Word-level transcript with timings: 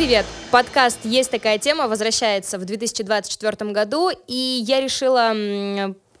привет! 0.00 0.24
Подкаст 0.50 1.00
«Есть 1.04 1.30
такая 1.30 1.58
тема» 1.58 1.86
возвращается 1.86 2.58
в 2.58 2.64
2024 2.64 3.70
году, 3.70 4.08
и 4.26 4.64
я 4.66 4.80
решила 4.80 5.34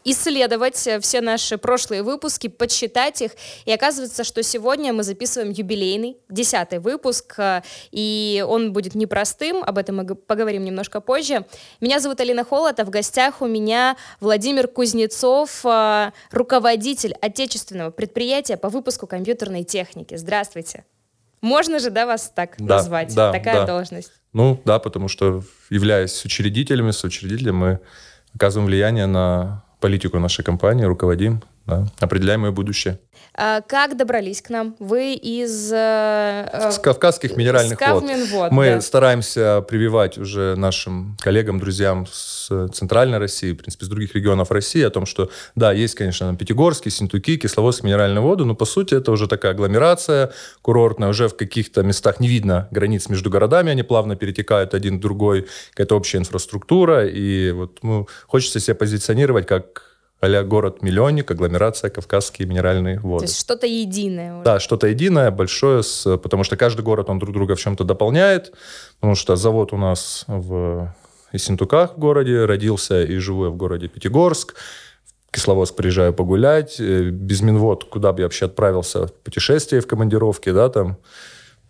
исследовать 0.04 0.76
все 1.00 1.20
наши 1.22 1.56
прошлые 1.56 2.02
выпуски, 2.02 2.48
подсчитать 2.48 3.22
их. 3.22 3.30
И 3.64 3.72
оказывается, 3.72 4.22
что 4.22 4.42
сегодня 4.42 4.92
мы 4.92 5.02
записываем 5.02 5.50
юбилейный, 5.50 6.18
десятый 6.28 6.78
выпуск, 6.78 7.36
э, 7.38 7.62
и 7.90 8.44
он 8.46 8.74
будет 8.74 8.94
непростым, 8.94 9.64
об 9.64 9.78
этом 9.78 9.96
мы 9.96 10.14
поговорим 10.14 10.62
немножко 10.62 11.00
позже. 11.00 11.46
Меня 11.80 12.00
зовут 12.00 12.20
Алина 12.20 12.44
Холод, 12.44 12.78
а 12.80 12.84
в 12.84 12.90
гостях 12.90 13.40
у 13.40 13.46
меня 13.46 13.96
Владимир 14.20 14.68
Кузнецов, 14.68 15.64
э, 15.64 16.10
руководитель 16.32 17.14
отечественного 17.22 17.90
предприятия 17.92 18.58
по 18.58 18.68
выпуску 18.68 19.06
компьютерной 19.06 19.64
техники. 19.64 20.16
Здравствуйте. 20.16 20.84
Можно 21.40 21.78
же, 21.78 21.90
да, 21.90 22.06
вас 22.06 22.32
так 22.34 22.56
да, 22.58 22.76
назвать? 22.76 23.14
Да, 23.14 23.32
Такая 23.32 23.60
да. 23.60 23.66
должность. 23.66 24.12
Ну, 24.32 24.60
да, 24.64 24.78
потому 24.78 25.08
что, 25.08 25.42
являясь 25.70 26.24
учредителями, 26.24 26.90
соучредителем, 26.90 27.56
мы 27.56 27.80
оказываем 28.34 28.66
влияние 28.66 29.06
на 29.06 29.64
политику 29.80 30.18
нашей 30.18 30.44
компании, 30.44 30.84
руководим, 30.84 31.42
да, 31.66 31.86
определяем 32.00 32.44
ее 32.44 32.52
будущее. 32.52 32.98
А 33.34 33.60
как 33.60 33.96
добрались 33.96 34.42
к 34.42 34.50
нам? 34.50 34.76
Вы 34.78 35.14
из... 35.14 35.72
Э, 35.72 36.70
с 36.70 36.78
Кавказских 36.78 37.36
минеральных 37.36 37.78
вод. 37.80 38.50
Мы 38.50 38.66
да. 38.66 38.80
стараемся 38.80 39.64
прививать 39.68 40.18
уже 40.18 40.56
нашим 40.56 41.16
коллегам, 41.20 41.60
друзьям 41.60 42.06
с 42.10 42.68
Центральной 42.72 43.18
России, 43.18 43.52
в 43.52 43.56
принципе, 43.56 43.84
с 43.84 43.88
других 43.88 44.14
регионов 44.14 44.50
России 44.50 44.82
о 44.82 44.90
том, 44.90 45.06
что, 45.06 45.30
да, 45.54 45.72
есть, 45.72 45.94
конечно, 45.94 46.34
Пятигорский, 46.34 46.90
Синтуки, 46.90 47.36
Кисловодск, 47.36 47.84
минеральные 47.84 48.20
воды, 48.20 48.44
но, 48.44 48.54
по 48.54 48.64
сути, 48.64 48.94
это 48.94 49.12
уже 49.12 49.28
такая 49.28 49.52
агломерация 49.52 50.32
курортная, 50.62 51.08
уже 51.08 51.28
в 51.28 51.36
каких-то 51.36 51.82
местах 51.82 52.20
не 52.20 52.28
видно 52.28 52.68
границ 52.70 53.08
между 53.08 53.30
городами, 53.30 53.70
они 53.70 53.82
плавно 53.82 54.16
перетекают 54.16 54.74
один 54.74 54.98
в 54.98 55.00
другой, 55.00 55.46
какая-то 55.70 55.96
общая 55.96 56.18
инфраструктура, 56.18 57.06
и 57.06 57.52
вот 57.52 57.78
ну, 57.82 58.08
хочется 58.26 58.60
себя 58.60 58.74
позиционировать 58.74 59.46
как 59.46 59.89
а 60.20 60.42
город-миллионник, 60.44 61.30
агломерация, 61.30 61.88
кавказские 61.90 62.46
минеральные 62.46 63.00
воды. 63.00 63.26
То 63.26 63.30
есть 63.30 63.40
что-то 63.40 63.66
единое. 63.66 64.34
Уже. 64.34 64.44
Да, 64.44 64.60
что-то 64.60 64.86
единое, 64.86 65.30
большое, 65.30 65.82
с, 65.82 66.18
потому 66.18 66.44
что 66.44 66.56
каждый 66.56 66.82
город, 66.82 67.08
он 67.08 67.18
друг 67.18 67.32
друга 67.34 67.56
в 67.56 67.60
чем-то 67.60 67.84
дополняет, 67.84 68.52
потому 69.00 69.14
что 69.14 69.36
завод 69.36 69.72
у 69.72 69.78
нас 69.78 70.24
в 70.26 70.94
Исентуках 71.32 71.94
в 71.94 71.98
городе, 71.98 72.44
родился 72.44 73.02
и 73.02 73.16
живу 73.16 73.44
я 73.44 73.50
в 73.50 73.56
городе 73.56 73.88
Пятигорск, 73.88 74.56
в 75.28 75.32
Кисловодск 75.32 75.74
приезжаю 75.74 76.12
погулять, 76.12 76.78
э, 76.80 77.10
без 77.10 77.40
Минвод, 77.40 77.84
куда 77.84 78.12
бы 78.12 78.20
я 78.20 78.26
вообще 78.26 78.46
отправился 78.46 79.06
в 79.06 79.12
путешествие, 79.12 79.80
в 79.80 79.86
командировке, 79.86 80.52
да, 80.52 80.68
там, 80.68 80.98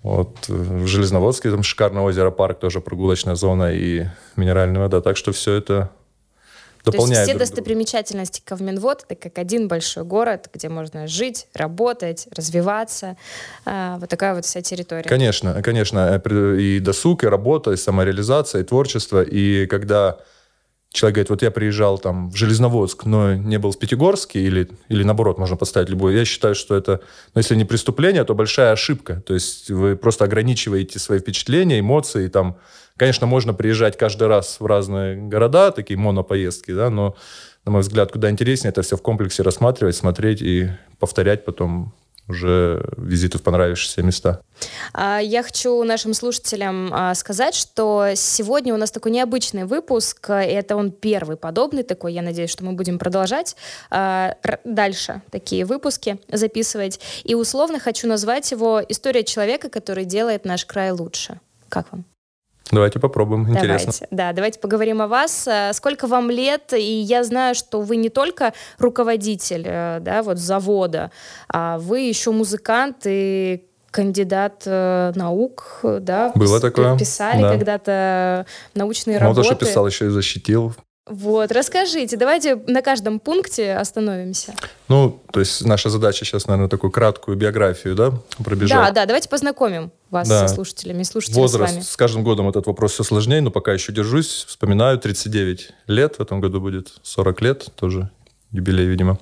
вот, 0.03 0.49
в 0.49 0.87
Железноводске, 0.87 1.51
там 1.51 1.63
шикарное 1.63 2.03
озеро, 2.03 2.31
парк, 2.31 2.59
тоже 2.59 2.81
прогулочная 2.81 3.35
зона 3.37 3.73
и 3.73 4.07
минеральная 4.35 4.81
вода, 4.81 5.03
так 5.03 5.17
что 5.17 5.31
все 5.33 5.53
это 5.53 5.91
дополняют. 6.85 7.27
То 7.27 7.31
есть 7.31 7.31
все 7.31 7.39
достопримечательности 7.39 8.43
Ковменвод 8.45 9.07
это 9.09 9.15
как 9.15 9.39
один 9.39 9.69
большой 9.69 10.05
город, 10.05 10.49
где 10.53 10.69
можно 10.69 11.07
жить, 11.07 11.47
работать, 11.55 12.29
развиваться. 12.35 13.17
А, 13.65 13.99
вот 13.99 14.09
такая 14.09 14.35
вот 14.35 14.45
вся 14.45 14.61
территория. 14.61 15.09
Конечно, 15.09 15.63
конечно. 15.63 16.21
Э, 16.25 16.57
и 16.59 16.81
досуг, 16.81 17.25
и 17.25 17.27
работа, 17.27 17.73
и 17.73 17.77
самореализация, 17.77 18.63
и 18.63 18.65
творчество. 18.65 19.23
И 19.23 19.67
когда 19.67 20.19
человек 20.93 21.15
говорит, 21.15 21.31
вот 21.31 21.43
я 21.43 21.51
приезжал 21.51 21.99
там 21.99 22.31
в 22.31 22.37
Железноводск, 22.37 23.05
но 23.05 23.35
не 23.35 23.59
был 23.59 23.71
в 23.71 23.79
Пятигорске, 23.79 24.41
или, 24.41 24.69
или 24.89 25.05
наоборот, 25.05 25.39
можно 25.39 25.57
поставить 25.57 25.89
любой. 25.89 26.15
Я 26.15 26.25
считаю, 26.25 26.55
что 26.55 26.77
это, 26.77 27.01
ну, 27.35 27.39
если 27.39 27.55
не 27.55 27.65
преступление, 27.65 28.25
то 28.25 28.35
большая 28.35 28.73
ошибка. 28.73 29.23
То 29.27 29.35
есть 29.35 29.71
вы 29.71 29.97
просто 29.97 30.25
ограничиваете 30.25 30.99
свои 30.99 31.21
впечатления, 31.21 31.79
эмоции, 31.79 32.29
там, 32.29 32.59
Конечно, 33.01 33.27
можно 33.27 33.55
приезжать 33.55 33.97
каждый 33.97 34.29
раз 34.29 34.61
в 34.61 34.67
разные 34.67 35.17
города, 35.17 35.73
такие 35.73 35.99
монопоездки, 35.99 36.73
да, 36.73 36.91
но, 36.91 37.17
на 37.65 37.73
мой 37.73 37.81
взгляд, 37.81 38.13
куда 38.13 38.29
интереснее 38.29 38.69
это 38.69 38.83
все 38.83 38.95
в 38.99 39.01
комплексе 39.01 39.43
рассматривать, 39.43 39.97
смотреть 39.97 40.43
и 40.43 40.69
повторять 40.99 41.47
потом 41.47 41.95
уже 42.29 42.87
визиты 42.99 43.39
в 43.39 43.43
понравившиеся 43.43 44.03
места. 44.03 44.43
А, 44.93 45.19
я 45.19 45.43
хочу 45.43 45.83
нашим 45.83 46.13
слушателям 46.13 46.91
а, 46.93 47.15
сказать, 47.15 47.55
что 47.55 48.09
сегодня 48.17 48.75
у 48.75 48.77
нас 48.77 48.91
такой 48.91 49.13
необычный 49.13 49.65
выпуск, 49.65 50.29
это 50.29 50.77
он 50.77 50.91
первый 50.91 51.39
подобный 51.39 51.85
такой. 51.85 52.13
Я 52.13 52.21
надеюсь, 52.21 52.51
что 52.51 52.67
мы 52.67 52.73
будем 52.73 52.99
продолжать 52.99 53.57
а, 53.89 54.35
дальше 54.65 55.23
такие 55.31 55.65
выпуски 55.65 56.19
записывать. 56.29 57.01
И 57.25 57.35
условно 57.35 57.81
хочу 57.81 58.07
назвать 58.07 58.51
его 58.51 58.83
«История 58.87 59.25
человека, 59.25 59.71
который 59.71 60.05
делает 60.05 60.45
наш 60.45 60.67
край 60.67 60.91
лучше». 60.91 61.41
Как 61.71 61.91
вам? 61.93 62.05
Давайте 62.71 63.01
попробуем, 63.01 63.43
интересно. 63.49 63.93
Давайте, 63.93 64.07
да, 64.11 64.33
давайте 64.33 64.61
поговорим 64.61 65.03
о 65.03 65.09
вас. 65.09 65.47
Э, 65.49 65.73
сколько 65.73 66.07
вам 66.07 66.31
лет? 66.31 66.73
И 66.73 67.01
я 67.01 67.25
знаю, 67.25 67.55
что 67.55 67.81
вы 67.81 67.97
не 67.97 68.11
только 68.11 68.53
руководитель, 68.79 69.65
э, 69.67 69.99
да, 70.01 70.23
вот 70.23 70.39
завода, 70.39 71.11
а 71.49 71.79
вы 71.79 72.01
еще 72.01 72.31
музыкант 72.31 72.99
и 73.07 73.65
кандидат 73.91 74.63
э, 74.67 75.13
наук, 75.17 75.81
да? 75.83 76.33
Было 76.35 76.61
такое. 76.61 76.97
Писали 76.97 77.43
да. 77.43 77.51
когда-то 77.51 78.47
научные 78.75 79.19
Мало 79.19 79.31
работы. 79.31 79.49
Мало 79.49 79.57
что 79.57 79.67
писал, 79.67 79.87
еще 79.87 80.07
и 80.07 80.11
защитил 80.11 80.75
вот, 81.07 81.51
расскажите, 81.51 82.17
давайте 82.17 82.57
на 82.67 82.83
каждом 82.83 83.19
пункте 83.19 83.75
остановимся. 83.75 84.55
Ну, 84.89 85.21
то 85.33 85.41
есть 85.41 85.65
наша 85.65 85.91
задача 85.91 86.25
сейчас, 86.25 86.47
наверное, 86.47 86.69
такую 86.69 86.91
краткую 86.91 87.37
биографию, 87.37 87.95
да, 87.95 88.13
пробежать. 88.45 88.79
Да, 88.79 88.91
да, 88.93 89.07
давайте 89.07 89.29
познакомим 89.29 89.91
вас 90.11 90.29
да. 90.29 90.47
со 90.47 90.55
слушателями, 90.55 91.03
слушателями 91.03 91.43
Возраст, 91.43 91.73
с 91.73 91.75
вами. 91.75 91.85
с 91.85 91.97
каждым 91.97 92.23
годом 92.23 92.49
этот 92.49 92.67
вопрос 92.67 92.93
все 92.93 93.03
сложнее, 93.03 93.41
но 93.41 93.51
пока 93.51 93.73
еще 93.73 93.93
держусь, 93.93 94.45
вспоминаю, 94.47 94.99
39 94.99 95.73
лет, 95.89 96.17
в 96.17 96.21
этом 96.21 96.41
году 96.41 96.61
будет 96.61 96.93
40 97.03 97.41
лет, 97.41 97.67
тоже 97.75 98.11
юбилей, 98.53 98.87
видимо. 98.87 99.19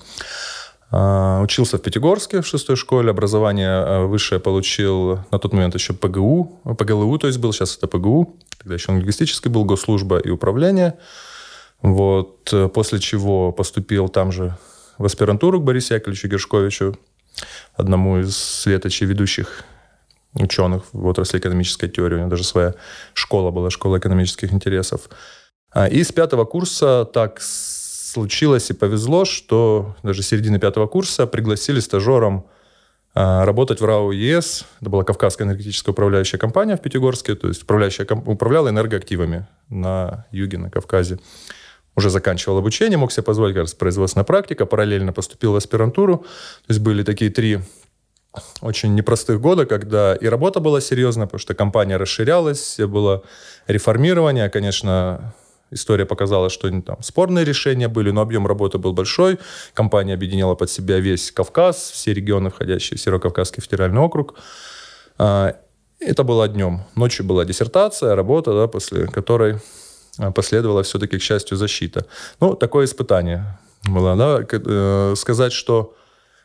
А, 0.91 1.41
учился 1.43 1.79
в 1.79 1.83
Пятигорске 1.83 2.41
в 2.41 2.47
шестой 2.47 2.77
школе, 2.77 3.11
образование 3.11 3.71
а, 3.71 4.07
высшее 4.07 4.41
получил 4.41 5.21
на 5.31 5.39
тот 5.39 5.53
момент 5.53 5.75
еще 5.75 5.93
ПГУ, 5.93 6.61
ПГЛУ, 6.65 7.19
то 7.19 7.27
есть 7.27 7.39
был, 7.39 7.53
сейчас 7.53 7.77
это 7.77 7.87
ПГУ, 7.87 8.37
тогда 8.59 8.75
еще 8.75 8.93
лингвистический 8.93 9.51
был, 9.51 9.65
госслужба 9.65 10.19
и 10.19 10.31
управление. 10.31 10.99
Вот, 11.83 12.53
э, 12.53 12.69
после 12.69 12.99
чего 12.99 13.53
поступил 13.53 14.09
там 14.09 14.33
же 14.33 14.57
в 14.99 15.05
аспирантуру 15.05 15.61
к 15.61 15.65
Борису 15.65 15.95
Яковлевичу 15.95 16.29
Гершковичу, 16.29 16.99
одному 17.75 18.19
из 18.19 18.37
светочей 18.37 19.07
ведущих 19.07 19.65
ученых 20.35 20.85
в 20.93 21.07
отрасли 21.07 21.39
экономической 21.39 21.89
теории. 21.89 22.17
У 22.17 22.19
него 22.19 22.31
даже 22.31 22.45
своя 22.45 22.75
школа 23.15 23.51
была, 23.51 23.71
школа 23.71 23.99
экономических 23.99 24.53
интересов. 24.53 25.09
А, 25.71 25.87
и 25.87 26.03
с 26.03 26.11
пятого 26.11 26.45
курса 26.45 27.05
так 27.05 27.41
случилось 27.41 28.71
и 28.71 28.75
повезло, 28.75 29.25
что 29.25 29.97
даже 30.03 30.23
с 30.23 30.29
середины 30.29 30.59
пятого 30.59 30.87
курса 30.87 31.27
пригласили 31.27 31.79
стажером 31.79 32.47
а, 33.15 33.45
работать 33.45 33.81
в 33.81 33.85
РАО 33.85 34.11
ЕС. 34.13 34.65
Это 34.81 34.91
была 34.91 35.05
Кавказская 35.05 35.47
энергетическая 35.47 35.93
управляющая 35.93 36.39
компания 36.39 36.77
в 36.77 36.83
Пятигорске, 36.83 37.37
то 37.37 37.49
есть 37.49 37.63
управляющая, 37.63 38.07
управляла 38.07 38.69
энергоактивами 38.69 39.47
на 39.69 40.27
юге, 40.33 40.59
на 40.59 40.71
Кавказе 40.71 41.19
уже 41.99 42.11
заканчивал 42.11 42.59
обучение, 42.59 42.97
мог 42.97 43.13
себе 43.13 43.25
позволить 43.25 43.55
как 43.55 43.65
раз 43.65 43.75
производственная 43.75 44.25
практика, 44.25 44.67
параллельно 44.67 45.13
поступил 45.13 45.53
в 45.53 45.57
аспирантуру. 45.57 46.19
То 46.19 46.69
есть 46.69 46.81
были 46.81 47.03
такие 47.03 47.31
три 47.31 47.59
очень 48.61 48.95
непростых 48.95 49.41
года, 49.41 49.67
когда 49.67 50.15
и 50.15 50.27
работа 50.27 50.61
была 50.61 50.81
серьезная, 50.81 51.27
потому 51.27 51.41
что 51.41 51.55
компания 51.55 51.97
расширялась, 51.97 52.79
было 52.79 53.25
реформирование. 53.67 54.49
Конечно, 54.49 55.35
история 55.73 56.07
показала, 56.07 56.51
что 56.51 56.71
там 56.83 57.03
спорные 57.03 57.45
решения 57.45 57.89
были, 57.89 58.13
но 58.13 58.21
объем 58.21 58.47
работы 58.47 58.79
был 58.79 58.93
большой. 58.93 59.39
Компания 59.75 60.15
объединяла 60.15 60.55
под 60.55 60.71
себя 60.71 61.01
весь 61.01 61.33
Кавказ, 61.33 61.91
все 61.91 62.15
регионы, 62.15 62.51
входящие 62.51 62.97
в 62.97 63.01
Северо-Кавказский 63.01 63.63
федеральный 63.63 64.01
округ. 64.01 64.37
А, 65.19 65.57
это 65.99 66.23
было 66.23 66.47
днем. 66.47 66.85
Ночью 66.95 67.27
была 67.27 67.45
диссертация, 67.45 68.15
работа, 68.15 68.53
да, 68.53 68.69
после 68.69 69.07
которой 69.07 69.57
последовала 70.35 70.83
все-таки, 70.83 71.19
к 71.19 71.23
счастью, 71.23 71.57
защита. 71.57 72.07
Ну, 72.41 72.55
такое 72.55 72.85
испытание 72.85 73.59
было. 73.85 74.17
Да? 74.17 74.47
Э, 74.51 75.15
сказать, 75.17 75.53
что 75.53 75.95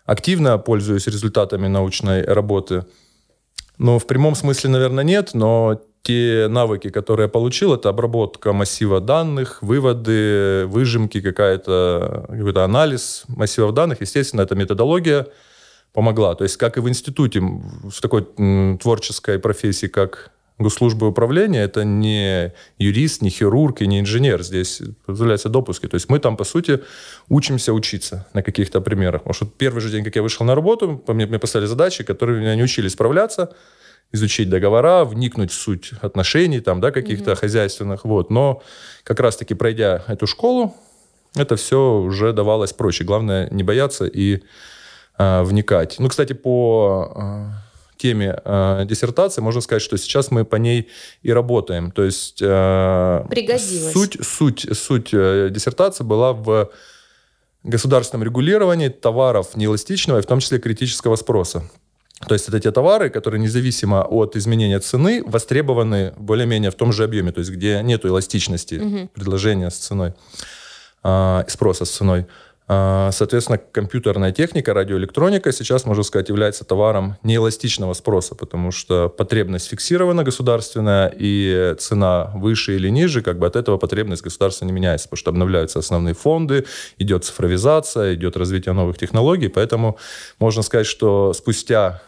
активно 0.06 0.58
пользуюсь 0.58 1.08
результатами 1.08 1.68
научной 1.68 2.24
работы, 2.24 2.86
ну, 3.78 3.98
в 4.00 4.06
прямом 4.06 4.36
смысле, 4.36 4.70
наверное, 4.70 5.04
нет, 5.04 5.32
но 5.34 5.82
те 6.04 6.48
навыки, 6.50 6.90
которые 6.90 7.26
я 7.26 7.30
получил, 7.30 7.74
это 7.74 7.90
обработка 7.90 8.52
массива 8.54 9.00
данных, 9.00 9.60
выводы, 9.62 10.66
выжимки, 10.68 11.22
какая-то, 11.22 12.26
какой-то 12.28 12.64
анализ 12.64 13.24
массивов 13.28 13.74
данных. 13.74 14.02
Естественно, 14.02 14.42
эта 14.42 14.54
методология 14.54 15.28
помогла. 15.94 16.36
То 16.36 16.44
есть, 16.44 16.58
как 16.58 16.78
и 16.78 16.82
в 16.82 16.90
институте, 16.90 17.40
в 17.40 18.02
такой 18.02 18.28
творческой 18.80 19.40
профессии, 19.40 19.88
как 19.88 20.32
госслужбы 20.64 21.08
управления 21.08 21.64
это 21.64 21.84
не 21.84 22.52
юрист, 22.80 23.22
не 23.22 23.30
хирург 23.30 23.82
и 23.82 23.88
не 23.88 24.00
инженер. 24.00 24.42
Здесь 24.44 24.82
позволяются 25.06 25.50
допуски. 25.50 25.88
То 25.88 25.96
есть 25.96 26.10
мы 26.10 26.20
там, 26.20 26.38
по 26.38 26.44
сути, 26.44 26.80
учимся 27.30 27.74
учиться 27.74 28.26
на 28.34 28.42
каких-то 28.42 28.82
примерах. 28.82 29.22
Потому 29.22 29.34
что 29.34 29.46
первый 29.46 29.82
же 29.82 29.90
день, 29.90 30.04
как 30.04 30.16
я 30.16 30.22
вышел 30.22 30.46
на 30.46 30.56
работу, 30.56 31.04
мне, 31.08 31.26
мне 31.26 31.40
поставили 31.40 31.68
задачи, 31.68 32.04
которые 32.04 32.40
меня 32.40 32.56
не 32.56 32.64
учили 32.64 32.90
справляться. 32.90 33.50
изучить 34.14 34.50
договора, 34.50 35.06
вникнуть 35.06 35.52
в 35.52 35.56
суть 35.56 35.92
отношений 36.02 36.62
там, 36.62 36.80
да, 36.80 36.92
каких-то 36.92 37.32
mm-hmm. 37.32 37.36
хозяйственных. 37.36 38.06
Вот. 38.06 38.30
Но 38.30 38.62
как 39.04 39.20
раз-таки 39.20 39.56
пройдя 39.56 40.04
эту 40.08 40.28
школу, 40.28 40.76
это 41.36 41.56
все 41.56 42.00
уже 42.00 42.32
давалось 42.32 42.74
проще. 42.74 43.04
Главное 43.04 43.50
не 43.50 43.64
бояться 43.64 44.06
и 44.06 44.44
э, 45.18 45.44
вникать. 45.44 45.96
Ну, 46.00 46.08
кстати, 46.10 46.34
по 46.34 47.12
э, 47.16 47.63
теме 47.98 48.40
э, 48.44 48.86
диссертации 48.86 49.42
можно 49.42 49.62
сказать, 49.62 49.82
что 49.82 49.98
сейчас 49.98 50.32
мы 50.32 50.46
по 50.46 50.56
ней 50.58 50.90
и 51.22 51.32
работаем. 51.32 51.92
То 51.92 52.04
есть 52.04 52.42
э, 52.42 53.26
Пригодилось. 53.30 53.94
суть, 53.94 54.18
суть, 54.22 54.68
суть 54.78 55.10
э, 55.14 55.50
диссертации 55.52 56.04
была 56.04 56.34
в 56.34 56.72
государственном 57.64 58.24
регулировании 58.24 58.90
товаров 58.90 59.56
неэластичного 59.56 60.20
и 60.20 60.22
в 60.22 60.26
том 60.26 60.40
числе 60.40 60.60
критического 60.60 61.16
спроса. 61.16 61.64
То 62.28 62.36
есть 62.36 62.48
это 62.48 62.60
те 62.60 62.72
товары, 62.72 63.10
которые 63.10 63.42
независимо 63.42 64.04
от 64.04 64.36
изменения 64.36 64.80
цены 64.80 65.24
востребованы 65.26 66.14
более-менее 66.18 66.72
в 66.72 66.76
том 66.76 66.94
же 66.94 67.04
объеме, 67.04 67.32
то 67.32 67.40
есть 67.40 67.52
где 67.52 67.82
нет 67.84 68.06
эластичности 68.06 68.76
угу. 68.76 69.10
предложения 69.14 69.70
с 69.70 69.78
ценой, 69.78 70.14
э, 71.04 71.44
спроса 71.48 71.86
с 71.86 71.92
ценой. 71.92 72.28
А, 72.68 73.12
соответственно, 73.12 73.58
компьютерная 73.58 74.32
техника, 74.32 74.74
радиоэлектроника 74.74 75.52
сейчас, 75.52 75.86
можно 75.86 76.04
сказать, 76.04 76.30
является 76.30 76.64
товаром 76.64 77.18
неэластичного 77.22 77.94
спроса, 77.94 78.36
потому 78.36 78.72
что 78.72 79.10
потребность 79.10 79.68
фиксирована 79.68 80.24
государственная, 80.24 81.14
и 81.14 81.76
цена 81.78 82.32
выше 82.36 82.76
или 82.76 82.90
ниже, 82.90 83.22
как 83.22 83.38
бы 83.38 83.48
от 83.48 83.58
этого 83.58 83.78
потребность 83.78 84.24
государства 84.24 84.66
не 84.66 84.72
меняется, 84.72 85.08
потому 85.08 85.18
что 85.18 85.30
обновляются 85.32 85.80
основные 85.80 86.14
фонды, 86.14 86.66
идет 86.98 87.26
цифровизация, 87.26 88.14
идет 88.14 88.38
развитие 88.38 88.74
новых 88.74 88.98
технологий, 88.98 89.50
поэтому 89.50 89.98
можно 90.40 90.62
сказать, 90.62 90.88
что 90.88 91.34
спустя 91.34 92.02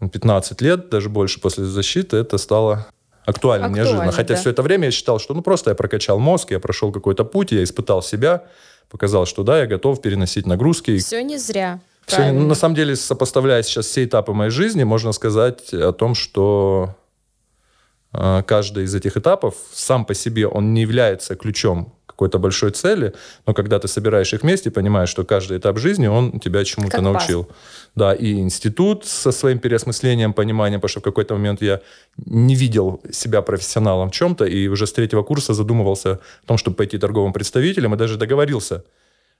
15 0.00 0.60
лет, 0.62 0.88
даже 0.88 1.08
больше 1.08 1.40
после 1.40 1.64
защиты, 1.64 2.16
это 2.16 2.38
стало 2.38 2.86
актуально, 3.24 3.66
Актуально 3.66 3.76
неожиданно. 3.76 4.12
Хотя 4.12 4.34
да. 4.34 4.40
все 4.40 4.50
это 4.50 4.62
время 4.62 4.86
я 4.86 4.90
считал, 4.90 5.18
что 5.18 5.34
ну 5.34 5.42
просто 5.42 5.70
я 5.70 5.74
прокачал 5.76 6.18
мозг, 6.18 6.50
я 6.50 6.58
прошел 6.58 6.90
какой-то 6.90 7.24
путь, 7.24 7.52
я 7.52 7.62
испытал 7.62 8.02
себя, 8.02 8.44
показал, 8.90 9.24
что 9.24 9.42
да, 9.42 9.60
я 9.60 9.66
готов 9.66 10.02
переносить 10.02 10.46
нагрузки. 10.46 10.98
Все 10.98 11.22
не 11.22 11.38
зря. 11.38 11.80
Все, 12.06 12.32
на 12.32 12.54
самом 12.54 12.74
деле, 12.74 12.96
сопоставляя 12.96 13.62
сейчас 13.62 13.86
все 13.86 14.04
этапы 14.04 14.32
моей 14.32 14.50
жизни, 14.50 14.82
можно 14.82 15.12
сказать 15.12 15.72
о 15.72 15.92
том, 15.92 16.16
что 16.16 16.96
э, 18.12 18.42
каждый 18.46 18.84
из 18.84 18.94
этих 18.94 19.16
этапов 19.16 19.54
сам 19.72 20.04
по 20.04 20.14
себе 20.14 20.48
он 20.48 20.74
не 20.74 20.80
является 20.80 21.36
ключом 21.36 21.94
какой-то 22.20 22.38
большой 22.38 22.70
цели, 22.70 23.12
но 23.46 23.54
когда 23.54 23.78
ты 23.78 23.88
собираешь 23.88 24.34
их 24.34 24.42
вместе, 24.42 24.70
понимаешь, 24.70 25.08
что 25.08 25.24
каждый 25.24 25.56
этап 25.56 25.78
жизни, 25.78 26.08
он 26.08 26.38
тебя 26.38 26.64
чему-то 26.64 27.00
научил. 27.00 27.44
Пас. 27.44 27.56
Да, 27.94 28.14
и 28.14 28.40
институт 28.40 29.06
со 29.06 29.32
своим 29.32 29.58
переосмыслением, 29.58 30.34
пониманием, 30.34 30.80
потому 30.80 30.90
что 30.90 31.00
в 31.00 31.02
какой-то 31.02 31.34
момент 31.34 31.62
я 31.62 31.80
не 32.26 32.54
видел 32.54 33.00
себя 33.10 33.40
профессионалом 33.40 34.10
в 34.10 34.12
чем-то, 34.12 34.44
и 34.44 34.68
уже 34.68 34.86
с 34.86 34.92
третьего 34.92 35.22
курса 35.22 35.54
задумывался 35.54 36.10
о 36.44 36.46
том, 36.46 36.58
чтобы 36.58 36.76
пойти 36.76 36.98
торговым 36.98 37.32
представителем, 37.32 37.94
и 37.94 37.96
даже 37.96 38.18
договорился, 38.18 38.84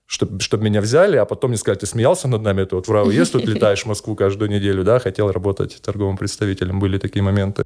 чтобы, 0.07 0.41
чтобы 0.41 0.65
меня 0.65 0.81
взяли, 0.81 1.19
а 1.19 1.25
потом 1.25 1.51
мне 1.51 1.59
сказали, 1.59 1.81
ты 1.81 1.87
смеялся 1.87 2.29
над 2.29 2.43
нами, 2.43 2.65
ты 2.65 2.77
вот 2.77 2.89
в 2.89 2.93
РАОЕС 2.93 3.31
тут 3.31 3.45
летаешь 3.45 3.83
в 3.83 3.89
Москву 3.89 4.17
каждую 4.17 4.51
неделю, 4.51 4.85
да, 4.85 4.99
хотел 4.99 5.31
работать 5.31 5.83
торговым 5.83 6.17
представителем, 6.17 6.81
были 6.81 6.99
такие 6.99 7.23
моменты. 7.23 7.65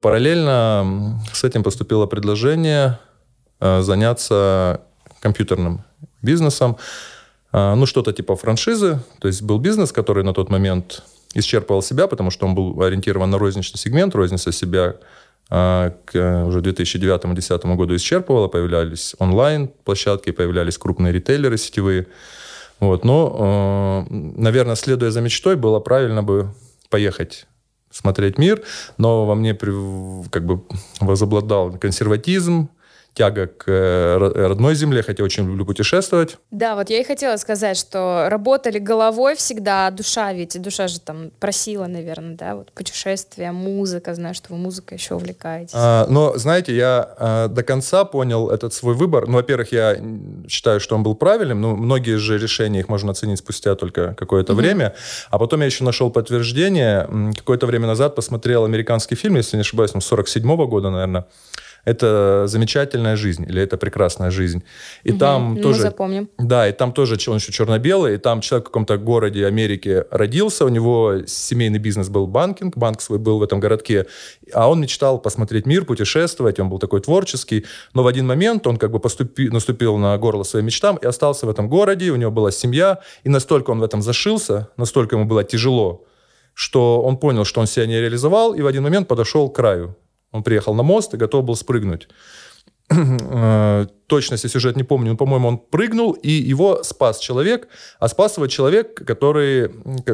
Параллельно 0.00 1.20
с 1.32 1.44
этим 1.44 1.62
поступило 1.62 2.06
предложение 2.06 2.98
заняться 3.60 4.80
компьютерным 5.20 5.82
бизнесом. 6.22 6.76
Э, 7.52 7.74
ну, 7.74 7.86
что-то 7.86 8.12
типа 8.12 8.36
франшизы. 8.36 8.98
То 9.20 9.28
есть 9.28 9.42
был 9.42 9.58
бизнес, 9.58 9.92
который 9.92 10.24
на 10.24 10.32
тот 10.32 10.50
момент 10.50 11.02
исчерпывал 11.34 11.82
себя, 11.82 12.06
потому 12.06 12.30
что 12.30 12.46
он 12.46 12.54
был 12.54 12.82
ориентирован 12.82 13.30
на 13.30 13.38
розничный 13.38 13.78
сегмент. 13.78 14.14
Розница 14.14 14.52
себя 14.52 14.96
э, 15.50 15.90
к 16.04 16.44
уже 16.46 16.60
2009-2010 16.60 17.76
году 17.76 17.96
исчерпывала. 17.96 18.48
Появлялись 18.48 19.14
онлайн-площадки, 19.18 20.32
появлялись 20.32 20.78
крупные 20.78 21.12
ритейлеры 21.12 21.56
сетевые. 21.56 22.06
Вот. 22.78 23.04
Но, 23.04 24.06
наверное, 24.10 24.74
следуя 24.74 25.10
за 25.10 25.22
мечтой, 25.22 25.56
было 25.56 25.80
правильно 25.80 26.22
бы 26.22 26.50
поехать 26.90 27.46
смотреть 27.90 28.36
мир, 28.36 28.62
но 28.98 29.24
во 29.24 29.34
мне 29.34 29.54
как 29.54 30.44
бы 30.44 30.60
возобладал 31.00 31.72
консерватизм, 31.78 32.68
тяга 33.16 33.46
к 33.46 33.64
э, 33.66 34.18
родной 34.18 34.74
земле, 34.74 35.02
хотя 35.02 35.24
очень 35.24 35.46
люблю 35.46 35.64
путешествовать. 35.64 36.36
Да, 36.50 36.74
вот 36.74 36.90
я 36.90 37.00
и 37.00 37.04
хотела 37.04 37.38
сказать, 37.38 37.78
что 37.78 38.26
работали 38.28 38.78
головой 38.78 39.36
всегда, 39.36 39.86
а 39.86 39.90
душа 39.90 40.34
ведь, 40.34 40.60
душа 40.60 40.86
же 40.86 41.00
там 41.00 41.30
просила, 41.40 41.86
наверное, 41.86 42.36
да, 42.36 42.54
вот 42.54 42.72
путешествия, 42.72 43.52
музыка, 43.52 44.14
знаю, 44.14 44.34
что 44.34 44.52
вы 44.52 44.58
музыкой 44.58 44.98
еще 44.98 45.14
увлекаетесь. 45.14 45.72
А, 45.74 46.06
но, 46.10 46.36
знаете, 46.36 46.76
я 46.76 47.14
а, 47.16 47.48
до 47.48 47.62
конца 47.62 48.04
понял 48.04 48.50
этот 48.50 48.74
свой 48.74 48.94
выбор. 48.94 49.26
Ну, 49.26 49.34
во-первых, 49.36 49.72
я 49.72 49.96
считаю, 50.46 50.78
что 50.78 50.94
он 50.94 51.02
был 51.02 51.14
правильным, 51.14 51.62
но 51.62 51.74
многие 51.74 52.18
же 52.18 52.36
решения 52.36 52.80
их 52.80 52.90
можно 52.90 53.12
оценить 53.12 53.38
спустя 53.38 53.76
только 53.76 54.14
какое-то 54.14 54.52
mm-hmm. 54.52 54.56
время. 54.56 54.94
А 55.30 55.38
потом 55.38 55.60
я 55.60 55.66
еще 55.66 55.84
нашел 55.84 56.10
подтверждение. 56.10 57.32
Какое-то 57.34 57.64
время 57.64 57.86
назад 57.86 58.14
посмотрел 58.14 58.66
американский 58.66 59.14
фильм, 59.14 59.36
если 59.36 59.56
не 59.56 59.62
ошибаюсь, 59.62 59.92
47-го 59.92 60.66
года, 60.66 60.90
наверное, 60.90 61.24
это 61.86 62.46
замечательная 62.48 63.16
жизнь 63.16 63.44
или 63.48 63.62
это 63.62 63.78
прекрасная 63.78 64.30
жизнь. 64.30 64.64
И 65.04 65.12
угу, 65.12 65.18
там 65.18 65.54
ну, 65.54 65.62
тоже... 65.62 65.82
запомним. 65.82 66.28
Да, 66.36 66.68
и 66.68 66.72
там 66.72 66.92
тоже 66.92 67.16
он 67.28 67.36
еще 67.36 67.52
черно-белый, 67.52 68.16
и 68.16 68.18
там 68.18 68.40
человек 68.40 68.66
в 68.66 68.70
каком-то 68.70 68.98
городе 68.98 69.46
Америки 69.46 70.04
родился, 70.10 70.64
у 70.64 70.68
него 70.68 71.22
семейный 71.26 71.78
бизнес 71.78 72.08
был 72.08 72.26
банкинг, 72.26 72.76
банк 72.76 73.00
свой 73.00 73.18
был 73.18 73.38
в 73.38 73.42
этом 73.42 73.60
городке, 73.60 74.06
а 74.52 74.68
он 74.68 74.80
мечтал 74.80 75.20
посмотреть 75.20 75.64
мир, 75.64 75.84
путешествовать, 75.84 76.58
он 76.58 76.68
был 76.68 76.78
такой 76.78 77.00
творческий, 77.00 77.64
но 77.94 78.02
в 78.02 78.08
один 78.08 78.26
момент 78.26 78.66
он 78.66 78.76
как 78.76 78.90
бы 78.90 78.98
поступи, 78.98 79.48
наступил 79.48 79.96
на 79.96 80.18
горло 80.18 80.42
своим 80.42 80.66
мечтам 80.66 80.96
и 80.96 81.06
остался 81.06 81.46
в 81.46 81.50
этом 81.50 81.68
городе, 81.68 82.10
у 82.10 82.16
него 82.16 82.32
была 82.32 82.50
семья, 82.50 82.98
и 83.22 83.28
настолько 83.28 83.70
он 83.70 83.78
в 83.78 83.84
этом 83.84 84.02
зашился, 84.02 84.68
настолько 84.76 85.14
ему 85.14 85.24
было 85.24 85.44
тяжело, 85.44 86.04
что 86.52 87.00
он 87.02 87.16
понял, 87.16 87.44
что 87.44 87.60
он 87.60 87.68
себя 87.68 87.86
не 87.86 88.00
реализовал, 88.00 88.54
и 88.54 88.62
в 88.62 88.66
один 88.66 88.82
момент 88.82 89.06
подошел 89.06 89.48
к 89.48 89.54
краю. 89.54 89.94
Он 90.36 90.42
приехал 90.42 90.74
на 90.74 90.82
мост 90.82 91.14
и 91.14 91.16
готов 91.16 91.44
был 91.44 91.56
спрыгнуть. 91.56 92.08
Э, 92.88 93.86
точности 94.06 94.48
сюжет 94.48 94.76
не 94.76 94.84
помню, 94.84 95.10
но, 95.10 95.16
по-моему, 95.16 95.48
он 95.48 95.58
прыгнул, 95.58 96.12
и 96.12 96.30
его 96.30 96.82
спас 96.84 97.18
человек, 97.18 97.68
а 97.98 98.08
спас 98.08 98.36
его 98.36 98.46
человек, 98.46 98.94
который, 99.06 99.70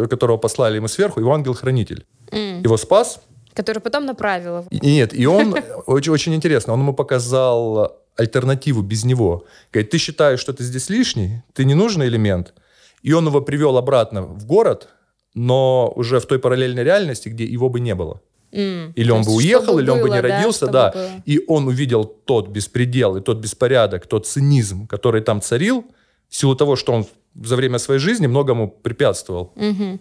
которого 0.09 0.39
послали 0.39 0.77
ему 0.77 0.89
сверху, 0.89 1.21
его 1.21 1.33
ангел-хранитель. 1.35 2.07
Mm. 2.31 2.65
Его 2.65 2.77
спас. 2.79 3.21
Который 3.55 3.81
потом 3.81 4.07
направил 4.07 4.59
его. 4.59 4.67
И, 4.71 4.81
нет, 4.81 5.13
и 5.13 5.27
он, 5.27 5.55
очень, 5.87 6.13
очень 6.13 6.35
интересно, 6.35 6.73
он 6.73 6.81
ему 6.81 6.95
показал 6.95 7.99
альтернативу 8.17 8.83
без 8.83 9.05
него. 9.05 9.45
Говорит, 9.73 9.91
ты 9.91 9.99
считаешь, 9.99 10.41
что 10.41 10.53
ты 10.53 10.65
здесь 10.65 10.91
лишний, 10.91 11.43
ты 11.53 11.65
ненужный 11.65 12.09
элемент, 12.09 12.55
и 13.03 13.13
он 13.13 13.27
его 13.27 13.43
привел 13.43 13.77
обратно 13.77 14.23
в 14.23 14.47
город, 14.47 14.89
но 15.35 15.93
уже 15.97 16.21
в 16.21 16.27
той 16.27 16.39
параллельной 16.39 16.85
реальности, 16.85 17.29
где 17.29 17.45
его 17.45 17.69
бы 17.69 17.81
не 17.81 17.95
было. 17.95 18.21
Mm. 18.53 18.93
Или 18.95 19.11
он 19.11 19.23
бы 19.23 19.35
уехал, 19.35 19.79
или 19.79 19.91
он 19.91 20.01
бы 20.01 20.11
не 20.11 20.21
родился, 20.21 20.67
да. 20.67 20.93
да. 20.93 21.09
И 21.25 21.41
он 21.49 21.69
увидел 21.69 22.05
тот 22.05 22.49
беспредел, 22.49 23.17
и 23.17 23.21
тот 23.21 23.39
беспорядок, 23.39 24.07
тот 24.07 24.27
цинизм, 24.27 24.87
который 24.87 25.23
там 25.23 25.41
царил, 25.41 25.85
в 26.29 26.37
силу 26.37 26.55
того, 26.55 26.77
что 26.77 26.93
он 26.93 27.07
за 27.35 27.57
время 27.57 27.79
своей 27.79 28.01
жизни 28.01 28.27
многому 28.27 28.71
препятствовал. 28.71 29.53
Mm-hmm. 29.57 30.01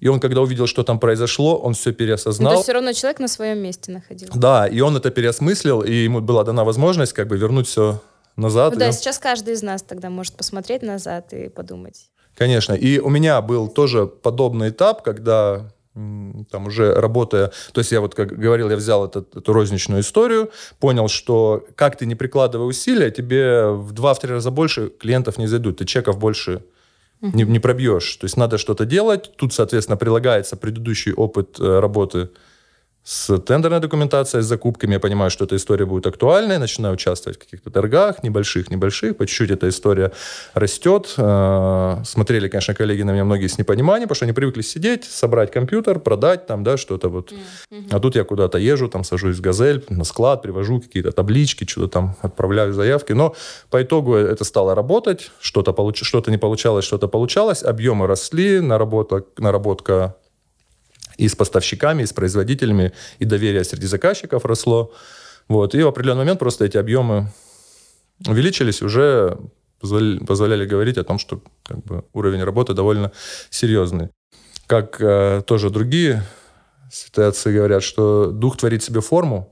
И 0.00 0.08
он, 0.08 0.18
когда 0.18 0.40
увидел, 0.40 0.66
что 0.66 0.82
там 0.82 0.98
произошло, 0.98 1.56
он 1.56 1.74
все 1.74 1.92
переосознал. 1.92 2.52
Но 2.52 2.58
то 2.58 2.62
все 2.64 2.72
равно 2.72 2.92
человек 2.92 3.20
на 3.20 3.28
своем 3.28 3.58
месте 3.58 3.92
находился. 3.92 4.36
Да, 4.36 4.66
и 4.66 4.80
он 4.80 4.96
это 4.96 5.10
переосмыслил, 5.10 5.82
и 5.82 5.92
ему 5.92 6.20
была 6.20 6.42
дана 6.42 6.64
возможность 6.64 7.12
как 7.12 7.28
бы 7.28 7.36
вернуть 7.36 7.68
все 7.68 8.02
назад. 8.36 8.72
Ну, 8.72 8.80
да, 8.80 8.86
он... 8.86 8.92
сейчас 8.92 9.18
каждый 9.18 9.54
из 9.54 9.62
нас 9.62 9.82
тогда 9.82 10.10
может 10.10 10.34
посмотреть 10.34 10.82
назад 10.82 11.32
и 11.32 11.48
подумать. 11.48 12.08
Конечно. 12.36 12.72
И 12.72 12.98
у 12.98 13.10
меня 13.10 13.40
был 13.42 13.68
тоже 13.68 14.06
подобный 14.06 14.70
этап, 14.70 15.02
когда 15.02 15.70
там 15.94 16.66
уже 16.66 16.94
работая, 16.94 17.52
то 17.72 17.80
есть 17.80 17.92
я 17.92 18.00
вот, 18.00 18.14
как 18.14 18.32
говорил, 18.32 18.70
я 18.70 18.76
взял 18.76 19.04
этот, 19.04 19.36
эту 19.36 19.52
розничную 19.52 20.00
историю, 20.00 20.50
понял, 20.80 21.08
что 21.08 21.66
как 21.74 21.96
ты 21.96 22.06
не 22.06 22.14
прикладывая 22.14 22.66
усилия, 22.66 23.10
тебе 23.10 23.70
в 23.70 23.92
два-три 23.92 24.32
раза 24.32 24.50
больше 24.50 24.88
клиентов 24.88 25.36
не 25.38 25.46
зайдут, 25.46 25.78
ты 25.78 25.84
чеков 25.84 26.18
больше 26.18 26.62
не, 27.22 27.44
не 27.44 27.60
пробьешь. 27.60 28.16
То 28.16 28.24
есть 28.24 28.36
надо 28.36 28.58
что-то 28.58 28.84
делать. 28.84 29.32
Тут, 29.36 29.54
соответственно, 29.54 29.96
прилагается 29.96 30.56
предыдущий 30.56 31.12
опыт 31.12 31.58
э, 31.60 31.78
работы 31.78 32.30
с 33.04 33.36
тендерной 33.38 33.80
документацией, 33.80 34.42
с 34.42 34.46
закупками. 34.46 34.92
Я 34.92 35.00
понимаю, 35.00 35.30
что 35.30 35.44
эта 35.44 35.56
история 35.56 35.86
будет 35.86 36.06
актуальной, 36.06 36.58
начинаю 36.58 36.94
участвовать 36.94 37.36
в 37.36 37.40
каких-то 37.40 37.70
торгах, 37.70 38.22
небольших, 38.22 38.70
небольших. 38.70 39.16
По 39.16 39.26
чуть-чуть 39.26 39.50
эта 39.50 39.68
история 39.68 40.12
растет. 40.54 41.14
Э, 41.16 41.96
смотрели, 42.04 42.48
конечно, 42.48 42.74
коллеги 42.74 43.02
на 43.02 43.10
меня 43.10 43.24
многие 43.24 43.48
с 43.48 43.58
непониманием, 43.58 44.08
потому 44.08 44.16
что 44.16 44.24
они 44.26 44.32
привыкли 44.32 44.62
сидеть, 44.62 45.04
собрать 45.04 45.50
компьютер, 45.50 45.98
продать 45.98 46.46
там, 46.46 46.62
да, 46.62 46.76
что-то 46.76 47.08
вот. 47.08 47.32
Mm-hmm. 47.32 47.88
А 47.90 47.98
тут 47.98 48.14
я 48.14 48.22
куда-то 48.22 48.58
езжу, 48.58 48.88
там 48.88 49.02
сажусь 49.02 49.36
в 49.36 49.40
«Газель», 49.40 49.84
на 49.88 50.04
склад, 50.04 50.42
привожу 50.42 50.80
какие-то 50.80 51.10
таблички, 51.10 51.68
что-то 51.68 51.88
там 51.88 52.16
отправляю 52.22 52.72
заявки. 52.72 53.12
Но 53.12 53.34
по 53.70 53.82
итогу 53.82 54.14
это 54.14 54.44
стало 54.44 54.76
работать, 54.76 55.32
что-то, 55.40 55.72
получ... 55.72 56.02
что-то 56.04 56.30
не 56.30 56.38
получалось, 56.38 56.84
что-то 56.84 57.08
получалось, 57.08 57.64
объемы 57.64 58.06
росли, 58.06 58.60
наработка, 58.60 59.24
наработка 59.38 60.14
и 61.16 61.28
с 61.28 61.34
поставщиками, 61.34 62.02
и 62.02 62.06
с 62.06 62.12
производителями, 62.12 62.92
и 63.18 63.24
доверие 63.24 63.64
среди 63.64 63.86
заказчиков 63.86 64.44
росло. 64.44 64.92
Вот. 65.48 65.74
И 65.74 65.82
в 65.82 65.88
определенный 65.88 66.20
момент 66.20 66.38
просто 66.38 66.64
эти 66.64 66.76
объемы 66.76 67.32
увеличились, 68.26 68.82
уже 68.82 69.38
позволяли, 69.80 70.18
позволяли 70.18 70.66
говорить 70.66 70.98
о 70.98 71.04
том, 71.04 71.18
что 71.18 71.42
как 71.64 71.84
бы, 71.84 72.04
уровень 72.12 72.44
работы 72.44 72.74
довольно 72.74 73.12
серьезный. 73.50 74.08
Как 74.66 75.00
э, 75.00 75.42
тоже 75.46 75.70
другие 75.70 76.22
отцы 77.16 77.52
говорят, 77.52 77.82
что 77.82 78.30
дух 78.30 78.56
творит 78.56 78.82
себе 78.82 79.00
форму, 79.00 79.48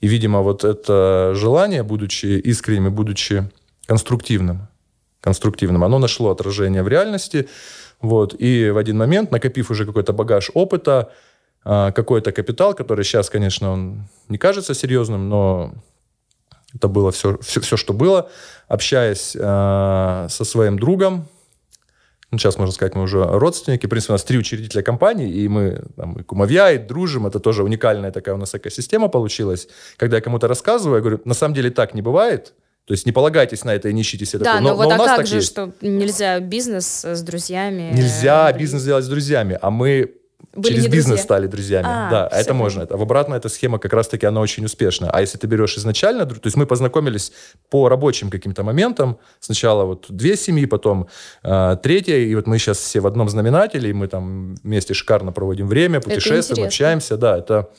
и, 0.00 0.08
видимо, 0.08 0.40
вот 0.40 0.64
это 0.64 1.32
желание, 1.34 1.82
будучи 1.82 2.26
искренним 2.26 2.94
будучи 2.94 3.50
конструктивным, 3.86 4.68
конструктивным, 5.20 5.84
оно 5.84 5.98
нашло 5.98 6.30
отражение 6.30 6.82
в 6.82 6.88
реальности, 6.88 7.48
вот, 8.00 8.34
и 8.38 8.70
в 8.70 8.78
один 8.78 8.98
момент, 8.98 9.30
накопив 9.30 9.70
уже 9.70 9.86
какой-то 9.86 10.12
багаж 10.12 10.50
опыта, 10.54 11.12
а, 11.64 11.92
какой-то 11.92 12.32
капитал, 12.32 12.74
который 12.74 13.04
сейчас, 13.04 13.28
конечно, 13.28 13.70
он 13.70 14.08
не 14.28 14.38
кажется 14.38 14.74
серьезным, 14.74 15.28
но 15.28 15.74
это 16.74 16.88
было 16.88 17.10
все, 17.10 17.38
все, 17.38 17.60
все 17.60 17.76
что 17.76 17.92
было, 17.92 18.30
общаясь 18.68 19.34
э, 19.34 20.26
со 20.30 20.44
своим 20.44 20.78
другом, 20.78 21.28
ну, 22.30 22.38
сейчас, 22.38 22.58
можно 22.58 22.72
сказать, 22.72 22.94
мы 22.94 23.02
уже 23.02 23.24
родственники. 23.24 23.86
В 23.86 23.88
принципе, 23.88 24.12
у 24.12 24.14
нас 24.14 24.22
три 24.22 24.38
учредителя 24.38 24.82
компании, 24.82 25.28
и 25.28 25.48
мы 25.48 25.82
там, 25.96 26.14
и 26.14 26.22
кумовья, 26.22 26.70
и 26.70 26.78
дружим. 26.78 27.26
Это 27.26 27.40
тоже 27.40 27.64
уникальная 27.64 28.12
такая 28.12 28.36
у 28.36 28.38
нас 28.38 28.54
экосистема 28.54 29.08
получилась. 29.08 29.68
Когда 29.96 30.18
я 30.18 30.22
кому-то 30.22 30.46
рассказываю, 30.46 30.98
я 30.98 31.00
говорю, 31.00 31.20
на 31.24 31.34
самом 31.34 31.54
деле 31.54 31.70
так 31.70 31.92
не 31.92 32.02
бывает. 32.02 32.54
То 32.90 32.94
есть 32.94 33.06
не 33.06 33.12
полагайтесь 33.12 33.62
на 33.62 33.72
это 33.72 33.88
и 33.88 33.92
не 33.92 34.02
ищите 34.02 34.26
себе 34.26 34.40
да, 34.40 34.54
такое. 34.54 34.62
Но, 34.62 34.68
но 34.70 34.74
вот 34.74 34.96
но 34.96 35.04
а 35.04 35.16
как 35.16 35.24
же, 35.24 35.36
есть. 35.36 35.46
что 35.46 35.72
нельзя 35.80 36.40
бизнес 36.40 37.04
с 37.04 37.22
друзьями? 37.22 37.92
Нельзя 37.94 38.52
бизнес 38.52 38.82
делать 38.82 39.04
с 39.04 39.08
друзьями, 39.08 39.56
а 39.62 39.70
мы 39.70 40.16
были 40.56 40.72
через 40.72 40.86
бизнес 40.86 41.06
друзья. 41.06 41.22
стали 41.22 41.46
друзьями. 41.46 41.86
А, 41.88 42.10
да, 42.10 42.28
это 42.32 42.52
можно. 42.52 42.82
Это, 42.82 42.96
в 42.96 43.02
обратно 43.02 43.36
эта 43.36 43.48
схема 43.48 43.78
как 43.78 43.92
раз-таки 43.92 44.26
она 44.26 44.40
очень 44.40 44.64
успешна. 44.64 45.08
А 45.08 45.20
если 45.20 45.38
ты 45.38 45.46
берешь 45.46 45.78
изначально, 45.78 46.26
то 46.26 46.40
есть 46.42 46.56
мы 46.56 46.66
познакомились 46.66 47.30
по 47.68 47.88
рабочим 47.88 48.28
каким-то 48.28 48.64
моментам. 48.64 49.18
Сначала 49.38 49.84
вот 49.84 50.06
две 50.08 50.36
семьи, 50.36 50.66
потом 50.66 51.06
э, 51.44 51.76
третья, 51.80 52.16
и 52.16 52.34
вот 52.34 52.48
мы 52.48 52.58
сейчас 52.58 52.78
все 52.78 52.98
в 52.98 53.06
одном 53.06 53.28
знаменателе, 53.28 53.90
и 53.90 53.92
мы 53.92 54.08
там 54.08 54.56
вместе 54.64 54.94
шикарно 54.94 55.30
проводим 55.30 55.68
время, 55.68 56.00
путешествуем, 56.00 56.66
общаемся. 56.66 57.16
Да, 57.16 57.38
это, 57.38 57.70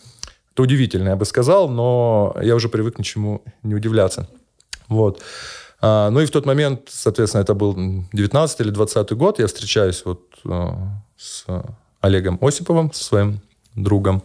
это 0.53 0.61
удивительно, 0.61 1.09
я 1.09 1.15
бы 1.17 1.25
сказал, 1.25 1.67
но 1.67 2.33
я 2.41 2.55
уже 2.55 2.69
привык 2.69 2.97
ничему 2.97 3.43
не 3.61 3.75
удивляться. 3.75 4.29
Вот. 4.91 5.21
А, 5.79 6.09
ну 6.09 6.19
и 6.19 6.25
в 6.25 6.31
тот 6.31 6.45
момент, 6.45 6.81
соответственно, 6.89 7.41
это 7.41 7.53
был 7.53 7.75
19 8.13 8.59
или 8.59 8.69
20 8.69 9.13
год, 9.13 9.39
я 9.39 9.47
встречаюсь 9.47 10.03
вот 10.05 10.21
а, 10.45 10.77
с 11.17 11.45
Олегом 12.01 12.37
Осиповым, 12.41 12.91
со 12.91 13.03
своим 13.03 13.39
другом. 13.75 14.21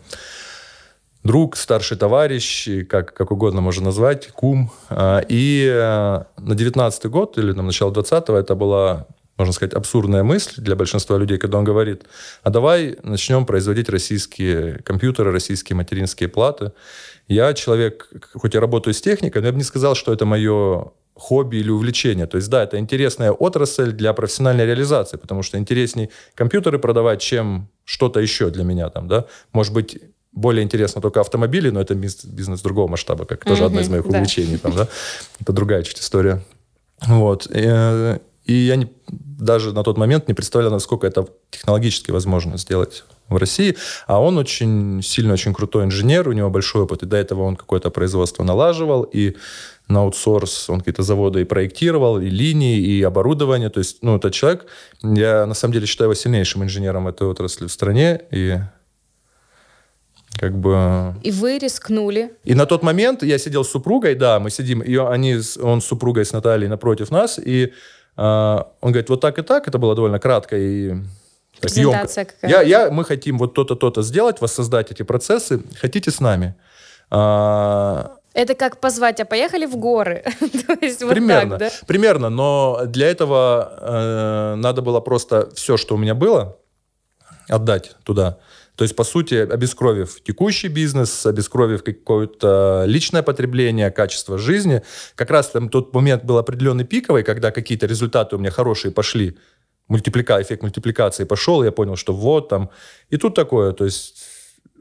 Друг, 1.23 1.56
старший 1.56 1.96
товарищ, 1.96 2.68
как, 2.88 3.14
как 3.14 3.30
угодно 3.30 3.61
можно 3.61 3.87
назвать, 3.87 4.28
кум. 4.28 4.70
А, 4.90 5.20
и 5.28 5.66
э, 5.68 6.25
на 6.37 6.54
19 6.54 7.06
год 7.06 7.38
или 7.38 7.52
на 7.52 7.62
начало 7.62 7.92
20-го 7.92 8.37
это 8.37 8.54
была, 8.54 9.06
можно 9.36 9.52
сказать, 9.52 9.74
абсурдная 9.74 10.22
мысль 10.22 10.54
для 10.62 10.76
большинства 10.76 11.18
людей, 11.18 11.38
когда 11.38 11.58
он 11.58 11.64
говорит, 11.64 12.04
а 12.42 12.50
давай 12.50 12.96
начнем 13.02 13.44
производить 13.44 13.88
российские 13.88 14.82
компьютеры, 14.82 15.30
российские 15.30 15.76
материнские 15.76 16.28
платы. 16.28 16.72
Я 17.28 17.52
человек, 17.54 18.08
хоть 18.34 18.54
я 18.54 18.60
работаю 18.60 18.94
с 18.94 19.00
техникой, 19.00 19.42
но 19.42 19.48
я 19.48 19.52
бы 19.52 19.58
не 19.58 19.64
сказал, 19.64 19.94
что 19.94 20.12
это 20.12 20.24
мое 20.24 20.92
хобби 21.14 21.56
или 21.56 21.70
увлечение. 21.70 22.26
То 22.26 22.36
есть, 22.36 22.48
да, 22.50 22.62
это 22.62 22.78
интересная 22.78 23.32
отрасль 23.32 23.92
для 23.92 24.12
профессиональной 24.12 24.66
реализации, 24.66 25.16
потому 25.16 25.42
что 25.42 25.58
интересней 25.58 26.10
компьютеры 26.34 26.78
продавать, 26.78 27.20
чем 27.20 27.68
что-то 27.84 28.20
еще 28.20 28.50
для 28.50 28.64
меня 28.64 28.90
там, 28.90 29.08
да. 29.08 29.24
Может 29.52 29.72
быть, 29.72 29.98
более 30.32 30.62
интересно 30.62 31.00
только 31.00 31.20
автомобили, 31.20 31.70
но 31.70 31.80
это 31.80 31.94
бизнес 31.94 32.60
другого 32.60 32.88
масштаба, 32.88 33.24
как 33.24 33.44
тоже 33.44 33.62
mm-hmm, 33.62 33.66
одно 33.66 33.80
из 33.80 33.88
моих 33.88 34.08
да. 34.08 34.18
увлечений, 34.18 34.58
там, 34.58 34.76
да. 34.76 34.88
Это 35.40 35.52
другая 35.52 35.82
чуть 35.82 35.98
история. 35.98 36.42
Вот. 37.06 37.48
И, 38.46 38.52
я 38.52 38.76
не, 38.76 38.88
даже 39.08 39.72
на 39.72 39.82
тот 39.82 39.98
момент 39.98 40.28
не 40.28 40.34
представлял, 40.34 40.70
насколько 40.70 41.06
это 41.06 41.26
технологически 41.50 42.12
возможно 42.12 42.56
сделать 42.56 43.04
в 43.28 43.36
России. 43.36 43.76
А 44.06 44.20
он 44.20 44.38
очень 44.38 45.02
сильно, 45.02 45.32
очень 45.32 45.52
крутой 45.52 45.84
инженер, 45.84 46.28
у 46.28 46.32
него 46.32 46.48
большой 46.48 46.82
опыт. 46.82 47.02
И 47.02 47.06
до 47.06 47.16
этого 47.16 47.42
он 47.42 47.56
какое-то 47.56 47.90
производство 47.90 48.44
налаживал, 48.44 49.02
и 49.02 49.36
на 49.88 50.00
аутсорс 50.00 50.70
он 50.70 50.78
какие-то 50.78 51.02
заводы 51.02 51.40
и 51.40 51.44
проектировал, 51.44 52.20
и 52.20 52.28
линии, 52.28 52.78
и 52.78 53.02
оборудование. 53.02 53.68
То 53.68 53.80
есть, 53.80 53.98
ну, 54.02 54.16
этот 54.16 54.32
человек, 54.32 54.66
я 55.02 55.46
на 55.46 55.54
самом 55.54 55.74
деле 55.74 55.86
считаю 55.86 56.06
его 56.06 56.14
сильнейшим 56.14 56.62
инженером 56.62 57.08
этой 57.08 57.26
отрасли 57.26 57.66
в 57.66 57.72
стране, 57.72 58.22
и 58.30 58.58
как 60.38 60.56
бы... 60.58 61.14
И 61.22 61.30
вы 61.30 61.58
рискнули. 61.58 62.32
И 62.44 62.54
на 62.54 62.66
тот 62.66 62.82
момент 62.82 63.22
я 63.22 63.38
сидел 63.38 63.64
с 63.64 63.70
супругой, 63.70 64.14
да, 64.14 64.38
мы 64.38 64.50
сидим, 64.50 64.82
и 64.82 64.96
они, 64.96 65.38
он 65.60 65.80
с 65.80 65.86
супругой, 65.86 66.24
с 66.24 66.32
Натальей 66.32 66.68
напротив 66.68 67.10
нас, 67.10 67.38
и 67.38 67.72
он 68.16 68.92
говорит, 68.92 69.08
вот 69.11 69.20
так 69.20 69.38
и 69.38 69.42
так, 69.42 69.68
это 69.68 69.78
было 69.78 69.94
довольно 69.94 70.18
кратко 70.18 70.56
и 70.56 70.94
Презентация 71.61 72.26
какая-то. 72.26 72.49
Я, 72.49 72.62
я, 72.62 72.90
мы 72.90 73.04
хотим 73.04 73.38
вот 73.38 73.54
то-то, 73.54 73.76
то-то 73.76 74.02
сделать, 74.02 74.40
воссоздать 74.40 74.90
эти 74.90 75.02
процессы. 75.02 75.62
Хотите 75.80 76.11
с 76.11 76.20
нами? 76.20 76.54
А, 77.11 78.16
это 78.35 78.54
как 78.54 78.78
позвать, 78.80 79.20
а 79.20 79.25
поехали 79.25 79.64
в 79.64 79.76
горы. 79.76 80.23
То 80.66 80.76
есть 80.80 81.02
вот 81.02 81.14
примерно, 81.14 81.58
так, 81.58 81.70
да? 81.70 81.87
примерно. 81.87 82.28
Но 82.28 82.82
для 82.85 83.08
этого 83.08 83.73
э, 83.80 84.54
надо 84.56 84.82
было 84.82 85.00
просто 85.00 85.49
все, 85.54 85.76
что 85.78 85.94
у 85.94 85.99
меня 85.99 86.14
было, 86.14 86.58
отдать 87.49 87.96
туда. 88.04 88.38
То 88.76 88.85
есть, 88.85 88.95
по 88.95 89.04
сути, 89.04 89.35
обескровив 89.35 90.23
текущий 90.23 90.68
бизнес, 90.68 91.26
обескровив 91.26 91.83
какое-то 91.83 92.85
личное 92.87 93.23
потребление, 93.23 93.90
качество 93.90 94.38
жизни. 94.38 94.83
Как 95.14 95.30
раз 95.30 95.50
там 95.50 95.68
тот 95.68 95.95
момент 95.95 96.25
был 96.25 96.38
определенный 96.38 96.85
пиковый, 96.85 97.23
когда 97.23 97.50
какие-то 97.50 97.87
результаты 97.87 98.37
у 98.37 98.38
меня 98.38 98.50
хорошие 98.50 98.92
пошли, 98.92 99.38
мультиплика, 99.88 100.40
эффект 100.40 100.62
мультипликации 100.62 101.25
пошел, 101.25 101.64
я 101.64 101.73
понял, 101.73 101.97
что 101.97 102.12
вот 102.12 102.49
там. 102.49 102.71
И 103.11 103.16
тут 103.16 103.35
такое, 103.35 103.73
то 103.73 103.85
есть 103.85 104.23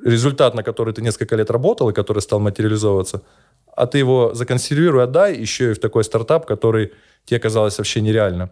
результат, 0.03 0.55
на 0.55 0.63
который 0.63 0.93
ты 0.93 1.01
несколько 1.01 1.35
лет 1.35 1.49
работал 1.49 1.89
и 1.89 1.93
который 1.93 2.21
стал 2.21 2.39
материализовываться– 2.39 3.21
а 3.75 3.87
ты 3.87 3.97
его 3.97 4.33
законсервируй, 4.33 5.03
отдай 5.03 5.35
еще 5.35 5.71
и 5.71 5.73
в 5.73 5.79
такой 5.79 6.03
стартап, 6.03 6.45
который 6.45 6.93
тебе 7.25 7.39
казалось 7.39 7.77
вообще 7.77 8.01
нереально. 8.01 8.49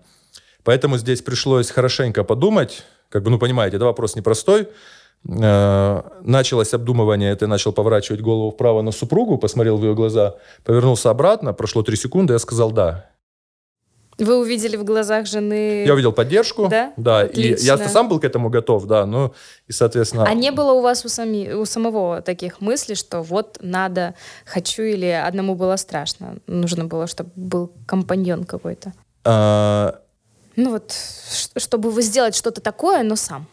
Поэтому 0.64 0.98
здесь 0.98 1.22
пришлось 1.22 1.72
хорошенько 1.72 2.24
подумать, 2.24 2.84
как 3.10 3.24
бы, 3.24 3.30
ну, 3.30 3.40
понимаете, 3.40 3.78
это 3.78 3.86
вопрос 3.86 4.16
непростой. 4.16 4.68
Э, 5.28 6.02
началось 6.22 6.74
обдумывание, 6.74 7.32
это 7.32 7.48
начал 7.48 7.72
поворачивать 7.72 8.22
голову 8.22 8.52
вправо 8.52 8.82
на 8.82 8.92
супругу, 8.92 9.38
посмотрел 9.38 9.78
в 9.78 9.84
ее 9.84 9.96
глаза, 9.96 10.36
повернулся 10.66 11.10
обратно, 11.10 11.54
прошло 11.54 11.82
три 11.84 11.96
секунды, 11.96 12.34
я 12.34 12.40
сказал 12.40 12.72
«да». 12.72 13.10
Вы 14.20 14.38
увидели 14.38 14.78
в 14.78 14.84
глазах 14.84 15.26
жены... 15.26 15.86
Я 15.86 15.94
увидел 15.94 16.12
поддержку. 16.12 16.68
Да? 16.68 16.94
Да. 16.98 17.22
Отлично. 17.22 17.64
И 17.64 17.66
я 17.66 17.78
сам 17.78 18.10
был 18.10 18.20
к 18.20 18.24
этому 18.24 18.50
готов, 18.50 18.86
да. 18.86 19.08
Ну, 19.08 19.34
и, 19.68 19.72
соответственно... 19.72 20.26
А 20.26 20.34
не 20.36 20.52
было 20.52 20.74
у 20.74 20.82
вас 20.82 21.04
у, 21.04 21.10
сами, 21.10 21.52
у 21.54 21.66
самого 21.66 22.22
таких 22.22 22.62
мыслей, 22.62 22.94
что 22.94 23.22
вот 23.22 23.58
надо, 23.62 24.14
хочу, 24.46 24.84
или 24.84 25.08
одному 25.08 25.56
было 25.56 25.78
страшно? 25.78 26.36
Нужно 26.46 26.86
было, 26.86 27.08
чтобы 27.08 27.32
был 27.36 27.72
компаньон 27.88 28.44
какой-то? 28.44 28.94
А... 29.24 30.00
Ну 30.56 30.70
вот, 30.70 30.94
чтобы 31.58 32.00
сделать 32.04 32.36
что-то 32.36 32.62
такое, 32.62 33.02
но 33.02 33.16
сам. 33.16 33.48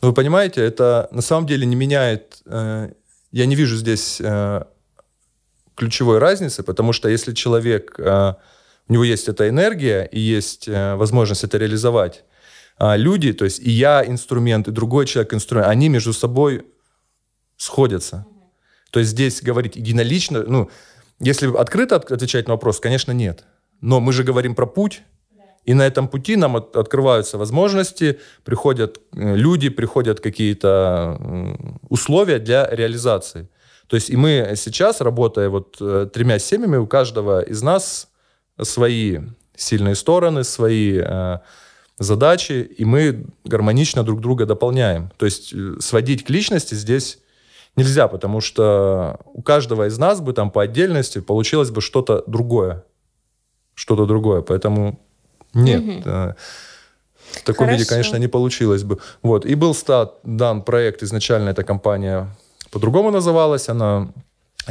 Ну, 0.00 0.08
вы 0.08 0.14
понимаете, 0.14 0.62
это 0.62 1.08
на 1.10 1.22
самом 1.22 1.46
деле 1.46 1.66
не 1.66 1.76
меняет... 1.76 2.42
Э, 2.46 2.90
я 3.32 3.46
не 3.46 3.56
вижу 3.56 3.76
здесь 3.76 4.20
э, 4.20 4.62
ключевой 5.74 6.18
разницы, 6.18 6.62
потому 6.62 6.92
что 6.92 7.08
если 7.08 7.32
человек... 7.32 7.94
Э, 7.98 8.34
у 8.88 8.92
него 8.92 9.04
есть 9.04 9.28
эта 9.28 9.48
энергия 9.48 10.04
и 10.04 10.20
есть 10.20 10.68
э, 10.68 10.94
возможность 10.96 11.44
это 11.44 11.56
реализовать. 11.56 12.24
А 12.76 12.96
люди, 12.96 13.32
то 13.32 13.44
есть 13.44 13.60
и 13.60 13.70
я 13.70 14.04
инструмент, 14.04 14.68
и 14.68 14.72
другой 14.72 15.06
человек 15.06 15.32
инструмент, 15.32 15.68
они 15.68 15.88
между 15.88 16.12
собой 16.12 16.66
сходятся. 17.56 18.26
То 18.90 19.00
есть 19.00 19.12
здесь 19.12 19.42
говорить 19.42 19.76
единолично, 19.76 20.42
ну, 20.42 20.70
если 21.18 21.56
открыто 21.56 21.96
отвечать 21.96 22.46
на 22.46 22.54
вопрос, 22.54 22.80
конечно, 22.80 23.12
нет. 23.12 23.44
Но 23.80 24.00
мы 24.00 24.12
же 24.12 24.24
говорим 24.24 24.54
про 24.54 24.66
путь, 24.66 25.02
и 25.64 25.74
на 25.74 25.86
этом 25.86 26.08
пути 26.08 26.36
нам 26.36 26.56
от, 26.56 26.76
открываются 26.76 27.38
возможности, 27.38 28.18
приходят 28.44 29.00
э, 29.12 29.36
люди, 29.36 29.68
приходят 29.68 30.20
какие-то 30.20 31.18
условия 31.88 32.38
для 32.38 32.68
реализации. 32.70 33.48
То 33.86 33.96
есть 33.96 34.10
и 34.10 34.16
мы 34.16 34.54
сейчас, 34.56 35.00
работая 35.00 35.48
вот 35.48 35.76
э, 35.80 36.08
тремя 36.12 36.38
семьями, 36.38 36.76
у 36.76 36.86
каждого 36.86 37.40
из 37.42 37.62
нас 37.62 38.08
свои 38.60 39.20
сильные 39.56 39.94
стороны, 39.94 40.44
свои 40.44 41.00
э, 41.02 41.38
задачи, 41.98 42.68
и 42.76 42.84
мы 42.84 43.26
гармонично 43.44 44.02
друг 44.02 44.20
друга 44.20 44.46
дополняем. 44.46 45.10
То 45.16 45.26
есть 45.26 45.52
э, 45.52 45.76
сводить 45.80 46.24
к 46.24 46.30
личности 46.30 46.74
здесь 46.74 47.18
нельзя, 47.76 48.08
потому 48.08 48.40
что 48.40 49.20
у 49.26 49.42
каждого 49.42 49.86
из 49.86 49.98
нас 49.98 50.20
бы 50.20 50.32
там 50.32 50.50
по 50.50 50.62
отдельности 50.62 51.20
получилось 51.20 51.70
бы 51.70 51.80
что-то 51.80 52.24
другое. 52.26 52.84
Что-то 53.74 54.06
другое. 54.06 54.42
Поэтому 54.42 55.03
нет. 55.54 55.82
Угу. 55.82 56.34
В 57.34 57.42
таком 57.44 57.66
Хорошо. 57.66 57.78
виде, 57.78 57.88
конечно, 57.88 58.16
не 58.16 58.28
получилось 58.28 58.84
бы. 58.84 58.98
Вот. 59.22 59.44
И 59.46 59.54
был 59.54 59.74
стат, 59.74 60.18
дан 60.22 60.62
проект, 60.62 61.02
изначально 61.02 61.50
эта 61.50 61.64
компания 61.64 62.28
по-другому 62.70 63.10
называлась, 63.10 63.68
она 63.68 64.12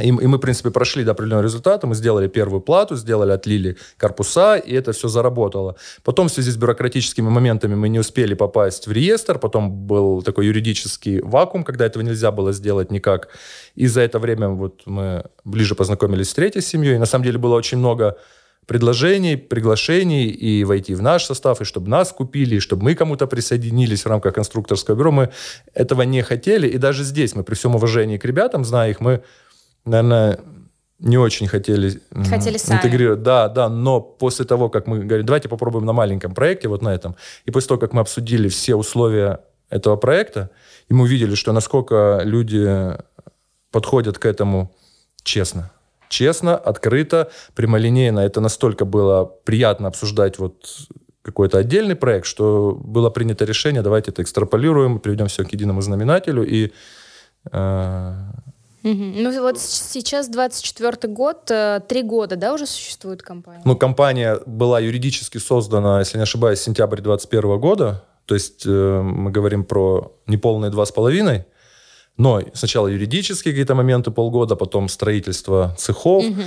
и, 0.00 0.08
и 0.08 0.10
мы, 0.10 0.38
в 0.38 0.40
принципе, 0.40 0.70
прошли 0.70 1.04
до 1.04 1.12
определенного 1.12 1.44
результата, 1.44 1.86
мы 1.86 1.94
сделали 1.94 2.26
первую 2.26 2.60
плату, 2.60 2.96
сделали, 2.96 3.30
отлили 3.30 3.76
корпуса, 3.96 4.56
и 4.56 4.74
это 4.74 4.92
все 4.92 5.08
заработало. 5.08 5.76
Потом 6.02 6.28
в 6.28 6.32
связи 6.32 6.50
с 6.50 6.56
бюрократическими 6.56 7.28
моментами 7.28 7.74
мы 7.74 7.88
не 7.88 8.00
успели 8.00 8.34
попасть 8.34 8.86
в 8.86 8.92
реестр, 8.92 9.38
потом 9.38 9.70
был 9.70 10.22
такой 10.22 10.46
юридический 10.46 11.20
вакуум, 11.20 11.64
когда 11.64 11.86
этого 11.86 12.02
нельзя 12.02 12.32
было 12.32 12.52
сделать 12.52 12.90
никак. 12.90 13.28
И 13.76 13.86
за 13.86 14.00
это 14.00 14.18
время 14.18 14.48
вот 14.48 14.82
мы 14.86 15.24
ближе 15.44 15.74
познакомились 15.74 16.30
с 16.30 16.34
третьей 16.34 16.62
семьей. 16.62 16.96
И 16.96 16.98
на 16.98 17.06
самом 17.06 17.24
деле 17.24 17.38
было 17.38 17.54
очень 17.54 17.78
много 17.78 18.16
предложений, 18.66 19.36
приглашений 19.36 20.26
и 20.26 20.64
войти 20.64 20.94
в 20.94 21.02
наш 21.02 21.24
состав, 21.24 21.60
и 21.60 21.64
чтобы 21.64 21.88
нас 21.88 22.12
купили, 22.12 22.56
и 22.56 22.60
чтобы 22.60 22.84
мы 22.84 22.94
кому-то 22.94 23.26
присоединились 23.26 24.04
в 24.04 24.08
рамках 24.08 24.34
конструкторского 24.34 24.96
бюро. 24.96 25.10
Мы 25.10 25.30
этого 25.74 26.02
не 26.02 26.22
хотели, 26.22 26.68
и 26.68 26.78
даже 26.78 27.04
здесь 27.04 27.34
мы 27.34 27.44
при 27.44 27.54
всем 27.54 27.74
уважении 27.74 28.18
к 28.18 28.24
ребятам, 28.24 28.64
зная 28.64 28.90
их, 28.90 29.00
мы 29.00 29.22
наверное, 29.84 30.40
не 30.98 31.18
очень 31.18 31.46
хотели, 31.46 32.00
хотели 32.28 32.56
сами. 32.56 32.78
интегрировать. 32.78 33.22
Да, 33.22 33.48
да, 33.48 33.68
но 33.68 34.00
после 34.00 34.44
того, 34.44 34.68
как 34.68 34.86
мы 34.86 35.00
говорим, 35.00 35.26
давайте 35.26 35.48
попробуем 35.48 35.84
на 35.84 35.92
маленьком 35.92 36.34
проекте, 36.34 36.68
вот 36.68 36.82
на 36.82 36.94
этом, 36.94 37.16
и 37.44 37.50
после 37.50 37.68
того, 37.68 37.80
как 37.80 37.92
мы 37.92 38.00
обсудили 38.00 38.48
все 38.48 38.74
условия 38.74 39.40
этого 39.70 39.96
проекта, 39.96 40.50
и 40.88 40.94
мы 40.94 41.04
увидели, 41.04 41.34
что 41.34 41.52
насколько 41.52 42.20
люди 42.24 42.96
подходят 43.70 44.18
к 44.18 44.26
этому 44.26 44.72
честно. 45.22 45.70
Честно, 46.08 46.56
открыто, 46.56 47.30
прямолинейно. 47.54 48.20
Это 48.20 48.40
настолько 48.40 48.84
было 48.84 49.24
приятно 49.44 49.88
обсуждать 49.88 50.38
вот 50.38 50.66
какой-то 51.22 51.58
отдельный 51.58 51.96
проект, 51.96 52.26
что 52.26 52.78
было 52.84 53.10
принято 53.10 53.44
решение, 53.44 53.82
давайте 53.82 54.10
это 54.10 54.22
экстраполируем, 54.22 54.98
приведем 54.98 55.26
все 55.26 55.44
к 55.44 55.52
единому 55.52 55.80
знаменателю 55.80 56.46
и 56.46 56.72
э, 57.50 58.14
Угу. 58.84 59.02
Ну 59.16 59.40
вот 59.40 59.58
сейчас 59.58 60.28
24 60.28 61.10
год, 61.10 61.50
э, 61.50 61.80
три 61.88 62.02
года, 62.02 62.36
да, 62.36 62.52
уже 62.52 62.66
существует 62.66 63.22
компания? 63.22 63.62
Ну, 63.64 63.76
компания 63.76 64.38
была 64.44 64.78
юридически 64.78 65.38
создана, 65.38 66.00
если 66.00 66.18
не 66.18 66.24
ошибаюсь, 66.24 66.60
сентябрь 66.60 67.00
2021 67.00 67.58
года. 67.58 68.04
То 68.26 68.34
есть 68.34 68.64
э, 68.66 69.00
мы 69.00 69.30
говорим 69.30 69.64
про 69.64 70.12
неполные 70.26 70.70
два 70.70 70.84
с 70.84 70.92
половиной. 70.92 71.46
Но 72.16 72.40
сначала 72.52 72.88
юридические 72.88 73.52
какие-то 73.52 73.74
моменты 73.74 74.10
полгода, 74.10 74.56
потом 74.56 74.88
строительство 74.88 75.74
цехов. 75.76 76.24
Угу. 76.24 76.42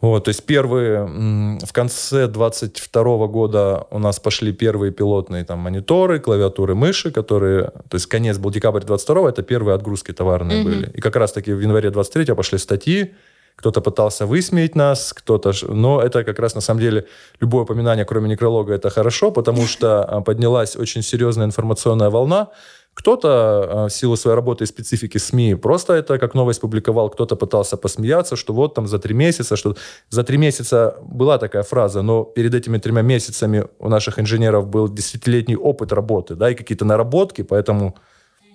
Вот, 0.00 0.24
то 0.24 0.28
есть 0.30 0.44
первые, 0.46 1.58
в 1.62 1.72
конце 1.72 2.26
22 2.26 3.26
года 3.26 3.86
у 3.90 3.98
нас 3.98 4.18
пошли 4.18 4.50
первые 4.50 4.92
пилотные 4.92 5.44
там 5.44 5.58
мониторы, 5.58 6.18
клавиатуры, 6.18 6.74
мыши, 6.74 7.10
которые, 7.10 7.64
то 7.64 7.96
есть 7.96 8.06
конец 8.06 8.38
был 8.38 8.50
декабрь 8.50 8.82
22 8.82 9.28
это 9.28 9.42
первые 9.42 9.74
отгрузки 9.74 10.12
товарные 10.12 10.60
mm-hmm. 10.60 10.64
были. 10.64 10.90
И 10.94 11.00
как 11.02 11.16
раз 11.16 11.32
таки 11.32 11.52
в 11.52 11.60
январе 11.60 11.90
23 11.90 12.34
пошли 12.34 12.56
статьи, 12.56 13.12
кто-то 13.60 13.82
пытался 13.82 14.24
высмеять 14.24 14.74
нас, 14.74 15.12
кто-то... 15.12 15.52
Но 15.68 16.00
это 16.00 16.24
как 16.24 16.38
раз 16.38 16.54
на 16.54 16.62
самом 16.62 16.80
деле 16.80 17.06
любое 17.40 17.64
упоминание, 17.64 18.06
кроме 18.06 18.30
некролога, 18.30 18.72
это 18.72 18.88
хорошо, 18.88 19.30
потому 19.30 19.66
что 19.66 20.02
а, 20.02 20.22
поднялась 20.22 20.76
очень 20.76 21.02
серьезная 21.02 21.44
информационная 21.44 22.08
волна, 22.08 22.48
кто-то 22.94 23.28
а, 23.28 23.88
в 23.88 23.90
силу 23.90 24.16
своей 24.16 24.34
работы 24.34 24.64
и 24.64 24.66
специфики 24.66 25.18
СМИ 25.18 25.56
просто 25.56 25.92
это 25.92 26.18
как 26.18 26.34
новость 26.34 26.62
публиковал, 26.62 27.10
кто-то 27.10 27.36
пытался 27.36 27.76
посмеяться, 27.76 28.34
что 28.34 28.54
вот 28.54 28.74
там 28.74 28.86
за 28.86 28.98
три 28.98 29.14
месяца, 29.14 29.56
что 29.56 29.76
за 30.08 30.24
три 30.24 30.38
месяца 30.38 30.96
была 31.02 31.36
такая 31.36 31.62
фраза, 31.62 32.00
но 32.00 32.24
перед 32.24 32.54
этими 32.54 32.78
тремя 32.78 33.02
месяцами 33.02 33.66
у 33.78 33.90
наших 33.90 34.18
инженеров 34.18 34.68
был 34.68 34.88
десятилетний 34.88 35.56
опыт 35.56 35.92
работы, 35.92 36.34
да, 36.34 36.50
и 36.50 36.54
какие-то 36.54 36.86
наработки, 36.86 37.42
поэтому 37.42 37.94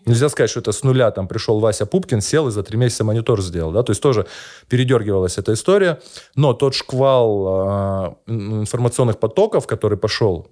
Нельзя 0.06 0.30
сказать, 0.30 0.50
что 0.52 0.60
это 0.60 0.72
с 0.72 0.84
нуля 0.84 1.12
там 1.12 1.28
пришел 1.28 1.60
Вася 1.60 1.86
Пупкин, 1.86 2.22
сел 2.22 2.48
и 2.48 2.52
за 2.52 2.64
три 2.64 2.78
месяца 2.78 3.04
монитор 3.04 3.42
сделал. 3.42 3.72
Да? 3.72 3.84
То 3.84 3.92
есть 3.92 4.02
тоже 4.02 4.28
передергивалась 4.70 5.38
эта 5.38 5.54
история. 5.54 6.00
Но 6.36 6.54
тот 6.54 6.76
шквал 6.76 8.16
э, 8.28 8.32
информационных 8.32 9.20
потоков, 9.20 9.66
который 9.66 9.98
пошел, 9.98 10.48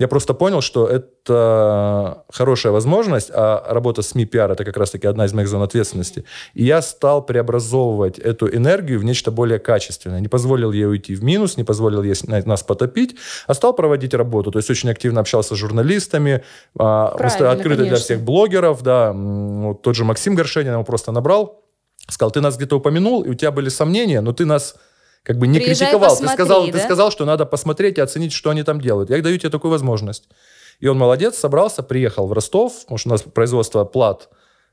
я 0.00 0.08
просто 0.08 0.32
понял, 0.32 0.62
что 0.62 0.86
это 0.86 2.24
хорошая 2.32 2.72
возможность, 2.72 3.30
а 3.34 3.62
работа 3.68 4.00
СМИ 4.00 4.24
пиар 4.24 4.50
это 4.50 4.64
как 4.64 4.78
раз-таки 4.78 5.06
одна 5.06 5.26
из 5.26 5.34
моих 5.34 5.46
зон 5.46 5.62
ответственности. 5.62 6.24
И 6.54 6.64
я 6.64 6.80
стал 6.80 7.22
преобразовывать 7.22 8.18
эту 8.18 8.48
энергию 8.48 8.98
в 8.98 9.04
нечто 9.04 9.30
более 9.30 9.58
качественное. 9.58 10.20
Не 10.20 10.28
позволил 10.28 10.72
ей 10.72 10.86
уйти 10.86 11.14
в 11.14 11.22
минус, 11.22 11.58
не 11.58 11.64
позволил 11.64 12.02
ей 12.02 12.14
нас 12.46 12.62
потопить, 12.62 13.16
а 13.46 13.52
стал 13.52 13.74
проводить 13.74 14.14
работу. 14.14 14.50
То 14.50 14.58
есть 14.58 14.70
очень 14.70 14.88
активно 14.88 15.20
общался 15.20 15.54
с 15.54 15.58
журналистами, 15.58 16.44
а, 16.78 17.14
Правильно, 17.18 17.50
открыто 17.50 17.76
конечно. 17.76 17.96
для 17.96 17.96
всех 17.96 18.20
блогеров. 18.22 18.82
Да. 18.82 19.12
Вот 19.12 19.82
тот 19.82 19.94
же 19.94 20.04
Максим 20.04 20.34
Горшенин 20.34 20.72
его 20.72 20.84
просто 20.84 21.12
набрал, 21.12 21.62
сказал, 22.08 22.30
ты 22.30 22.40
нас 22.40 22.56
где-то 22.56 22.76
упомянул, 22.76 23.22
и 23.22 23.28
у 23.28 23.34
тебя 23.34 23.50
были 23.50 23.68
сомнения, 23.68 24.22
но 24.22 24.32
ты 24.32 24.46
нас 24.46 24.76
как 25.22 25.38
бы 25.38 25.46
не 25.46 25.58
Приезжай, 25.58 25.88
критиковал. 25.88 26.10
Посмотри, 26.10 26.28
ты 26.28 26.34
сказал, 26.34 26.66
да? 26.66 26.72
ты 26.72 26.78
сказал, 26.78 27.10
что 27.10 27.24
надо 27.24 27.46
посмотреть 27.46 27.98
и 27.98 28.00
оценить, 28.00 28.32
что 28.32 28.50
они 28.50 28.62
там 28.62 28.80
делают. 28.80 29.10
Я 29.10 29.20
даю 29.20 29.38
тебе 29.38 29.50
такую 29.50 29.70
возможность. 29.70 30.28
И 30.80 30.86
он 30.86 30.96
молодец, 30.96 31.36
собрался, 31.38 31.82
приехал 31.82 32.26
в 32.26 32.32
Ростов, 32.32 32.80
потому 32.82 32.98
что 32.98 33.10
у 33.10 33.12
нас 33.12 33.22
производство 33.22 33.84
плат 33.84 34.30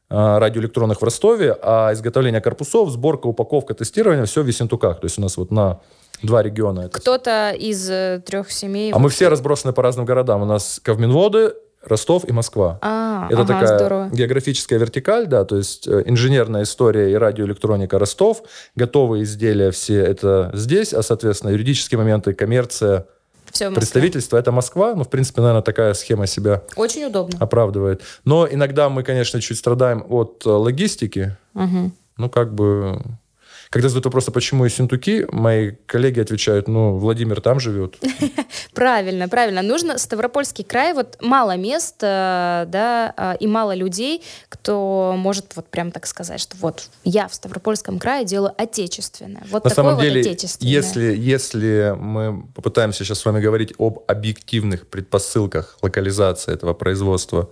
э, 0.10 0.16
радиоэлектронных 0.16 1.02
в 1.02 1.04
Ростове, 1.04 1.58
а 1.62 1.92
изготовление 1.92 2.40
корпусов, 2.40 2.90
сборка, 2.90 3.28
упаковка, 3.28 3.74
тестирование, 3.74 4.26
все 4.26 4.42
в 4.42 4.48
Весентуках. 4.48 5.02
То 5.02 5.06
есть 5.06 5.20
у 5.20 5.22
нас 5.22 5.36
вот 5.36 5.52
на 5.52 5.82
два 6.24 6.42
региона. 6.42 6.90
Кто-то 6.90 7.52
из 7.52 7.90
э, 7.90 8.22
трех 8.26 8.50
семей... 8.50 8.94
А 8.94 9.00
мы 9.00 9.10
все 9.10 9.28
разбросаны 9.28 9.74
по 9.74 9.84
разным 9.84 10.06
городам. 10.06 10.44
У 10.44 10.46
нас 10.46 10.80
Ковминводы, 10.82 11.54
Ростов 11.88 12.28
и 12.28 12.32
Москва. 12.32 12.80
А, 12.82 13.28
Это 13.30 13.42
ага, 13.42 13.54
такая 13.54 13.78
здорово. 13.78 14.10
географическая 14.12 14.78
вертикаль, 14.78 15.28
да, 15.28 15.46
то 15.46 15.58
есть 15.58 15.88
э, 15.88 16.04
инженерная 16.06 16.64
история 16.64 17.12
и 17.12 17.16
радиоэлектроника 17.16 18.00
Ростов, 18.00 18.44
готовые 18.76 19.24
изделия 19.24 19.72
все 19.72 20.02
это 20.02 20.52
здесь, 20.54 20.94
а, 20.94 21.02
соответственно, 21.02 21.52
юридические 21.52 21.98
моменты, 21.98 22.34
коммерция, 22.34 23.06
все 23.52 23.72
представительство 23.72 24.38
это 24.38 24.52
Москва, 24.52 24.94
ну, 24.94 25.04
в 25.04 25.10
принципе, 25.10 25.42
наверное, 25.42 25.64
такая 25.64 25.94
схема 25.94 26.28
себя 26.28 26.64
Очень 26.76 27.06
удобно. 27.06 27.38
оправдывает. 27.40 28.02
Но 28.26 28.48
иногда 28.50 28.90
мы, 28.90 29.04
конечно, 29.04 29.42
чуть 29.42 29.58
страдаем 29.58 30.06
от 30.10 30.44
э, 30.46 30.50
логистики, 30.50 31.36
угу. 31.54 31.92
ну, 32.18 32.30
как 32.30 32.54
бы 32.54 33.02
когда 33.70 33.90
задают 33.90 34.06
вопрос, 34.06 34.30
а 34.30 34.32
почему 34.32 34.66
и 34.66 34.70
Синтуки, 34.70 35.28
мои 35.32 35.72
коллеги 35.86 36.22
отвечают, 36.22 36.68
ну, 36.68 36.98
Владимир 36.98 37.42
там 37.42 37.60
живет. 37.60 37.98
Правильно, 38.74 39.28
правильно. 39.28 39.62
Нужно 39.62 39.98
Ставропольский 39.98 40.64
край, 40.64 40.94
вот 40.94 41.18
мало 41.22 41.58
мест, 41.58 41.96
э, 42.02 42.66
да, 42.68 43.14
э, 43.18 43.38
и 43.40 43.48
мало 43.48 43.74
людей, 43.74 44.24
кто 44.50 45.16
может 45.18 45.56
вот 45.56 45.68
прям 45.68 45.92
так 45.92 46.06
сказать, 46.06 46.40
что 46.40 46.56
вот 46.58 46.90
я 47.04 47.28
в 47.28 47.34
Ставропольском 47.34 48.00
крае 48.00 48.26
делаю 48.26 48.54
отечественное. 48.58 49.44
Вот 49.50 49.64
На 49.64 49.70
самом 49.70 50.00
деле, 50.00 50.38
если, 50.60 51.16
если 51.16 51.96
мы 51.98 52.44
попытаемся 52.54 53.04
сейчас 53.04 53.20
с 53.20 53.26
вами 53.26 53.42
говорить 53.42 53.74
об 53.78 54.04
объективных 54.08 54.88
предпосылках 54.88 55.78
локализации 55.82 56.54
этого 56.54 56.74
производства 56.74 57.50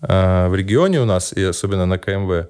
э, 0.00 0.48
в 0.48 0.54
регионе 0.54 1.00
у 1.00 1.04
нас, 1.04 1.32
и 1.32 1.42
особенно 1.44 1.86
на 1.86 1.98
КМВ, 1.98 2.48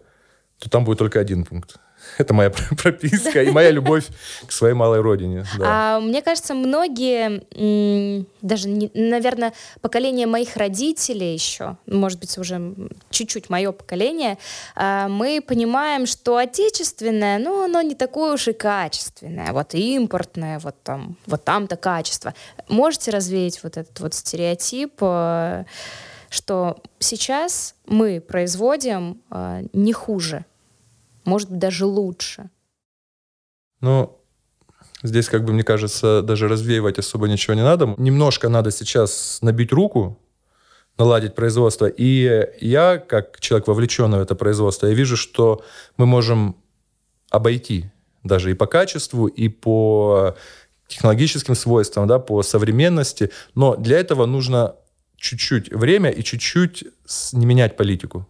то 0.58 0.70
там 0.70 0.84
будет 0.84 0.98
только 0.98 1.18
один 1.18 1.44
пункт. 1.44 1.76
Это 2.18 2.34
моя 2.34 2.50
прописка 2.82 3.42
и 3.42 3.50
моя 3.50 3.70
любовь 3.70 4.06
к 4.46 4.52
своей 4.52 4.74
малой 4.74 5.00
родине. 5.00 5.44
Да. 5.58 5.96
А, 5.96 6.00
мне 6.00 6.22
кажется, 6.22 6.54
многие, 6.54 8.26
даже, 8.42 8.68
наверное, 8.68 9.52
поколение 9.80 10.26
моих 10.26 10.56
родителей 10.56 11.34
еще, 11.34 11.76
может 11.86 12.20
быть, 12.20 12.36
уже 12.38 12.74
чуть-чуть 13.10 13.50
мое 13.50 13.72
поколение, 13.72 14.38
а, 14.74 15.08
мы 15.08 15.42
понимаем, 15.46 16.06
что 16.06 16.36
отечественное, 16.36 17.38
ну, 17.38 17.64
оно 17.64 17.82
не 17.82 17.94
такое 17.94 18.34
уж 18.34 18.48
и 18.48 18.52
качественное. 18.52 19.52
Вот 19.52 19.74
импортное, 19.74 20.58
вот 20.58 20.76
там, 20.82 21.16
вот 21.26 21.44
там-то 21.44 21.76
качество. 21.76 22.34
Можете 22.68 23.10
развеять 23.10 23.62
вот 23.62 23.76
этот 23.76 23.98
вот 24.00 24.14
стереотип, 24.14 24.94
э, 25.00 25.64
что 26.30 26.78
сейчас 26.98 27.74
мы 27.86 28.20
производим 28.20 29.20
э, 29.30 29.64
не 29.72 29.92
хуже 29.92 30.44
может 31.24 31.50
быть, 31.50 31.58
даже 31.58 31.86
лучше. 31.86 32.50
Ну, 33.80 34.18
здесь, 35.02 35.28
как 35.28 35.44
бы, 35.44 35.52
мне 35.52 35.62
кажется, 35.64 36.22
даже 36.22 36.48
развеивать 36.48 36.98
особо 36.98 37.28
ничего 37.28 37.54
не 37.54 37.62
надо. 37.62 37.94
Немножко 37.98 38.48
надо 38.48 38.70
сейчас 38.70 39.38
набить 39.42 39.72
руку, 39.72 40.18
наладить 40.98 41.34
производство. 41.34 41.86
И 41.86 42.48
я, 42.60 42.98
как 42.98 43.40
человек, 43.40 43.68
вовлеченный 43.68 44.18
в 44.18 44.22
это 44.22 44.34
производство, 44.34 44.86
я 44.86 44.94
вижу, 44.94 45.16
что 45.16 45.64
мы 45.96 46.06
можем 46.06 46.56
обойти 47.30 47.90
даже 48.22 48.50
и 48.50 48.54
по 48.54 48.66
качеству, 48.66 49.26
и 49.26 49.48
по 49.48 50.36
технологическим 50.86 51.54
свойствам, 51.54 52.06
да, 52.06 52.18
по 52.18 52.42
современности. 52.42 53.30
Но 53.54 53.76
для 53.76 53.98
этого 53.98 54.26
нужно 54.26 54.76
чуть-чуть 55.16 55.72
время 55.72 56.10
и 56.10 56.22
чуть-чуть 56.22 56.84
не 57.32 57.46
менять 57.46 57.76
политику. 57.76 58.28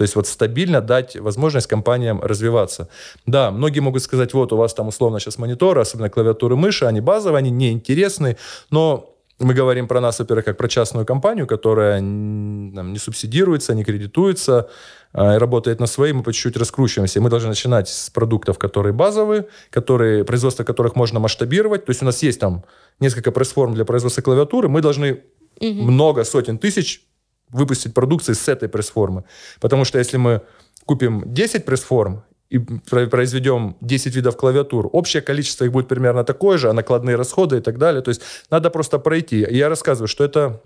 То 0.00 0.04
есть 0.04 0.16
вот 0.16 0.26
стабильно 0.26 0.80
дать 0.80 1.14
возможность 1.16 1.66
компаниям 1.66 2.22
развиваться. 2.22 2.88
Да, 3.26 3.50
многие 3.50 3.80
могут 3.80 4.02
сказать, 4.02 4.32
вот 4.32 4.50
у 4.50 4.56
вас 4.56 4.72
там 4.72 4.88
условно 4.88 5.20
сейчас 5.20 5.36
мониторы, 5.36 5.82
особенно 5.82 6.08
клавиатуры 6.08 6.56
мыши, 6.56 6.86
они 6.86 7.02
базовые, 7.02 7.40
они 7.40 7.50
неинтересны, 7.50 8.38
но 8.70 9.14
мы 9.38 9.52
говорим 9.52 9.88
про 9.88 10.00
нас, 10.00 10.18
во-первых, 10.18 10.46
как 10.46 10.56
про 10.56 10.68
частную 10.68 11.04
компанию, 11.04 11.46
которая 11.46 11.98
там, 11.98 12.94
не 12.94 12.98
субсидируется, 12.98 13.74
не 13.74 13.84
кредитуется, 13.84 14.70
э, 15.12 15.36
работает 15.36 15.80
на 15.80 15.86
свои, 15.86 16.14
мы 16.14 16.22
по 16.22 16.32
чуть-чуть 16.32 16.56
раскручиваемся. 16.56 17.20
Мы 17.20 17.28
должны 17.28 17.50
начинать 17.50 17.90
с 17.90 18.08
продуктов, 18.08 18.58
которые 18.58 18.94
базовые, 18.94 19.48
которые, 19.68 20.24
производство 20.24 20.64
которых 20.64 20.96
можно 20.96 21.20
масштабировать. 21.20 21.84
То 21.84 21.90
есть 21.90 22.00
у 22.00 22.06
нас 22.06 22.22
есть 22.22 22.40
там 22.40 22.64
несколько 23.00 23.32
пресс-форм 23.32 23.74
для 23.74 23.84
производства 23.84 24.22
клавиатуры, 24.22 24.70
мы 24.70 24.80
должны 24.80 25.20
угу. 25.60 25.82
много 25.82 26.24
сотен 26.24 26.56
тысяч 26.56 27.02
выпустить 27.52 27.94
продукции 27.94 28.32
с 28.32 28.48
этой 28.48 28.68
пресс-формы. 28.68 29.24
Потому 29.60 29.84
что 29.84 29.98
если 29.98 30.16
мы 30.16 30.42
купим 30.86 31.22
10 31.26 31.64
пресс-форм 31.64 32.22
и 32.48 32.58
произведем 32.58 33.76
10 33.80 34.16
видов 34.16 34.36
клавиатур, 34.36 34.88
общее 34.92 35.22
количество 35.22 35.64
их 35.64 35.72
будет 35.72 35.88
примерно 35.88 36.24
такое 36.24 36.58
же, 36.58 36.68
а 36.68 36.72
накладные 36.72 37.16
расходы 37.16 37.58
и 37.58 37.60
так 37.60 37.78
далее. 37.78 38.02
То 38.02 38.08
есть 38.08 38.22
надо 38.50 38.70
просто 38.70 38.98
пройти. 38.98 39.46
Я 39.50 39.68
рассказываю, 39.68 40.08
что 40.08 40.24
это 40.24 40.60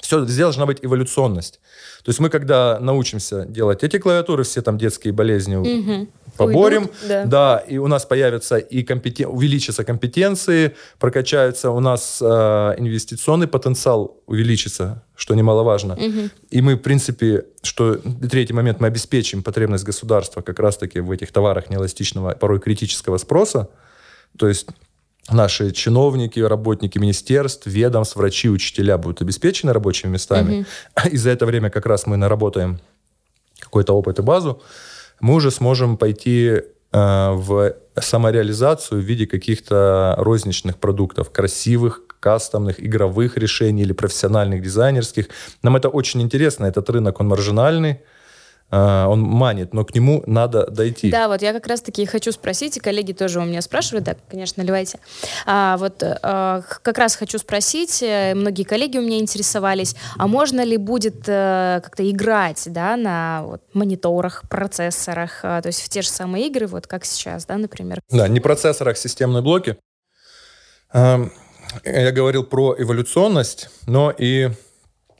все 0.00 0.24
здесь 0.24 0.38
должна 0.38 0.66
быть 0.66 0.78
эволюционность. 0.82 1.60
То 2.02 2.08
есть 2.08 2.20
мы, 2.20 2.30
когда 2.30 2.78
научимся 2.80 3.44
делать 3.44 3.82
эти 3.84 3.98
клавиатуры, 3.98 4.44
все 4.44 4.62
там 4.62 4.78
детские 4.78 5.12
болезни 5.12 5.56
угу. 5.56 6.08
поборем, 6.36 6.82
Уйдут, 6.82 6.96
да. 7.08 7.24
да, 7.24 7.58
и 7.58 7.76
у 7.78 7.86
нас 7.86 8.06
появятся 8.06 8.56
и 8.56 8.82
компетен... 8.82 9.28
увеличатся 9.28 9.84
компетенции, 9.84 10.74
прокачаются 10.98 11.70
у 11.70 11.80
нас 11.80 12.18
э, 12.22 12.24
инвестиционный 12.78 13.46
потенциал 13.46 14.16
увеличится, 14.26 15.02
что 15.14 15.34
немаловажно. 15.34 15.94
Угу. 15.94 16.30
И 16.50 16.62
мы, 16.62 16.74
в 16.74 16.78
принципе, 16.78 17.44
что 17.62 17.96
третий 17.96 18.54
момент, 18.54 18.80
мы 18.80 18.86
обеспечим 18.86 19.42
потребность 19.42 19.84
государства 19.84 20.40
как 20.40 20.58
раз-таки 20.58 21.00
в 21.00 21.10
этих 21.10 21.30
товарах 21.32 21.68
неэластичного, 21.68 22.32
порой 22.32 22.60
критического 22.60 23.18
спроса. 23.18 23.68
То 24.38 24.48
есть 24.48 24.66
наши 25.28 25.70
чиновники, 25.72 26.40
работники 26.40 26.98
министерств, 26.98 27.66
ведомств, 27.66 28.16
врачи, 28.16 28.48
учителя 28.48 28.98
будут 28.98 29.22
обеспечены 29.22 29.72
рабочими 29.72 30.10
местами. 30.10 30.66
Угу. 30.96 31.08
И 31.10 31.16
за 31.16 31.30
это 31.30 31.46
время 31.46 31.70
как 31.70 31.86
раз 31.86 32.06
мы 32.06 32.16
наработаем 32.16 32.80
какой-то 33.58 33.92
опыт 33.92 34.18
и 34.18 34.22
базу, 34.22 34.62
мы 35.20 35.34
уже 35.34 35.50
сможем 35.50 35.96
пойти 35.96 36.46
э, 36.46 36.62
в 36.92 37.74
самореализацию 38.00 39.00
в 39.00 39.04
виде 39.04 39.26
каких-то 39.26 40.14
розничных 40.18 40.78
продуктов, 40.78 41.30
красивых, 41.30 42.02
кастомных, 42.20 42.82
игровых 42.82 43.36
решений 43.36 43.82
или 43.82 43.92
профессиональных, 43.92 44.62
дизайнерских. 44.62 45.28
Нам 45.62 45.76
это 45.76 45.88
очень 45.88 46.22
интересно. 46.22 46.66
Этот 46.66 46.88
рынок, 46.90 47.20
он 47.20 47.28
маржинальный, 47.28 48.00
он 48.70 49.20
манит, 49.20 49.74
но 49.74 49.84
к 49.84 49.94
нему 49.94 50.22
надо 50.26 50.66
дойти. 50.66 51.10
Да, 51.10 51.28
вот 51.28 51.42
я 51.42 51.52
как 51.52 51.66
раз-таки 51.66 52.06
хочу 52.06 52.30
спросить, 52.32 52.76
и 52.76 52.80
коллеги 52.80 53.12
тоже 53.12 53.40
у 53.40 53.44
меня 53.44 53.62
спрашивают, 53.62 54.04
да, 54.04 54.16
конечно, 54.30 54.62
наливайте. 54.62 55.00
А, 55.46 55.76
вот 55.76 56.02
а, 56.02 56.62
как 56.82 56.98
раз 56.98 57.16
хочу 57.16 57.38
спросить, 57.38 58.02
э, 58.02 58.34
многие 58.34 58.62
коллеги 58.62 58.98
у 58.98 59.02
меня 59.02 59.18
интересовались, 59.18 59.96
а 60.16 60.26
можно 60.26 60.62
ли 60.62 60.76
будет 60.76 61.24
а, 61.28 61.80
как-то 61.80 62.08
играть, 62.08 62.62
да, 62.66 62.96
на 62.96 63.42
вот, 63.44 63.62
мониторах, 63.72 64.48
процессорах, 64.48 65.40
а, 65.42 65.60
то 65.62 65.68
есть 65.68 65.82
в 65.82 65.88
те 65.88 66.02
же 66.02 66.08
самые 66.08 66.46
игры, 66.46 66.66
вот 66.66 66.86
как 66.86 67.04
сейчас, 67.04 67.46
да, 67.46 67.56
например? 67.56 68.00
Да, 68.10 68.28
не 68.28 68.40
процессорах, 68.40 68.96
системные 68.96 69.42
блоки. 69.42 69.76
А, 70.92 71.28
я 71.84 72.12
говорил 72.12 72.44
про 72.44 72.74
эволюционность, 72.78 73.68
но 73.86 74.10
и 74.10 74.50
Э, 74.50 74.69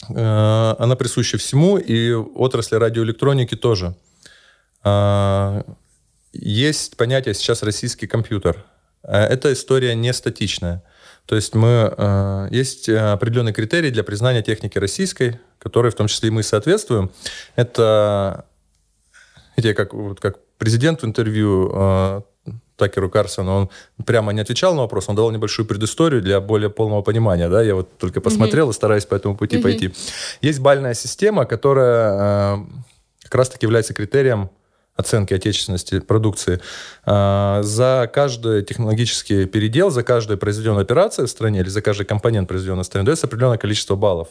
она 0.08 0.96
присуща 0.98 1.38
всему, 1.38 1.76
и 1.76 2.12
отрасли 2.12 2.76
радиоэлектроники 2.76 3.54
тоже. 3.54 3.94
А, 4.82 5.64
есть 6.32 6.96
понятие 6.96 7.34
сейчас 7.34 7.62
российский 7.62 8.06
компьютер. 8.06 8.64
Э, 9.02 9.24
эта 9.24 9.52
история 9.52 9.94
не 9.94 10.12
статичная. 10.12 10.82
То 11.26 11.36
есть 11.36 11.54
мы, 11.54 11.92
э, 11.96 12.48
есть 12.50 12.88
определенные 12.88 13.52
критерии 13.52 13.90
для 13.90 14.04
признания 14.04 14.42
техники 14.42 14.78
российской, 14.78 15.38
которые 15.58 15.92
в 15.92 15.94
том 15.94 16.06
числе 16.06 16.28
и 16.28 16.32
мы 16.32 16.42
соответствуем. 16.42 17.10
Это, 17.56 18.46
видите, 19.56 19.74
как, 19.74 19.92
вот, 19.92 20.20
как 20.20 20.38
президент 20.58 21.02
в 21.02 21.06
интервью 21.06 22.24
Такеру 22.80 23.10
Карсону, 23.10 23.52
он 23.52 23.70
прямо 24.04 24.32
не 24.32 24.40
отвечал 24.40 24.74
на 24.74 24.82
вопрос, 24.82 25.08
он 25.08 25.16
давал 25.16 25.30
небольшую 25.30 25.66
предысторию 25.66 26.22
для 26.22 26.40
более 26.40 26.70
полного 26.70 27.02
понимания, 27.02 27.48
да, 27.48 27.62
я 27.62 27.74
вот 27.74 27.98
только 27.98 28.20
посмотрел 28.20 28.68
mm-hmm. 28.68 28.72
и 28.72 28.74
стараюсь 28.74 29.06
по 29.06 29.14
этому 29.14 29.36
пути 29.36 29.56
mm-hmm. 29.56 29.62
пойти. 29.62 29.94
Есть 30.42 30.60
бальная 30.60 30.94
система, 30.94 31.44
которая 31.44 32.56
э, 32.56 32.64
как 33.24 33.34
раз-таки 33.34 33.66
является 33.66 33.94
критерием 33.94 34.50
оценки 34.96 35.34
отечественности 35.34 36.00
продукции. 36.00 36.60
Э, 37.06 37.60
за 37.62 38.10
каждый 38.12 38.62
технологический 38.62 39.46
передел, 39.46 39.90
за 39.90 40.02
каждую 40.02 40.38
произведенную 40.38 40.82
операцию 40.82 41.26
в 41.26 41.30
стране 41.30 41.60
или 41.60 41.68
за 41.68 41.82
каждый 41.82 42.06
компонент 42.06 42.48
произведенный 42.48 42.82
в 42.82 42.86
стране 42.86 43.06
дается 43.06 43.26
определенное 43.26 43.58
количество 43.58 43.96
баллов. 43.96 44.28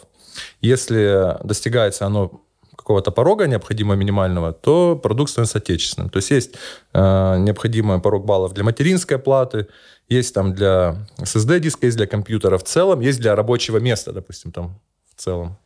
Если 0.62 1.38
достигается 1.44 2.06
оно 2.06 2.42
какого-то 2.80 3.12
порога 3.12 3.48
необходимого 3.48 3.98
минимального, 3.98 4.54
то 4.54 4.96
продукт 4.96 5.32
становится 5.32 5.58
отечественным. 5.58 6.10
То 6.10 6.18
есть 6.18 6.32
есть 6.32 6.56
э, 6.94 7.38
необходимый 7.40 8.00
порог 8.00 8.26
баллов 8.26 8.54
для 8.54 8.64
материнской 8.64 9.18
платы, 9.18 9.68
есть 10.08 10.34
там 10.34 10.54
для 10.54 10.96
SSD-диска, 11.18 11.86
есть 11.86 11.98
для 11.98 12.08
компьютера 12.08 12.58
в 12.58 12.64
целом, 12.64 13.02
есть 13.02 13.20
для 13.20 13.36
рабочего 13.36 13.78
места, 13.80 14.14
допустим, 14.14 14.52
там 14.52 14.80
в 15.16 15.22
целом 15.22 15.58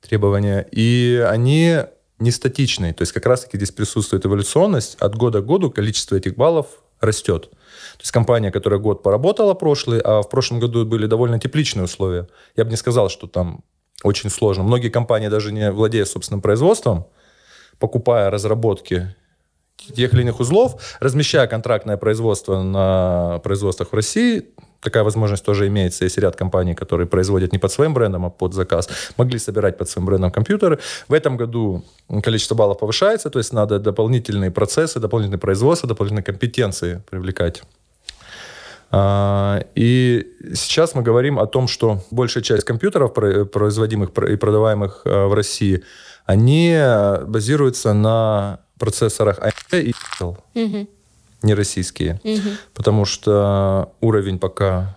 требования. 0.00 0.66
И 0.72 1.24
они 1.28 1.78
не 2.18 2.30
статичные. 2.30 2.92
То 2.92 3.02
есть 3.02 3.12
как 3.12 3.26
раз-таки 3.26 3.56
здесь 3.56 3.70
присутствует 3.70 4.26
эволюционность. 4.26 4.96
От 5.00 5.14
года 5.14 5.40
к 5.40 5.46
году 5.46 5.70
количество 5.70 6.16
этих 6.16 6.34
баллов 6.34 6.66
растет. 7.00 7.50
То 7.50 8.00
есть 8.00 8.10
компания, 8.10 8.50
которая 8.50 8.80
год 8.80 9.02
поработала 9.02 9.54
прошлый, 9.54 10.00
а 10.00 10.22
в 10.22 10.28
прошлом 10.28 10.60
году 10.60 10.84
были 10.84 11.06
довольно 11.06 11.38
тепличные 11.38 11.84
условия. 11.84 12.26
Я 12.56 12.64
бы 12.64 12.70
не 12.70 12.76
сказал, 12.76 13.08
что 13.08 13.26
там 13.26 13.64
очень 14.02 14.30
сложно. 14.30 14.62
Многие 14.62 14.88
компании, 14.88 15.28
даже 15.28 15.52
не 15.52 15.70
владея 15.70 16.04
собственным 16.04 16.40
производством, 16.40 17.06
покупая 17.78 18.30
разработки 18.30 19.14
тех 19.76 20.14
или 20.14 20.22
иных 20.22 20.40
узлов, 20.40 20.96
размещая 21.00 21.46
контрактное 21.46 21.96
производство 21.96 22.62
на 22.62 23.40
производствах 23.44 23.92
в 23.92 23.94
России, 23.94 24.46
такая 24.80 25.04
возможность 25.04 25.44
тоже 25.44 25.66
имеется. 25.66 26.04
Есть 26.04 26.18
ряд 26.18 26.36
компаний, 26.36 26.74
которые 26.74 27.06
производят 27.06 27.52
не 27.52 27.58
под 27.58 27.72
своим 27.72 27.94
брендом, 27.94 28.24
а 28.24 28.30
под 28.30 28.54
заказ. 28.54 28.88
Могли 29.16 29.38
собирать 29.38 29.76
под 29.78 29.88
своим 29.88 30.06
брендом 30.06 30.30
компьютеры. 30.30 30.78
В 31.08 31.12
этом 31.12 31.36
году 31.36 31.84
количество 32.22 32.54
баллов 32.54 32.78
повышается, 32.78 33.30
то 33.30 33.38
есть 33.38 33.52
надо 33.52 33.78
дополнительные 33.78 34.50
процессы, 34.50 35.00
дополнительные 35.00 35.40
производства, 35.40 35.88
дополнительные 35.88 36.24
компетенции 36.24 37.02
привлекать 37.10 37.62
и 39.74 40.26
сейчас 40.54 40.94
мы 40.94 41.02
говорим 41.02 41.38
о 41.38 41.46
том, 41.46 41.68
что 41.68 42.00
большая 42.10 42.42
часть 42.42 42.64
компьютеров, 42.64 43.12
производимых 43.14 44.10
и 44.10 44.36
продаваемых 44.36 45.02
а, 45.04 45.26
в 45.26 45.34
России, 45.34 45.82
они 46.24 46.76
базируются 47.26 47.92
на 47.92 48.60
процессорах 48.78 49.38
AMD 49.38 49.82
и 49.82 49.92
Intel, 49.92 50.38
угу. 50.54 50.88
не 51.42 51.54
российские. 51.54 52.20
Угу. 52.24 52.48
Потому 52.74 53.04
что 53.04 53.92
уровень 54.00 54.38
пока 54.38 54.96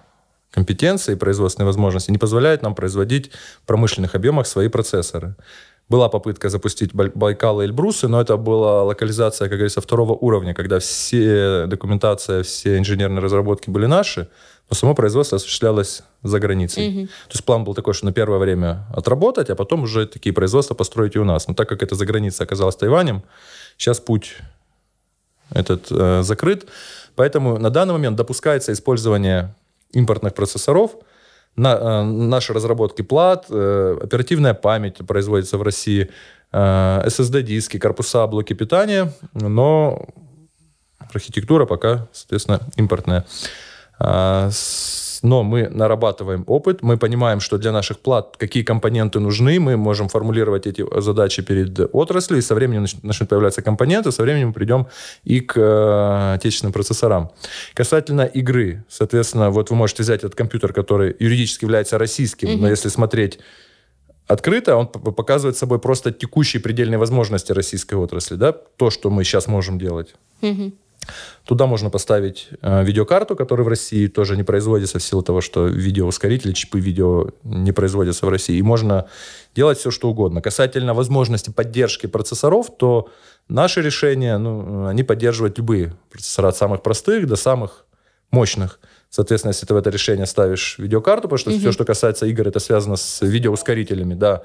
компетенции 0.52 1.14
и 1.14 1.16
производственной 1.16 1.66
возможности 1.66 2.12
не 2.12 2.18
позволяет 2.18 2.62
нам 2.62 2.76
производить 2.76 3.32
в 3.64 3.68
промышленных 3.68 4.16
объемах 4.16 4.48
свои 4.48 4.68
процессоры. 4.68 5.36
Была 5.90 6.08
попытка 6.08 6.50
запустить 6.50 6.94
Байкал 6.94 7.62
и 7.62 7.66
Эльбрусы, 7.66 8.08
но 8.08 8.22
это 8.22 8.38
была 8.38 8.84
локализация, 8.84 9.50
как 9.50 9.58
говорится, 9.58 9.82
второго 9.82 10.14
уровня, 10.14 10.54
когда 10.54 10.78
все 10.78 11.66
документация, 11.66 12.44
все 12.44 12.78
инженерные 12.78 13.22
разработки 13.22 13.72
были 13.72 13.88
наши, 13.88 14.30
но 14.70 14.76
само 14.76 14.94
производство 14.94 15.38
осуществлялось 15.38 16.04
за 16.22 16.40
границей. 16.40 16.88
Mm-hmm. 16.88 17.06
То 17.08 17.34
есть 17.34 17.44
план 17.44 17.64
был 17.64 17.74
такой, 17.74 17.96
что 17.96 18.06
на 18.06 18.14
первое 18.14 18.38
время 18.38 18.86
отработать, 18.94 19.50
а 19.50 19.56
потом 19.56 19.82
уже 19.84 20.06
такие 20.06 20.32
производства 20.32 20.76
построить 20.76 21.16
и 21.16 21.20
у 21.20 21.26
нас. 21.26 21.48
Но 21.48 21.56
так 21.56 21.68
как 21.68 21.82
это 21.82 21.96
за 21.96 22.06
границей 22.06 22.46
оказалось 22.46 22.76
Тайванем, 22.76 23.24
сейчас 23.76 24.00
путь 24.00 24.38
этот 25.50 25.88
э, 25.90 26.22
закрыт. 26.22 26.68
Поэтому 27.16 27.58
на 27.58 27.72
данный 27.72 27.94
момент 27.94 28.16
допускается 28.16 28.72
использование 28.74 29.56
импортных 29.92 30.36
процессоров– 30.36 30.92
на, 31.60 31.76
э, 31.76 32.04
наши 32.04 32.54
разработки 32.54 33.02
плат, 33.04 33.46
э, 33.50 33.98
оперативная 34.02 34.54
память 34.54 34.98
производится 35.08 35.58
в 35.58 35.62
России, 35.62 36.10
э, 36.52 37.02
SSD-диски, 37.06 37.80
корпуса, 37.80 38.28
блоки 38.28 38.54
питания, 38.54 39.12
но 39.34 40.08
архитектура 41.14 41.66
пока, 41.66 42.08
соответственно, 42.14 42.60
импортная. 42.78 43.26
А, 45.22 45.28
но 45.28 45.44
мы 45.44 45.70
нарабатываем 45.70 46.44
опыт, 46.48 46.82
мы 46.82 46.98
понимаем, 46.98 47.40
что 47.40 47.58
для 47.58 47.72
наших 47.72 48.00
плат 48.00 48.36
какие 48.38 48.64
компоненты 48.64 49.20
нужны, 49.20 49.60
мы 49.60 49.78
можем 49.78 50.08
формулировать 50.10 50.68
эти 50.68 50.86
задачи 51.02 51.42
перед 51.42 51.80
отраслью, 51.94 52.40
и 52.40 52.42
со 52.42 52.56
временем 52.56 52.86
начнут 53.04 53.30
появляться 53.30 53.62
компоненты, 53.62 54.12
со 54.12 54.24
временем 54.24 54.48
мы 54.48 54.54
придем 54.54 54.88
и 55.24 55.40
к 55.40 55.58
э, 55.58 56.34
отечественным 56.36 56.74
процессорам. 56.74 57.30
Касательно 57.74 58.26
игры, 58.26 58.84
соответственно, 58.90 59.50
вот 59.50 59.70
вы 59.70 59.76
можете 59.76 60.04
взять 60.04 60.24
этот 60.24 60.36
компьютер, 60.36 60.74
который 60.74 61.16
юридически 61.20 61.66
является 61.66 61.98
российским, 61.98 62.48
mm-hmm. 62.48 62.62
но 62.62 62.70
если 62.70 62.90
смотреть 62.90 63.40
открыто, 64.28 64.76
он 64.76 64.88
показывает 64.88 65.58
собой 65.58 65.80
просто 65.80 66.12
текущие 66.12 66.62
предельные 66.62 66.98
возможности 66.98 67.54
российской 67.54 67.96
отрасли, 67.96 68.36
да, 68.36 68.52
то, 68.52 68.90
что 68.90 69.10
мы 69.10 69.24
сейчас 69.24 69.48
можем 69.48 69.80
делать. 69.80 70.16
Mm-hmm. 70.42 70.74
Туда 71.46 71.66
можно 71.66 71.90
поставить 71.90 72.50
э, 72.62 72.84
видеокарту, 72.84 73.36
которая 73.36 73.66
в 73.66 73.68
России 73.68 74.08
тоже 74.08 74.38
не 74.38 74.44
производится 74.44 75.00
в 75.00 75.04
силу 75.04 75.24
того, 75.24 75.42
что 75.42 75.66
видеоускорители, 75.66 76.54
чипы 76.54 76.80
видео 76.80 77.30
не 77.44 77.72
производятся 77.72 78.26
в 78.26 78.30
России. 78.30 78.58
И 78.58 78.62
можно 78.62 79.08
делать 79.56 79.80
все, 79.80 79.92
что 79.92 80.10
угодно. 80.10 80.42
Касательно 80.42 80.94
возможности 80.94 81.50
поддержки 81.50 82.06
процессоров, 82.08 82.68
то 82.78 83.10
наши 83.48 83.82
решения, 83.82 84.38
ну, 84.38 84.86
они 84.86 85.04
поддерживают 85.04 85.58
любые 85.58 85.96
процессоры, 86.12 86.50
от 86.50 86.58
самых 86.58 86.84
простых 86.84 87.28
до 87.28 87.36
самых 87.36 87.86
мощных. 88.32 88.80
Соответственно, 89.10 89.52
если 89.52 89.66
ты 89.66 89.74
в 89.74 89.78
это 89.78 89.90
решение 89.90 90.28
ставишь 90.28 90.78
видеокарту, 90.78 91.24
потому 91.24 91.40
что 91.40 91.50
угу. 91.50 91.60
все, 91.60 91.72
что 91.72 91.84
касается 91.84 92.28
игр, 92.28 92.48
это 92.48 92.60
связано 92.60 92.96
с 92.96 93.22
видеоускорителями, 93.26 94.14
да, 94.14 94.44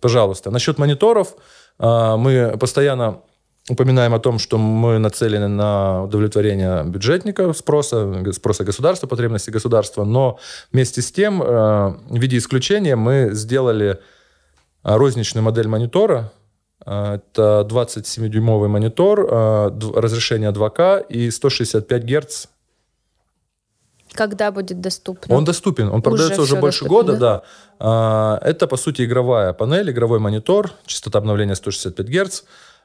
пожалуйста. 0.00 0.50
Насчет 0.52 0.78
мониторов, 0.78 1.34
э, 1.80 2.16
мы 2.16 2.56
постоянно 2.60 3.22
упоминаем 3.68 4.14
о 4.14 4.18
том, 4.18 4.38
что 4.38 4.58
мы 4.58 4.98
нацелены 4.98 5.48
на 5.48 6.04
удовлетворение 6.04 6.84
бюджетника 6.84 7.52
спроса, 7.52 8.32
спроса 8.32 8.64
государства, 8.64 9.06
потребностей 9.06 9.50
государства, 9.50 10.04
но 10.04 10.38
вместе 10.72 11.00
с 11.00 11.10
тем, 11.10 11.42
э, 11.42 11.46
в 11.46 12.18
виде 12.18 12.36
исключения, 12.36 12.96
мы 12.96 13.30
сделали 13.32 14.00
розничную 14.82 15.42
модель 15.42 15.66
монитора. 15.66 16.32
Э, 16.84 17.14
это 17.14 17.66
27-дюймовый 17.68 18.68
монитор, 18.68 19.20
э, 19.20 19.70
разрешение 19.94 20.50
2К 20.50 21.06
и 21.08 21.30
165 21.30 22.04
Гц 22.04 22.46
когда 24.14 24.50
будет 24.52 24.80
доступен? 24.80 25.32
Он 25.32 25.44
доступен, 25.44 25.88
он 25.88 26.02
продается 26.02 26.42
уже, 26.42 26.56
больше 26.56 26.84
доступен, 26.84 27.06
года, 27.06 27.16
да. 27.18 27.42
да. 27.78 28.38
Это, 28.42 28.66
по 28.66 28.76
сути, 28.76 29.02
игровая 29.02 29.52
панель, 29.52 29.90
игровой 29.90 30.18
монитор, 30.18 30.72
частота 30.86 31.18
обновления 31.18 31.54
165 31.54 32.08
Гц. 32.08 32.42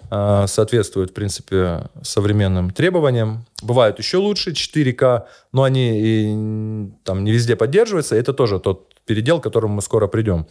А, 0.10 0.48
соответствует, 0.48 1.12
в 1.12 1.14
принципе, 1.14 1.90
современным 2.02 2.72
требованиям. 2.72 3.46
Бывают 3.62 4.00
еще 4.00 4.18
лучше, 4.18 4.52
4К, 4.52 5.26
но 5.52 5.64
они 5.64 6.00
и, 6.02 6.92
там 7.04 7.24
не 7.24 7.32
везде 7.32 7.56
поддерживаются. 7.56 8.16
Это 8.16 8.34
тоже 8.34 8.60
тот 8.60 8.96
передел, 9.06 9.40
к 9.40 9.44
которому 9.44 9.76
мы 9.76 9.82
скоро 9.82 10.08
придем. 10.08 10.48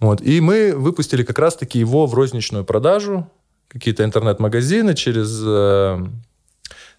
Вот. 0.00 0.20
И 0.22 0.40
мы 0.40 0.74
выпустили 0.74 1.22
как 1.22 1.38
раз-таки 1.38 1.78
его 1.78 2.06
в 2.06 2.14
розничную 2.14 2.64
продажу, 2.64 3.30
какие-то 3.68 4.04
интернет-магазины 4.04 4.94
через 4.94 5.40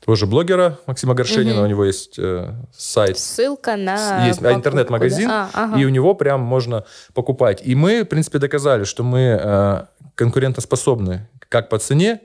э, 0.02 0.06
того 0.06 0.16
же 0.16 0.26
блогера 0.26 0.80
Максима 0.86 1.14
Горшенина, 1.14 1.58
угу. 1.58 1.66
у 1.66 1.68
него 1.68 1.86
есть 1.86 2.18
э, 2.18 2.54
сайт. 2.76 3.18
Ссылка 3.18 3.76
на 3.76 4.26
Есть 4.26 4.40
покупку, 4.40 4.60
интернет-магазин, 4.60 5.28
да? 5.28 5.50
а, 5.54 5.66
ага. 5.66 5.80
и 5.80 5.86
у 5.86 5.90
него 5.90 6.14
прям 6.16 6.42
можно 6.42 6.84
покупать. 7.14 7.62
И 7.64 7.76
мы, 7.76 8.04
в 8.04 8.06
принципе, 8.06 8.40
доказали, 8.40 8.84
что 8.84 9.04
мы 9.04 9.40
э, 9.42 9.86
конкурентоспособны 10.16 11.28
как 11.50 11.70
по 11.70 11.80
цене, 11.80 12.22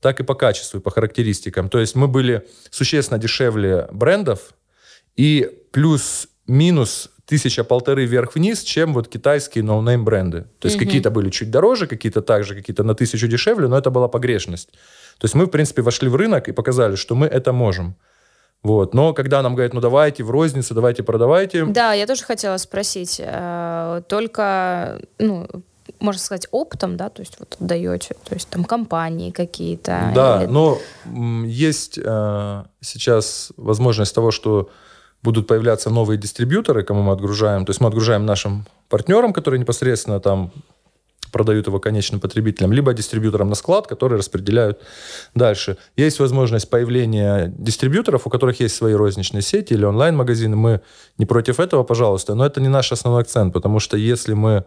так 0.00 0.20
и 0.20 0.24
по 0.24 0.34
качеству, 0.34 0.78
и 0.78 0.82
по 0.82 0.90
характеристикам. 0.90 1.68
То 1.68 1.78
есть 1.78 1.94
мы 1.94 2.08
были 2.08 2.46
существенно 2.70 3.18
дешевле 3.18 3.88
брендов 3.90 4.54
и 5.16 5.50
плюс-минус 5.72 7.10
тысяча-полторы 7.26 8.04
вверх-вниз, 8.06 8.62
чем 8.62 8.94
вот 8.94 9.08
китайские 9.08 9.64
no-name 9.64 10.04
бренды. 10.04 10.46
То 10.60 10.66
есть 10.66 10.76
угу. 10.76 10.84
какие-то 10.84 11.10
были 11.10 11.30
чуть 11.30 11.50
дороже, 11.50 11.86
какие-то 11.86 12.22
также, 12.22 12.54
какие-то 12.54 12.84
на 12.84 12.94
тысячу 12.94 13.26
дешевле, 13.26 13.66
но 13.66 13.76
это 13.76 13.90
была 13.90 14.08
погрешность. 14.08 14.70
То 15.18 15.24
есть 15.24 15.34
мы, 15.34 15.46
в 15.46 15.50
принципе, 15.50 15.82
вошли 15.82 16.08
в 16.08 16.16
рынок 16.16 16.48
и 16.48 16.52
показали, 16.52 16.96
что 16.96 17.14
мы 17.14 17.26
это 17.26 17.52
можем. 17.52 17.96
Вот. 18.62 18.94
Но 18.94 19.14
когда 19.14 19.42
нам 19.42 19.54
говорят, 19.54 19.74
ну 19.74 19.80
давайте 19.80 20.24
в 20.24 20.30
розницу, 20.30 20.74
давайте 20.74 21.02
продавайте. 21.02 21.64
Да, 21.66 21.92
я 21.92 22.06
тоже 22.06 22.24
хотела 22.24 22.56
спросить. 22.56 23.20
Э, 23.22 24.02
только, 24.08 25.00
ну, 25.18 25.46
можно 26.00 26.20
сказать, 26.20 26.48
оптом, 26.50 26.96
да, 26.96 27.08
то 27.08 27.22
есть 27.22 27.36
вот 27.38 27.56
отдаете, 27.60 28.16
то 28.28 28.34
есть 28.34 28.48
там 28.48 28.64
компании 28.64 29.30
какие-то. 29.30 30.12
Да, 30.14 30.42
или... 30.42 30.50
но 30.50 30.78
есть 31.44 31.98
э, 32.02 32.64
сейчас 32.80 33.52
возможность 33.56 34.14
того, 34.14 34.30
что 34.30 34.70
будут 35.22 35.46
появляться 35.46 35.90
новые 35.90 36.18
дистрибьюторы, 36.18 36.82
кому 36.82 37.02
мы 37.02 37.12
отгружаем. 37.12 37.64
То 37.64 37.70
есть 37.70 37.80
мы 37.80 37.88
отгружаем 37.88 38.26
нашим 38.26 38.66
партнерам, 38.88 39.32
которые 39.32 39.60
непосредственно 39.60 40.20
там 40.20 40.52
продают 41.32 41.66
его 41.66 41.80
конечным 41.80 42.20
потребителям, 42.20 42.72
либо 42.72 42.92
дистрибьюторам 42.94 43.48
на 43.48 43.54
склад, 43.54 43.86
которые 43.86 44.18
распределяют 44.18 44.80
дальше. 45.34 45.76
Есть 45.96 46.18
возможность 46.18 46.70
появления 46.70 47.52
дистрибьюторов, 47.58 48.26
у 48.26 48.30
которых 48.30 48.60
есть 48.60 48.74
свои 48.74 48.94
розничные 48.94 49.42
сети 49.42 49.74
или 49.74 49.84
онлайн-магазины. 49.84 50.56
Мы 50.56 50.80
не 51.18 51.26
против 51.26 51.60
этого, 51.60 51.82
пожалуйста, 51.82 52.34
но 52.34 52.46
это 52.46 52.60
не 52.60 52.68
наш 52.68 52.92
основной 52.92 53.22
акцент, 53.22 53.52
потому 53.52 53.80
что 53.80 53.96
если 53.96 54.34
мы 54.34 54.64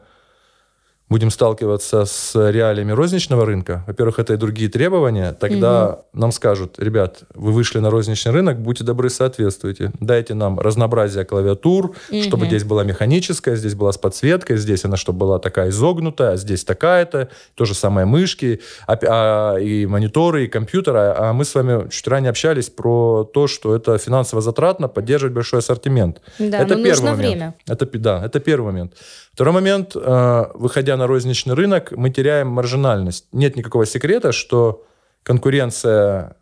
будем 1.10 1.32
сталкиваться 1.32 2.06
с 2.06 2.36
реалиями 2.36 2.92
розничного 2.92 3.46
рынка, 3.46 3.84
во-первых, 3.88 4.20
это 4.20 4.34
и 4.34 4.38
другие 4.38 4.70
требования, 4.70 5.34
тогда 5.34 5.88
угу. 5.88 6.06
нам 6.14 6.32
скажут, 6.32 6.80
ребят, 6.80 7.22
вы 7.34 7.52
вышли 7.52 7.80
на 7.80 7.90
розничный 7.90 8.32
рынок, 8.32 8.60
будьте 8.60 8.84
добры, 8.84 9.10
соответствуйте. 9.10 9.92
Дайте 10.00 10.34
нам 10.34 10.60
разнообразие 10.60 11.26
клавиатур, 11.26 11.96
угу. 12.10 12.24
чтобы 12.24 12.46
здесь 12.46 12.64
была 12.64 12.84
механическая, 12.84 13.56
здесь 13.56 13.76
была 13.76 13.92
с 13.92 13.98
подсветкой, 13.98 14.58
здесь 14.58 14.86
она 14.86 14.98
чтобы 14.98 15.20
была 15.20 15.40
такая 15.40 15.70
изогнутая, 15.70 16.32
а 16.32 16.38
здесь 16.38 16.64
такая-то, 16.64 17.30
то 17.56 17.66
же 17.66 17.74
самое 17.74 18.06
мышки, 18.06 18.62
а, 18.86 18.98
а, 19.02 19.56
и 19.58 19.86
мониторы, 19.86 20.46
и 20.46 20.48
компьютеры. 20.48 21.00
А 21.16 21.34
мы 21.34 21.46
с 21.46 21.56
вами 21.56 21.90
чуть 21.90 22.08
ранее 22.08 22.30
общались 22.30 22.70
про 22.70 23.24
то, 23.24 23.48
что 23.48 23.76
это 23.76 23.98
финансово 23.98 24.42
затратно 24.42 24.88
поддерживать 24.88 25.34
большой 25.34 25.60
ассортимент. 25.60 26.22
Да, 26.38 26.60
это 26.60 26.76
но 26.78 26.84
первый 26.84 26.90
нужно 26.90 27.12
момент. 27.12 27.20
время. 27.20 27.56
Это, 27.68 27.86
да, 27.98 28.26
это 28.26 28.40
первый 28.40 28.66
момент. 28.66 28.94
Второй 29.34 29.54
момент, 29.54 29.96
э, 29.96 30.46
выходя 30.56 30.98
на 31.00 31.08
розничный 31.08 31.56
рынок, 31.56 31.92
мы 31.92 32.12
теряем 32.12 32.48
маржинальность. 32.50 33.26
Нет 33.32 33.56
никакого 33.56 33.86
секрета, 33.86 34.32
что 34.32 34.86
конкуренция 35.24 36.36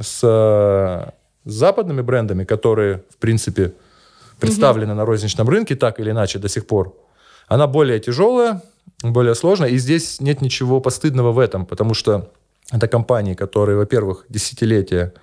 с 0.00 0.20
э, 0.22 1.10
западными 1.44 2.02
брендами, 2.02 2.44
которые, 2.44 3.04
в 3.08 3.16
принципе, 3.16 3.72
представлены 4.38 4.92
угу. 4.92 4.98
на 4.98 5.04
розничном 5.06 5.48
рынке 5.48 5.76
так 5.76 6.00
или 6.00 6.10
иначе 6.10 6.38
до 6.38 6.48
сих 6.48 6.66
пор, 6.66 6.94
она 7.46 7.66
более 7.66 7.98
тяжелая, 7.98 8.62
более 9.02 9.34
сложная, 9.34 9.70
и 9.70 9.78
здесь 9.78 10.20
нет 10.20 10.42
ничего 10.42 10.80
постыдного 10.80 11.32
в 11.32 11.38
этом, 11.38 11.64
потому 11.64 11.94
что 11.94 12.30
это 12.70 12.88
компании, 12.88 13.34
которые, 13.34 13.78
во-первых, 13.78 14.26
десятилетия 14.28 15.14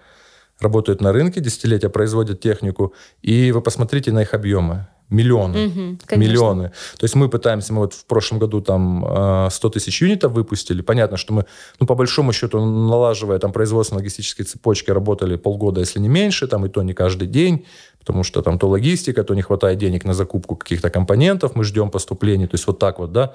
работают 0.59 1.01
на 1.01 1.11
рынке, 1.11 1.41
десятилетия 1.41 1.89
производят 1.89 2.39
технику, 2.39 2.93
и 3.21 3.51
вы 3.51 3.61
посмотрите 3.61 4.11
на 4.11 4.21
их 4.21 4.33
объемы 4.33 4.87
миллионы. 5.09 5.67
Угу, 5.67 6.17
миллионы. 6.17 6.71
То 6.97 7.03
есть 7.03 7.15
мы 7.15 7.29
пытаемся, 7.29 7.73
мы 7.73 7.81
вот 7.81 7.93
в 7.93 8.05
прошлом 8.05 8.39
году 8.39 8.61
там 8.61 9.49
100 9.51 9.67
э, 9.67 9.71
тысяч 9.71 10.01
юнитов 10.01 10.31
выпустили. 10.31 10.81
Понятно, 10.81 11.17
что 11.17 11.33
мы, 11.33 11.45
ну, 11.79 11.87
по 11.87 11.95
большому 11.95 12.33
счету, 12.33 12.59
налаживая 12.63 13.39
там 13.39 13.51
производство 13.51 13.95
логистической 13.95 14.45
цепочки, 14.45 14.91
работали 14.91 15.35
полгода, 15.35 15.79
если 15.79 15.99
не 15.99 16.09
меньше, 16.09 16.47
там 16.47 16.65
и 16.65 16.69
то 16.69 16.83
не 16.83 16.93
каждый 16.93 17.27
день, 17.27 17.65
потому 17.99 18.23
что 18.23 18.41
там 18.41 18.57
то 18.57 18.67
логистика, 18.67 19.23
то 19.23 19.35
не 19.35 19.41
хватает 19.41 19.77
денег 19.77 20.05
на 20.05 20.13
закупку 20.13 20.55
каких-то 20.55 20.89
компонентов, 20.89 21.55
мы 21.55 21.63
ждем 21.63 21.89
поступлений. 21.89 22.47
То 22.47 22.55
есть 22.55 22.67
вот 22.67 22.79
так 22.79 22.99
вот, 22.99 23.11
да, 23.11 23.33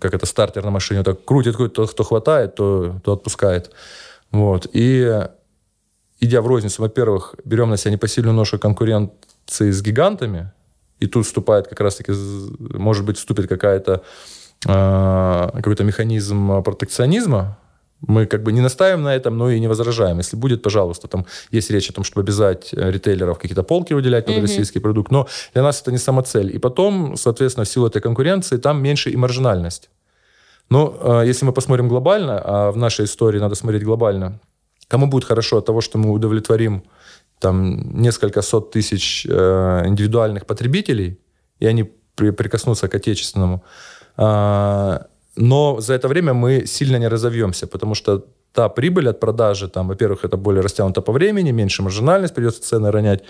как 0.00 0.14
это 0.14 0.26
стартер 0.26 0.64
на 0.64 0.70
машине, 0.70 1.02
так 1.02 1.24
крутит, 1.24 1.56
крутит, 1.56 1.74
то, 1.74 1.86
кто 1.86 2.04
хватает, 2.04 2.54
то, 2.54 3.00
то 3.04 3.12
отпускает. 3.12 3.70
Вот. 4.30 4.66
И 4.72 5.26
идя 6.20 6.40
в 6.40 6.46
розницу, 6.46 6.82
во-первых, 6.82 7.34
берем 7.44 7.70
на 7.70 7.76
себя 7.76 7.92
непосильную 7.92 8.34
ношу 8.34 8.58
конкурент 8.58 9.12
с 9.46 9.82
гигантами, 9.82 10.52
и 11.00 11.06
тут 11.06 11.26
вступает 11.26 11.68
как 11.68 11.80
раз-таки, 11.80 12.12
может 12.58 13.04
быть, 13.04 13.18
вступит 13.18 13.48
какая-то 13.48 14.02
э, 14.66 15.50
какой-то 15.54 15.84
механизм 15.84 16.62
протекционизма, 16.62 17.58
мы 18.00 18.26
как 18.26 18.42
бы 18.42 18.52
не 18.52 18.60
настаиваем 18.60 19.02
на 19.02 19.14
этом, 19.14 19.38
но 19.38 19.50
и 19.50 19.58
не 19.58 19.68
возражаем. 19.68 20.18
Если 20.18 20.36
будет, 20.36 20.62
пожалуйста, 20.62 21.08
там 21.08 21.26
есть 21.50 21.70
речь 21.70 21.88
о 21.90 21.92
том, 21.92 22.04
чтобы 22.04 22.22
обязать 22.22 22.70
э, 22.72 22.90
ритейлеров 22.90 23.38
какие-то 23.38 23.62
полки 23.62 23.94
выделять 23.94 24.26
под 24.26 24.34
mm-hmm. 24.34 24.42
российский 24.42 24.80
продукт, 24.80 25.10
но 25.10 25.26
для 25.54 25.62
нас 25.62 25.80
это 25.80 25.92
не 25.92 25.98
самоцель. 25.98 26.54
И 26.54 26.58
потом, 26.58 27.16
соответственно, 27.16 27.64
в 27.64 27.68
силу 27.68 27.86
этой 27.86 28.02
конкуренции 28.02 28.58
там 28.58 28.82
меньше 28.82 29.10
и 29.10 29.16
маржинальность. 29.16 29.90
Но 30.68 31.22
э, 31.22 31.26
если 31.26 31.46
мы 31.46 31.52
посмотрим 31.52 31.88
глобально, 31.88 32.40
а 32.44 32.70
в 32.70 32.76
нашей 32.76 33.06
истории 33.06 33.38
надо 33.38 33.54
смотреть 33.54 33.82
глобально, 33.82 34.40
кому 34.88 35.06
будет 35.06 35.24
хорошо 35.24 35.58
от 35.58 35.66
того, 35.66 35.80
что 35.80 35.98
мы 35.98 36.10
удовлетворим 36.10 36.84
там 37.38 38.00
несколько 38.00 38.42
сот 38.42 38.70
тысяч 38.70 39.26
э, 39.28 39.82
индивидуальных 39.86 40.46
потребителей, 40.46 41.18
и 41.58 41.66
они 41.66 41.92
при, 42.14 42.30
прикоснутся 42.30 42.88
к 42.88 42.94
отечественному. 42.94 43.62
А, 44.16 45.06
но 45.36 45.80
за 45.80 45.94
это 45.94 46.08
время 46.08 46.32
мы 46.32 46.66
сильно 46.66 46.96
не 46.96 47.08
разовьемся, 47.08 47.66
потому 47.66 47.94
что 47.94 48.24
та 48.52 48.68
прибыль 48.68 49.08
от 49.08 49.20
продажи, 49.20 49.68
там, 49.68 49.88
во-первых, 49.88 50.24
это 50.24 50.36
более 50.38 50.62
растянуто 50.62 51.02
по 51.02 51.12
времени, 51.12 51.52
меньше 51.52 51.82
маржинальность, 51.82 52.34
придется 52.34 52.62
цены 52.62 52.90
ронять. 52.90 53.22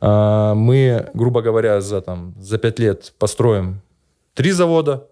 А, 0.00 0.54
мы, 0.54 1.08
грубо 1.14 1.40
говоря, 1.40 1.80
за, 1.80 2.00
там, 2.00 2.34
за 2.38 2.58
пять 2.58 2.78
лет 2.78 3.14
построим 3.18 3.80
три 4.34 4.52
завода, 4.52 5.08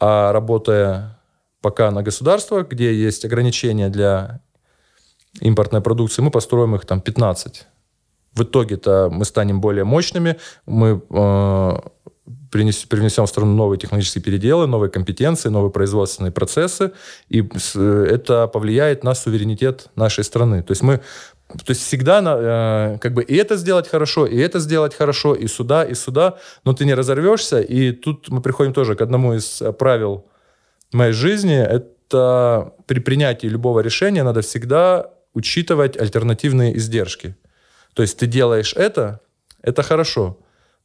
а 0.00 0.32
работая 0.32 1.18
пока 1.60 1.90
на 1.90 2.02
государство, 2.02 2.62
где 2.62 2.94
есть 2.94 3.24
ограничения 3.24 3.88
для 3.88 4.40
импортной 5.40 5.80
продукции, 5.80 6.22
мы 6.22 6.30
построим 6.30 6.74
их 6.74 6.84
там 6.84 7.00
15. 7.00 7.66
В 8.34 8.42
итоге-то 8.42 9.08
мы 9.10 9.24
станем 9.24 9.60
более 9.60 9.84
мощными, 9.84 10.36
мы 10.66 11.02
э, 11.10 11.76
привнесем 12.50 13.26
в 13.26 13.28
страну 13.28 13.54
новые 13.54 13.78
технологические 13.78 14.22
переделы, 14.22 14.66
новые 14.66 14.90
компетенции, 14.90 15.48
новые 15.48 15.70
производственные 15.70 16.32
процессы, 16.32 16.92
и 17.28 17.48
это 17.74 18.46
повлияет 18.46 19.04
на 19.04 19.14
суверенитет 19.14 19.88
нашей 19.96 20.24
страны. 20.24 20.62
То 20.62 20.72
есть 20.72 20.82
мы 20.82 21.00
то 21.48 21.70
есть 21.70 21.80
всегда 21.80 22.20
э, 22.20 22.98
как 22.98 23.14
бы 23.14 23.22
и 23.22 23.34
это 23.34 23.56
сделать 23.56 23.88
хорошо, 23.88 24.26
и 24.26 24.36
это 24.36 24.58
сделать 24.58 24.94
хорошо, 24.94 25.34
и 25.34 25.46
сюда, 25.46 25.84
и 25.84 25.94
сюда, 25.94 26.36
но 26.64 26.74
ты 26.74 26.84
не 26.84 26.94
разорвешься. 26.94 27.60
И 27.60 27.92
тут 27.92 28.28
мы 28.28 28.42
приходим 28.42 28.74
тоже 28.74 28.96
к 28.96 29.00
одному 29.00 29.34
из 29.34 29.62
правил 29.78 30.26
моей 30.92 31.12
жизни. 31.12 31.56
Это 31.56 32.74
при 32.86 33.00
принятии 33.00 33.46
любого 33.46 33.80
решения 33.80 34.22
надо 34.22 34.42
всегда 34.42 35.10
учитывать 35.38 35.96
альтернативные 35.96 36.76
издержки. 36.76 37.36
То 37.94 38.02
есть 38.02 38.18
ты 38.18 38.26
делаешь 38.26 38.74
это, 38.76 39.20
это 39.62 39.82
хорошо, 39.82 40.36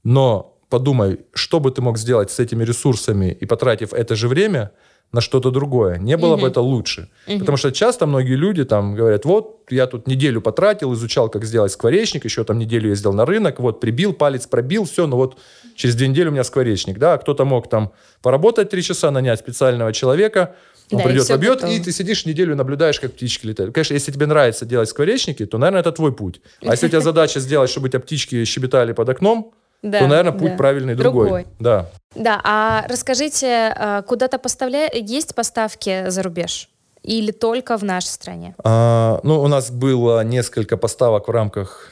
но 0.03 0.59
подумай, 0.69 1.19
что 1.33 1.59
бы 1.59 1.71
ты 1.71 1.81
мог 1.81 1.97
сделать 1.97 2.29
с 2.29 2.39
этими 2.39 2.63
ресурсами 2.63 3.37
и 3.41 3.45
потратив 3.45 3.93
это 3.93 4.15
же 4.15 4.27
время 4.27 4.71
на 5.11 5.21
что-то 5.21 5.51
другое. 5.51 5.97
Не 5.99 6.17
было 6.17 6.33
угу. 6.33 6.41
бы 6.41 6.47
это 6.47 6.61
лучше. 6.61 7.09
Угу. 7.27 7.39
Потому 7.39 7.57
что 7.57 7.71
часто 7.71 8.05
многие 8.07 8.35
люди 8.35 8.65
там 8.65 8.95
говорят, 8.95 9.25
вот, 9.25 9.61
я 9.69 9.87
тут 9.87 10.07
неделю 10.07 10.41
потратил, 10.41 10.93
изучал, 10.93 11.29
как 11.29 11.45
сделать 11.45 11.71
скворечник, 11.71 12.25
еще 12.25 12.43
там 12.43 12.57
неделю 12.57 12.89
ездил 12.89 13.13
на 13.13 13.25
рынок, 13.25 13.59
вот, 13.59 13.79
прибил, 13.79 14.13
палец 14.13 14.47
пробил, 14.47 14.85
все, 14.85 15.07
ну 15.07 15.17
вот, 15.17 15.37
через 15.75 15.95
две 15.95 16.07
недели 16.07 16.29
у 16.29 16.31
меня 16.31 16.43
скворечник, 16.43 16.97
да, 16.97 17.13
а 17.13 17.17
кто-то 17.17 17.45
мог 17.45 17.69
там 17.69 17.91
поработать 18.21 18.69
три 18.69 18.81
часа, 18.81 19.11
нанять 19.11 19.39
специального 19.39 19.93
человека, 19.93 20.55
он 20.93 21.01
да, 21.01 21.05
придет, 21.05 21.27
побьет, 21.27 21.55
готово. 21.55 21.71
и 21.71 21.79
ты 21.79 21.91
сидишь 21.91 22.25
неделю, 22.25 22.55
наблюдаешь, 22.55 22.99
как 22.99 23.13
птички 23.13 23.47
летают. 23.47 23.73
Конечно, 23.73 23.93
если 23.93 24.11
тебе 24.11 24.25
нравится 24.25 24.65
делать 24.65 24.89
скворечники, 24.89 25.45
то, 25.45 25.57
наверное, 25.57 25.81
это 25.81 25.91
твой 25.91 26.13
путь. 26.13 26.41
А 26.61 26.71
если 26.71 26.85
у 26.85 26.89
тебя 26.89 27.01
задача 27.01 27.39
сделать, 27.39 27.69
чтобы 27.69 27.87
у 27.87 27.89
тебя 27.89 27.99
птички 27.99 28.43
щебетали 28.45 28.93
под 28.93 29.09
окном, 29.09 29.53
да, 29.83 29.99
то, 29.99 30.07
наверное, 30.07 30.31
путь 30.31 30.51
да. 30.51 30.57
правильный 30.57 30.95
другой. 30.95 31.25
другой. 31.25 31.47
Да. 31.59 31.89
Да, 32.15 32.39
а 32.43 32.85
расскажите, 32.87 33.73
а, 33.75 34.01
куда-то 34.03 34.39
поставля... 34.39 34.89
есть 34.93 35.35
поставки 35.35 36.09
за 36.09 36.23
рубеж? 36.23 36.69
Или 37.01 37.31
только 37.31 37.77
в 37.77 37.83
нашей 37.83 38.07
стране? 38.07 38.55
А, 38.63 39.19
ну, 39.23 39.41
у 39.41 39.47
нас 39.47 39.71
было 39.71 40.23
несколько 40.23 40.77
поставок 40.77 41.27
в 41.27 41.31
рамках 41.31 41.91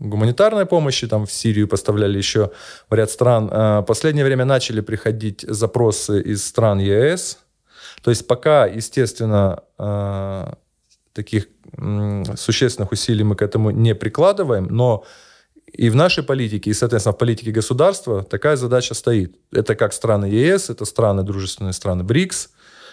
гуманитарной 0.00 0.66
помощи, 0.66 1.06
там 1.06 1.26
в 1.26 1.32
Сирию 1.32 1.68
поставляли 1.68 2.18
еще 2.18 2.50
в 2.88 2.94
ряд 2.94 3.10
стран. 3.10 3.48
А, 3.52 3.82
последнее 3.82 4.24
время 4.24 4.44
начали 4.44 4.80
приходить 4.80 5.42
запросы 5.42 6.20
из 6.20 6.44
стран 6.44 6.80
ЕС. 6.80 7.38
То 8.02 8.10
есть 8.10 8.26
пока, 8.26 8.66
естественно, 8.66 9.62
а, 9.78 10.54
таких 11.12 11.48
существенных 12.36 12.92
усилий 12.92 13.24
мы 13.24 13.36
к 13.36 13.42
этому 13.42 13.70
не 13.70 13.94
прикладываем, 13.94 14.64
но 14.64 15.04
и 15.66 15.90
в 15.90 15.94
нашей 15.94 16.24
политике, 16.24 16.70
и, 16.70 16.74
соответственно, 16.74 17.12
в 17.12 17.18
политике 17.18 17.52
государства 17.52 18.22
такая 18.22 18.56
задача 18.56 18.94
стоит. 18.94 19.36
Это 19.52 19.74
как 19.74 19.92
страны 19.92 20.26
ЕС, 20.26 20.70
это 20.70 20.84
страны, 20.84 21.22
дружественные 21.22 21.72
страны 21.72 22.02
БРИКС. 22.02 22.50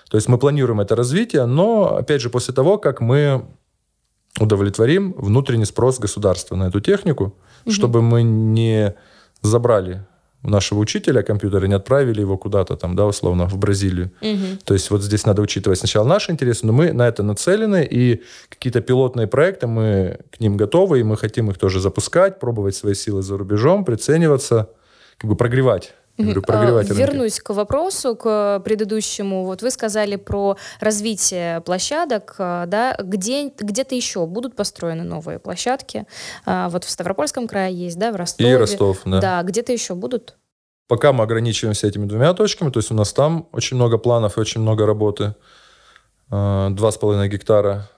То 0.09 0.17
есть 0.17 0.29
мы 0.29 0.37
планируем 0.37 0.79
это 0.79 0.95
развитие, 0.95 1.45
но, 1.45 1.97
опять 1.97 2.21
же, 2.21 2.29
после 2.29 2.53
того, 2.53 2.77
как 2.77 3.01
мы 3.01 3.45
удовлетворим 4.39 5.13
внутренний 5.13 5.65
спрос 5.65 5.99
государства 5.99 6.55
на 6.55 6.67
эту 6.67 6.79
технику, 6.79 7.35
угу. 7.65 7.73
чтобы 7.73 8.01
мы 8.01 8.23
не 8.23 8.95
забрали 9.41 10.05
нашего 10.43 10.79
учителя 10.79 11.23
компьютера 11.23 11.65
не 11.65 11.73
отправили 11.73 12.21
его 12.21 12.37
куда-то 12.37 12.75
там, 12.75 12.95
да, 12.95 13.05
условно, 13.05 13.47
в 13.47 13.57
Бразилию. 13.57 14.11
Угу. 14.21 14.59
То 14.65 14.73
есть 14.73 14.91
вот 14.91 15.01
здесь 15.01 15.25
надо 15.25 15.41
учитывать 15.41 15.79
сначала 15.79 16.07
наши 16.07 16.31
интересы, 16.31 16.65
но 16.65 16.73
мы 16.73 16.93
на 16.93 17.07
это 17.07 17.23
нацелены, 17.23 17.87
и 17.89 18.23
какие-то 18.49 18.81
пилотные 18.81 19.27
проекты, 19.27 19.67
мы 19.67 20.19
к 20.31 20.39
ним 20.39 20.57
готовы, 20.57 20.99
и 20.99 21.03
мы 21.03 21.17
хотим 21.17 21.49
их 21.49 21.57
тоже 21.57 21.79
запускать, 21.79 22.39
пробовать 22.39 22.75
свои 22.75 22.93
силы 22.93 23.21
за 23.21 23.37
рубежом, 23.37 23.85
прицениваться, 23.85 24.69
как 25.17 25.29
бы 25.29 25.35
прогревать 25.35 25.93
Говорю, 26.17 26.41
прогревать 26.41 26.89
Вернусь 26.89 27.39
к 27.39 27.53
вопросу, 27.53 28.15
к 28.15 28.59
предыдущему. 28.65 29.45
Вот 29.45 29.61
вы 29.61 29.69
сказали 29.69 30.15
про 30.15 30.57
развитие 30.79 31.61
площадок, 31.61 32.35
а, 32.39 32.65
да, 32.65 32.97
где, 32.99 33.49
где-то 33.49 33.93
еще 33.93 34.25
будут 34.25 34.55
построены 34.55 35.03
новые 35.03 35.37
площадки. 35.37 36.05
А, 36.45 36.69
вот 36.69 36.85
в 36.85 36.89
Ставропольском 36.89 37.47
крае 37.47 37.75
есть, 37.75 37.99
да, 37.99 38.11
в 38.11 38.15
Ростове. 38.15 38.51
И 38.51 38.55
Ростов, 38.55 39.01
да. 39.05 39.21
Да, 39.21 39.43
где-то 39.43 39.71
еще 39.71 39.93
будут? 39.93 40.37
Пока 40.87 41.13
мы 41.13 41.23
ограничиваемся 41.23 41.85
этими 41.87 42.05
двумя 42.05 42.33
точками, 42.33 42.71
то 42.71 42.79
есть 42.79 42.89
у 42.91 42.95
нас 42.95 43.13
там 43.13 43.47
очень 43.51 43.75
много 43.75 43.97
планов 43.97 44.37
и 44.37 44.39
очень 44.39 44.61
много 44.61 44.87
работы. 44.87 45.35
А, 46.31 46.71
два 46.71 46.91
с 46.91 46.97
половиной 46.97 47.29
гектара 47.29 47.89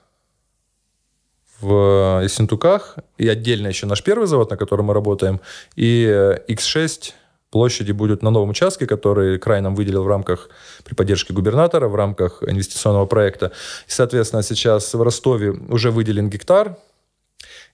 в 1.61 2.21
Ессентуках, 2.23 2.97
и 3.17 3.27
отдельно 3.27 3.67
еще 3.67 3.85
наш 3.85 4.03
первый 4.03 4.27
завод, 4.27 4.49
на 4.49 4.57
котором 4.57 4.85
мы 4.85 4.93
работаем, 4.93 5.39
и 5.75 6.05
X6 6.47 7.13
площади 7.51 7.91
будет 7.91 8.21
на 8.23 8.29
новом 8.29 8.49
участке, 8.49 8.85
который 8.85 9.39
край 9.39 9.61
нам 9.61 9.75
выделил 9.75 10.03
в 10.03 10.07
рамках 10.07 10.49
при 10.83 10.93
поддержке 10.93 11.33
губернатора, 11.33 11.87
в 11.87 11.95
рамках 11.95 12.43
инвестиционного 12.43 13.05
проекта. 13.05 13.51
И, 13.87 13.91
соответственно, 13.91 14.43
сейчас 14.43 14.93
в 14.93 15.01
Ростове 15.01 15.51
уже 15.69 15.91
выделен 15.91 16.29
гектар, 16.29 16.77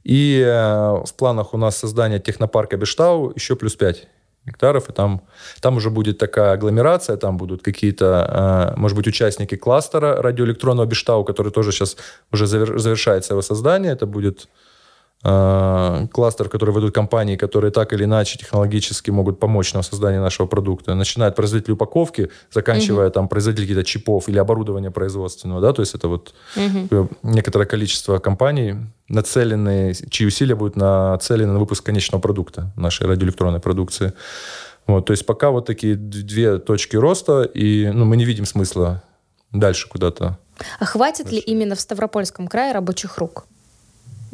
и 0.04 0.40
э, 0.46 1.04
в 1.04 1.14
планах 1.18 1.54
у 1.54 1.58
нас 1.58 1.78
создание 1.78 2.20
технопарка 2.20 2.78
Бештау 2.78 3.34
еще 3.36 3.56
плюс 3.56 3.76
5 3.76 4.08
гектаров, 4.46 4.90
и 4.90 4.94
там, 4.94 5.24
там 5.62 5.78
уже 5.78 5.90
будет 5.90 6.20
такая 6.20 6.54
агломерация, 6.54 7.18
там 7.18 7.38
будут 7.38 7.64
какие-то, 7.64 8.74
э, 8.76 8.80
может 8.80 8.96
быть, 8.96 9.08
участники 9.08 9.56
кластера 9.56 10.22
радиоэлектронного 10.22 10.86
Бештау, 10.86 11.24
который 11.24 11.52
тоже 11.52 11.72
сейчас 11.72 11.98
уже 12.32 12.46
завершается 12.46 13.34
его 13.34 13.42
создание, 13.42 13.94
это 13.94 14.06
будет 14.06 14.48
кластер, 15.22 16.46
в 16.46 16.50
который 16.50 16.76
ведут 16.76 16.94
компании, 16.94 17.36
которые 17.36 17.72
так 17.72 17.94
или 17.94 18.04
иначе 18.04 18.38
технологически 18.38 19.10
могут 19.10 19.40
помочь 19.40 19.74
нам 19.74 19.82
в 19.82 19.86
создании 19.86 20.20
нашего 20.20 20.46
продукта. 20.46 20.94
Начиная 20.94 21.30
от 21.30 21.36
производителя 21.36 21.74
упаковки, 21.74 22.30
заканчивая 22.52 23.08
угу. 23.08 23.14
там 23.14 23.28
производителем 23.28 23.68
каких-то 23.68 23.84
чипов 23.84 24.30
или 24.30 24.38
оборудования 24.38 24.92
производственного, 24.92 25.62
да, 25.62 25.74
то 25.74 25.82
есть 25.82 25.96
это 25.96 26.10
вот 26.10 26.36
угу. 26.56 27.10
некоторое 27.24 27.66
количество 27.66 28.20
компаний, 28.20 28.76
нацеленные, 29.10 29.96
чьи 29.96 30.28
усилия 30.28 30.54
будут 30.54 30.76
нацелены 30.76 31.54
на 31.54 31.60
выпуск 31.60 31.84
конечного 31.84 32.22
продукта 32.22 32.72
нашей 32.76 33.08
радиоэлектронной 33.08 33.60
продукции. 33.60 34.14
Вот, 34.86 35.08
то 35.08 35.14
есть 35.14 35.26
пока 35.26 35.50
вот 35.50 35.66
такие 35.66 35.96
две 35.96 36.60
точки 36.60 36.96
роста, 36.98 37.42
и 37.42 37.90
ну, 37.92 38.06
мы 38.06 38.18
не 38.18 38.26
видим 38.26 38.46
смысла 38.46 39.02
дальше 39.52 39.90
куда-то. 39.90 40.38
А 40.80 40.86
хватит 40.86 41.26
дальше. 41.26 41.36
ли 41.38 41.42
именно 41.42 41.74
в 41.74 41.82
Ставропольском 41.82 42.48
крае 42.48 42.74
рабочих 42.74 43.18
рук? 43.18 43.48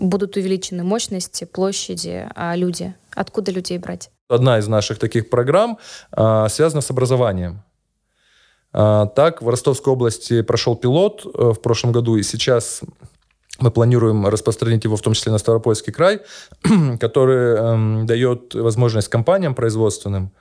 Будут 0.02 0.36
увеличены 0.36 0.84
мощности, 0.84 1.46
площади, 1.46 2.28
а 2.36 2.56
люди? 2.56 2.94
Откуда 3.16 3.52
людей 3.52 3.78
брать? 3.78 4.10
Одна 4.28 4.60
из 4.60 4.68
наших 4.68 5.00
таких 5.00 5.30
программ 5.30 5.78
а, 6.12 6.50
связана 6.50 6.82
с 6.82 6.90
образованием. 6.90 7.64
А, 8.74 9.06
так, 9.06 9.42
в 9.42 9.50
Ростовской 9.50 9.94
области 9.94 10.42
прошел 10.42 10.76
пилот 10.76 11.26
а, 11.26 11.54
в 11.54 11.62
прошлом 11.62 11.92
году, 11.92 12.16
и 12.16 12.24
сейчас 12.24 12.82
мы 13.60 13.70
планируем 13.70 14.26
распространить 14.28 14.84
его 14.84 14.96
в 14.96 15.02
том 15.02 15.14
числе 15.14 15.32
на 15.32 15.38
Ставропольский 15.38 15.94
край, 15.94 16.22
который 17.00 18.02
э, 18.02 18.06
дает 18.06 18.56
возможность 18.56 19.08
компаниям 19.08 19.54
производственным 19.54 20.32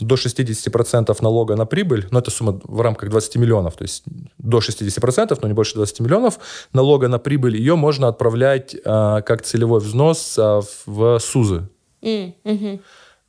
до 0.00 0.16
60% 0.16 1.16
налога 1.22 1.56
на 1.56 1.66
прибыль, 1.66 2.06
но 2.10 2.18
это 2.18 2.30
сумма 2.30 2.60
в 2.64 2.80
рамках 2.80 3.10
20 3.10 3.36
миллионов, 3.36 3.74
то 3.76 3.84
есть 3.84 4.04
до 4.38 4.58
60%, 4.58 5.38
но 5.40 5.48
не 5.48 5.54
больше 5.54 5.74
20 5.74 6.00
миллионов 6.00 6.38
налога 6.72 7.08
на 7.08 7.18
прибыль, 7.18 7.56
ее 7.56 7.76
можно 7.76 8.08
отправлять 8.08 8.76
а, 8.84 9.22
как 9.22 9.42
целевой 9.42 9.80
взнос 9.80 10.36
а, 10.38 10.62
в 10.86 11.18
СУЗы 11.20 11.68
mm 12.02 12.34
-hmm. 12.44 12.80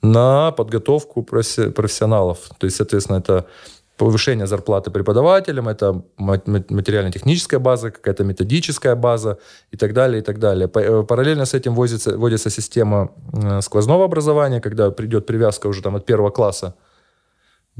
на 0.02 0.52
подготовку 0.52 1.24
профессионалов. 1.24 2.50
То 2.58 2.66
есть, 2.66 2.78
соответственно, 2.78 3.18
это 3.18 3.46
повышение 3.98 4.48
зарплаты 4.48 4.92
преподавателям, 4.92 5.68
это 5.68 6.02
материально-техническая 6.18 7.60
база, 7.60 7.92
какая-то 7.92 8.24
методическая 8.24 8.96
база 8.96 9.38
и 9.72 9.78
так 9.78 9.94
далее, 9.94 10.20
и 10.20 10.24
так 10.24 10.40
далее. 10.40 10.70
Э, 10.74 11.04
параллельно 11.04 11.46
с 11.46 11.54
этим 11.54 11.76
вводится, 11.76 12.18
вводится 12.18 12.50
система 12.50 13.10
э, 13.34 13.62
сквозного 13.62 14.06
образования, 14.06 14.62
когда 14.62 14.92
придет 14.92 15.26
привязка 15.26 15.68
уже 15.68 15.82
там 15.82 15.96
от 15.96 16.06
первого 16.06 16.30
класса 16.30 16.76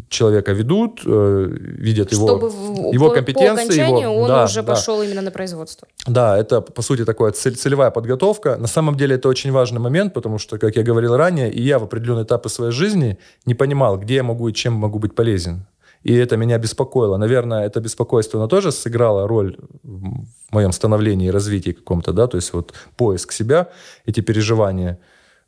человека 0.10 0.52
ведут, 0.52 1.02
э, 1.06 1.48
видят 1.50 2.12
Чтобы 2.12 2.48
его, 2.48 2.94
его 2.94 3.10
по, 3.10 3.16
компетенции. 3.16 3.80
По 3.80 4.00
его, 4.02 4.22
он 4.22 4.28
да, 4.28 4.44
уже 4.44 4.62
да. 4.62 4.74
пошел 4.74 5.02
именно 5.02 5.22
на 5.22 5.32
производство. 5.32 5.88
Да, 6.06 6.38
это, 6.38 6.62
по 6.62 6.82
сути, 6.82 7.06
такая 7.06 7.32
целевая 7.32 7.92
подготовка. 7.92 8.58
На 8.58 8.68
самом 8.68 8.96
деле 8.96 9.16
это 9.16 9.30
очень 9.30 9.52
важный 9.52 9.80
момент, 9.80 10.14
потому 10.14 10.38
что, 10.38 10.58
как 10.58 10.76
я 10.76 10.84
говорил 10.84 11.16
ранее, 11.16 11.52
и 11.52 11.62
я 11.62 11.80
в 11.80 11.84
определенные 11.84 12.26
этапы 12.26 12.50
своей 12.50 12.72
жизни 12.72 13.18
не 13.46 13.56
понимал, 13.56 13.98
где 13.98 14.16
я 14.16 14.24
могу 14.24 14.50
и 14.50 14.54
чем 14.54 14.74
могу 14.74 15.00
быть 15.00 15.16
полезен. 15.16 15.66
И 16.06 16.14
это 16.14 16.38
меня 16.38 16.60
беспокоило. 16.60 17.18
Наверное, 17.18 17.66
это 17.66 17.82
беспокойство, 17.82 18.40
оно 18.40 18.48
тоже 18.48 18.72
сыграло 18.72 19.28
роль 19.28 19.58
в 19.84 20.24
моем 20.52 20.72
становлении 20.72 21.28
и 21.28 21.32
развитии 21.32 21.72
каком-то, 21.72 22.14
да, 22.14 22.28
то 22.28 22.38
есть 22.38 22.54
вот 22.54 22.74
поиск 22.96 23.32
себя, 23.32 23.70
эти 24.06 24.22
переживания. 24.22 25.00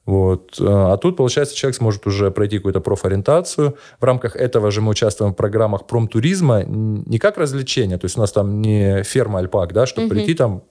Вот. 0.07 0.55
А 0.59 0.97
тут, 0.97 1.15
получается, 1.15 1.55
человек 1.55 1.75
сможет 1.75 2.07
уже 2.07 2.31
пройти 2.31 2.57
какую-то 2.57 2.81
профориентацию. 2.81 3.77
В 3.99 4.03
рамках 4.03 4.35
этого 4.35 4.71
же 4.71 4.81
мы 4.81 4.89
участвуем 4.89 5.33
в 5.33 5.35
программах 5.35 5.85
промтуризма 5.85 6.63
не 6.63 7.19
как 7.19 7.37
развлечение, 7.37 7.99
то 7.99 8.05
есть 8.05 8.17
у 8.17 8.21
нас 8.21 8.31
там 8.31 8.59
не 8.61 9.03
ферма 9.03 9.39
альпак, 9.39 9.73
да, 9.73 9.85
чтобы 9.85 10.07
угу. 10.07 10.15
прийти 10.15 10.33
там, 10.33 10.63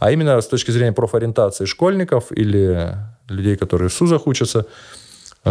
а 0.00 0.10
именно 0.10 0.40
с 0.40 0.48
точки 0.48 0.72
зрения 0.72 0.92
профориентации 0.92 1.66
школьников 1.66 2.32
или 2.32 2.96
людей, 3.28 3.56
которые 3.56 3.90
в 3.90 3.92
СУЗах 3.92 4.26
учатся, 4.26 4.66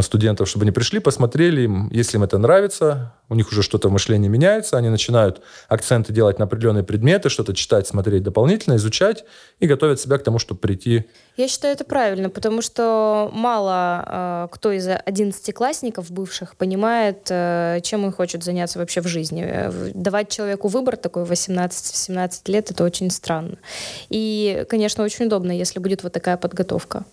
студентов, 0.01 0.47
чтобы 0.47 0.63
они 0.63 0.71
пришли, 0.71 0.99
посмотрели 0.99 1.61
им, 1.61 1.89
если 1.91 2.17
им 2.17 2.23
это 2.23 2.37
нравится, 2.37 3.13
у 3.29 3.35
них 3.35 3.49
уже 3.49 3.61
что-то 3.61 3.89
в 3.89 3.91
мышлении 3.91 4.27
меняется, 4.27 4.77
они 4.77 4.89
начинают 4.89 5.41
акценты 5.67 6.13
делать 6.13 6.39
на 6.39 6.45
определенные 6.45 6.83
предметы, 6.83 7.29
что-то 7.29 7.53
читать, 7.53 7.87
смотреть 7.87 8.23
дополнительно, 8.23 8.75
изучать 8.75 9.25
и 9.59 9.67
готовят 9.67 9.99
себя 9.99 10.17
к 10.17 10.23
тому, 10.23 10.39
чтобы 10.39 10.59
прийти. 10.59 11.05
Я 11.35 11.47
считаю 11.47 11.73
это 11.73 11.83
правильно, 11.83 12.29
потому 12.29 12.61
что 12.61 13.29
мало 13.33 14.03
э, 14.07 14.47
кто 14.51 14.71
из 14.71 14.87
одиннадцатиклассников 14.87 16.09
бывших 16.11 16.55
понимает, 16.55 17.27
э, 17.29 17.79
чем 17.83 18.05
он 18.05 18.11
хочет 18.11 18.43
заняться 18.43 18.79
вообще 18.79 19.01
в 19.01 19.07
жизни. 19.07 19.45
Э, 19.45 19.91
давать 19.93 20.29
человеку 20.29 20.67
выбор 20.67 20.95
такой 20.95 21.23
18-17 21.23 22.41
лет, 22.47 22.71
это 22.71 22.83
очень 22.83 23.09
странно. 23.11 23.57
И, 24.09 24.65
конечно, 24.69 25.03
очень 25.03 25.25
удобно, 25.25 25.51
если 25.51 25.79
будет 25.79 26.03
вот 26.03 26.13
такая 26.13 26.37
подготовка. 26.37 27.05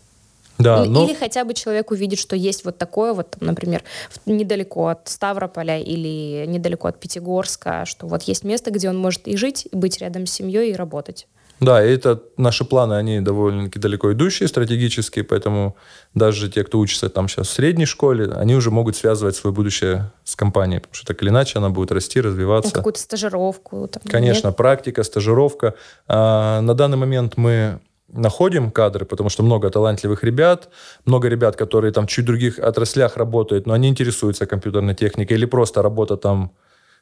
Да, 0.59 0.83
или, 0.85 0.89
но... 0.89 1.05
или 1.05 1.15
хотя 1.15 1.45
бы 1.45 1.55
человек 1.55 1.91
увидит, 1.91 2.19
что 2.19 2.37
есть 2.37 2.65
вот 2.65 2.79
такое 2.79 3.13
вот, 3.13 3.37
например, 3.41 3.83
недалеко 4.27 4.89
от 4.89 5.09
Ставрополя 5.09 5.81
или 5.81 6.47
недалеко 6.47 6.89
от 6.89 7.01
Пятигорска, 7.01 7.85
что 7.87 8.07
вот 8.07 8.23
есть 8.23 8.45
место, 8.45 8.71
где 8.71 8.89
он 8.89 8.97
может 8.97 9.27
и 9.27 9.37
жить, 9.37 9.67
и 9.71 9.77
быть 9.77 9.99
рядом 9.99 10.27
с 10.27 10.31
семьей, 10.33 10.73
и 10.73 10.75
работать. 10.75 11.27
Да, 11.61 11.85
и 11.85 11.95
это 11.95 12.21
наши 12.37 12.65
планы, 12.65 12.95
они 12.95 13.21
довольно-таки 13.21 13.79
далеко 13.79 14.13
идущие, 14.13 14.49
стратегические, 14.49 15.25
поэтому 15.25 15.77
даже 16.13 16.51
те, 16.51 16.65
кто 16.65 16.79
учится 16.79 17.09
там 17.09 17.29
сейчас 17.29 17.49
в 17.49 17.53
средней 17.53 17.87
школе, 17.87 18.31
они 18.33 18.55
уже 18.55 18.71
могут 18.71 18.97
связывать 18.97 19.37
свое 19.37 19.55
будущее 19.55 20.11
с 20.25 20.35
компанией, 20.35 20.81
потому 20.81 20.95
что 20.95 21.07
так 21.07 21.23
или 21.23 21.31
иначе 21.31 21.59
она 21.59 21.71
будет 21.71 21.93
расти, 21.93 22.21
развиваться. 22.21 22.71
Ну, 22.71 22.75
какую-то 22.75 23.01
стажировку. 23.01 23.89
Там, 23.89 24.03
Конечно, 24.07 24.49
нет? 24.49 24.57
практика, 24.57 25.03
стажировка. 25.05 25.75
А, 26.09 26.61
на 26.61 26.75
данный 26.75 26.97
момент 26.97 27.37
мы 27.37 27.81
находим 28.09 28.71
кадры, 28.71 29.05
потому 29.05 29.31
что 29.31 29.43
много 29.43 29.71
талантливых 29.71 30.25
ребят, 30.25 30.69
много 31.05 31.29
ребят, 31.29 31.57
которые 31.57 31.93
там 31.93 32.07
в 32.07 32.11
чуть 32.11 32.25
других 32.25 32.59
отраслях 32.59 33.17
работают, 33.17 33.67
но 33.67 33.75
они 33.75 33.89
интересуются 33.89 34.47
компьютерной 34.47 34.95
техникой 34.95 35.37
или 35.37 35.47
просто 35.47 35.83
работа 35.83 36.17
там 36.17 36.53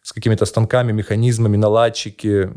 с 0.02 0.12
какими-то 0.12 0.46
станками, 0.46 0.92
механизмами, 0.92 1.56
наладчики. 1.56 2.50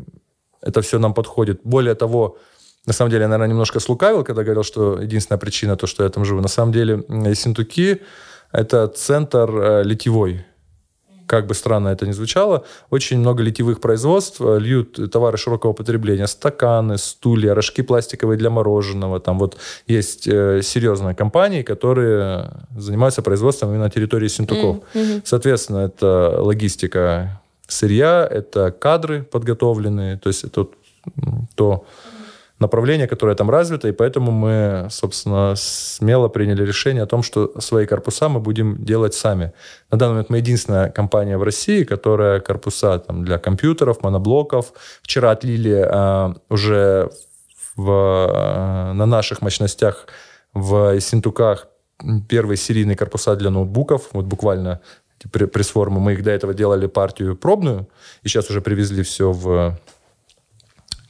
Это 0.62 0.80
все 0.80 0.98
нам 0.98 1.14
подходит. 1.14 1.60
Более 1.64 1.94
того, 1.94 2.38
на 2.86 2.92
самом 2.92 3.10
деле, 3.10 3.22
я, 3.22 3.28
наверное, 3.28 3.50
немножко 3.50 3.80
слукавил, 3.80 4.24
когда 4.24 4.42
говорил, 4.42 4.62
что 4.62 5.00
единственная 5.00 5.38
причина 5.38 5.76
то, 5.76 5.86
что 5.86 6.04
я 6.04 6.10
там 6.10 6.24
живу. 6.24 6.40
На 6.40 6.48
самом 6.48 6.72
деле, 6.72 7.04
Синтуки– 7.34 8.00
это 8.52 8.86
центр 8.88 9.50
э, 9.50 9.82
литьевой 9.84 10.44
как 11.26 11.46
бы 11.46 11.54
странно 11.54 11.88
это 11.88 12.06
ни 12.06 12.12
звучало, 12.12 12.64
очень 12.90 13.18
много 13.18 13.42
литьевых 13.42 13.80
производств 13.80 14.40
э, 14.40 14.58
льют 14.58 15.10
товары 15.10 15.36
широкого 15.36 15.72
потребления. 15.72 16.26
Стаканы, 16.26 16.98
стулья, 16.98 17.54
рожки 17.54 17.82
пластиковые 17.82 18.38
для 18.38 18.50
мороженого. 18.50 19.20
Там 19.20 19.38
вот 19.38 19.56
есть 19.86 20.28
э, 20.28 20.62
серьезные 20.62 21.14
компании, 21.14 21.62
которые 21.62 22.50
занимаются 22.76 23.22
производством 23.22 23.70
именно 23.70 23.84
на 23.84 23.90
территории 23.90 24.28
Синтуков. 24.28 24.78
Mm-hmm. 24.94 25.22
Соответственно, 25.24 25.78
это 25.78 26.38
логистика 26.40 27.40
сырья, 27.66 28.26
это 28.30 28.70
кадры 28.70 29.22
подготовленные, 29.22 30.18
то 30.18 30.28
есть 30.28 30.44
это 30.44 30.68
то 31.54 31.86
направление, 32.58 33.06
которое 33.06 33.36
там 33.36 33.50
развито, 33.50 33.88
и 33.88 33.92
поэтому 33.92 34.30
мы, 34.30 34.88
собственно, 34.90 35.54
смело 35.56 36.28
приняли 36.28 36.64
решение 36.64 37.02
о 37.02 37.06
том, 37.06 37.22
что 37.22 37.60
свои 37.60 37.86
корпуса 37.86 38.28
мы 38.28 38.40
будем 38.40 38.82
делать 38.84 39.14
сами. 39.14 39.52
На 39.90 39.98
данный 39.98 40.12
момент 40.12 40.30
мы 40.30 40.38
единственная 40.38 40.90
компания 40.90 41.36
в 41.36 41.42
России, 41.42 41.84
которая 41.84 42.40
корпуса 42.40 42.98
там, 42.98 43.24
для 43.24 43.38
компьютеров, 43.38 44.02
моноблоков. 44.02 44.72
Вчера 45.02 45.32
отлили 45.32 45.84
э, 45.86 46.34
уже 46.48 47.10
в, 47.76 47.90
э, 47.90 48.92
на 48.94 49.06
наших 49.06 49.42
мощностях 49.42 50.06
в 50.54 50.98
Синтуках 51.00 51.68
первые 52.28 52.56
серийные 52.56 52.96
корпуса 52.96 53.36
для 53.36 53.50
ноутбуков. 53.50 54.08
Вот 54.12 54.24
буквально 54.24 54.80
пресс-формы. 55.30 56.00
Мы 56.00 56.14
их 56.14 56.22
до 56.22 56.30
этого 56.30 56.54
делали 56.54 56.86
партию 56.86 57.36
пробную, 57.36 57.88
и 58.22 58.28
сейчас 58.28 58.50
уже 58.50 58.60
привезли 58.60 59.02
все 59.02 59.32
в 59.32 59.78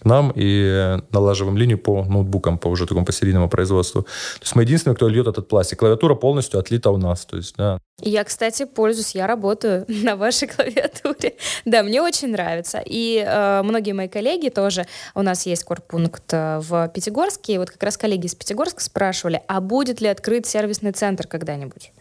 нам 0.07 0.33
и 0.35 0.99
налаживаем 1.11 1.57
линию 1.57 1.79
по 1.79 2.05
ноутбукам, 2.05 2.59
по 2.59 2.69
уже 2.69 2.87
такому 2.87 3.05
по 3.05 3.13
серийному 3.13 3.49
производству. 3.49 4.03
То 4.03 4.43
есть 4.43 4.57
мы 4.57 4.63
единственные, 4.63 4.97
кто 4.97 5.09
льет 5.09 5.27
этот 5.27 5.49
пластик. 5.49 5.79
Клавиатура 5.81 6.15
полностью 6.15 6.61
отлита 6.61 6.91
у 6.91 6.97
нас. 6.97 7.27
То 7.27 7.37
есть, 7.37 7.57
да. 7.57 7.79
Я, 8.01 8.25
кстати, 8.25 8.67
пользуюсь, 8.67 9.15
я 9.15 9.27
работаю 9.27 9.85
на 9.89 10.17
вашей 10.17 10.49
клавиатуре. 10.49 11.37
Да, 11.65 11.83
мне 11.83 12.01
очень 12.01 12.29
нравится. 12.29 12.83
И 12.85 13.25
э, 13.27 13.63
многие 13.63 13.93
мои 13.93 14.09
коллеги 14.09 14.49
тоже, 14.49 14.87
у 15.15 15.23
нас 15.23 15.47
есть 15.47 15.65
корпункт 15.65 16.33
э, 16.33 16.61
в 16.61 16.89
Пятигорске, 16.89 17.55
и 17.55 17.59
вот 17.59 17.71
как 17.71 17.83
раз 17.83 17.97
коллеги 17.97 18.27
из 18.27 18.35
Пятигорска 18.35 18.83
спрашивали, 18.83 19.43
а 19.49 19.61
будет 19.61 20.01
ли 20.01 20.09
открыт 20.09 20.47
сервисный 20.47 20.93
центр 20.93 21.27
когда-нибудь? 21.27 21.93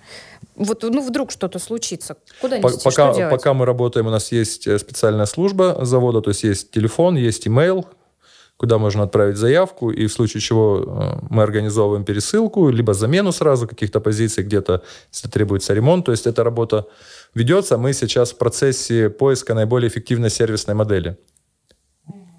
Вот, 0.55 0.83
ну, 0.83 1.05
вдруг 1.05 1.31
что-то 1.31 1.59
случится. 1.59 2.17
Куда 2.41 2.57
нести, 2.57 2.83
пока, 2.83 3.09
что 3.09 3.13
делать? 3.17 3.31
пока 3.31 3.53
мы 3.53 3.65
работаем, 3.65 4.07
у 4.07 4.09
нас 4.09 4.31
есть 4.31 4.67
э, 4.67 4.79
специальная 4.79 5.25
служба 5.25 5.85
завода, 5.85 6.21
то 6.21 6.29
есть 6.29 6.43
есть 6.43 6.71
телефон, 6.71 7.17
есть 7.17 7.47
имейл, 7.47 7.85
куда 8.57 8.77
можно 8.77 9.03
отправить 9.03 9.35
заявку, 9.35 9.91
и 9.91 10.07
в 10.07 10.13
случае 10.13 10.41
чего 10.41 10.77
э, 10.77 11.25
мы 11.29 11.43
организовываем 11.43 12.05
пересылку, 12.05 12.69
либо 12.69 12.93
замену 12.93 13.31
сразу 13.31 13.67
каких-то 13.67 13.99
позиций 13.99 14.43
где-то, 14.43 14.81
если 15.11 15.27
требуется 15.27 15.73
ремонт. 15.73 16.05
То 16.05 16.11
есть 16.11 16.25
эта 16.25 16.43
работа 16.43 16.87
ведется. 17.33 17.77
Мы 17.77 17.93
сейчас 17.93 18.31
в 18.31 18.37
процессе 18.37 19.09
поиска 19.09 19.53
наиболее 19.53 19.89
эффективной 19.89 20.29
сервисной 20.29 20.75
модели. 20.75 21.17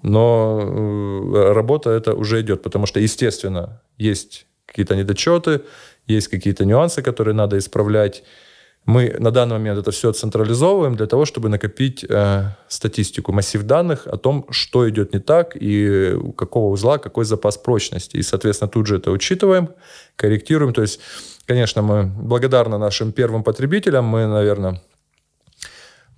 Но 0.01 0.59
э, 0.61 1.53
работа 1.53 1.91
это 1.91 2.15
уже 2.15 2.41
идет, 2.41 2.63
потому 2.63 2.87
что, 2.87 2.99
естественно, 2.99 3.81
есть 3.97 4.47
какие-то 4.65 4.95
недочеты, 4.95 5.61
есть 6.07 6.27
какие-то 6.29 6.65
нюансы, 6.65 7.01
которые 7.01 7.35
надо 7.35 7.57
исправлять. 7.57 8.23
Мы 8.85 9.13
на 9.19 9.31
данный 9.31 9.57
момент 9.57 9.79
это 9.79 9.91
все 9.91 10.13
централизовываем 10.13 10.95
для 10.95 11.07
того, 11.07 11.25
чтобы 11.25 11.49
накопить 11.49 12.05
э, 12.07 12.45
статистику, 12.69 13.33
массив 13.33 13.63
данных 13.63 14.07
о 14.07 14.15
том, 14.15 14.45
что 14.49 14.89
идет 14.89 15.13
не 15.13 15.19
так 15.19 15.57
и 15.59 16.13
у 16.13 16.31
какого 16.31 16.71
узла 16.71 16.97
какой 16.97 17.25
запас 17.25 17.57
прочности. 17.57 18.15
И, 18.15 18.23
соответственно, 18.23 18.69
тут 18.69 18.87
же 18.87 18.95
это 18.95 19.11
учитываем, 19.11 19.69
корректируем. 20.15 20.73
То 20.73 20.83
есть, 20.83 21.01
конечно, 21.45 21.81
мы 21.81 22.03
благодарны 22.05 22.77
нашим 22.77 23.11
первым 23.11 23.43
потребителям. 23.43 24.05
Мы, 24.05 24.25
наверное, 24.25 24.81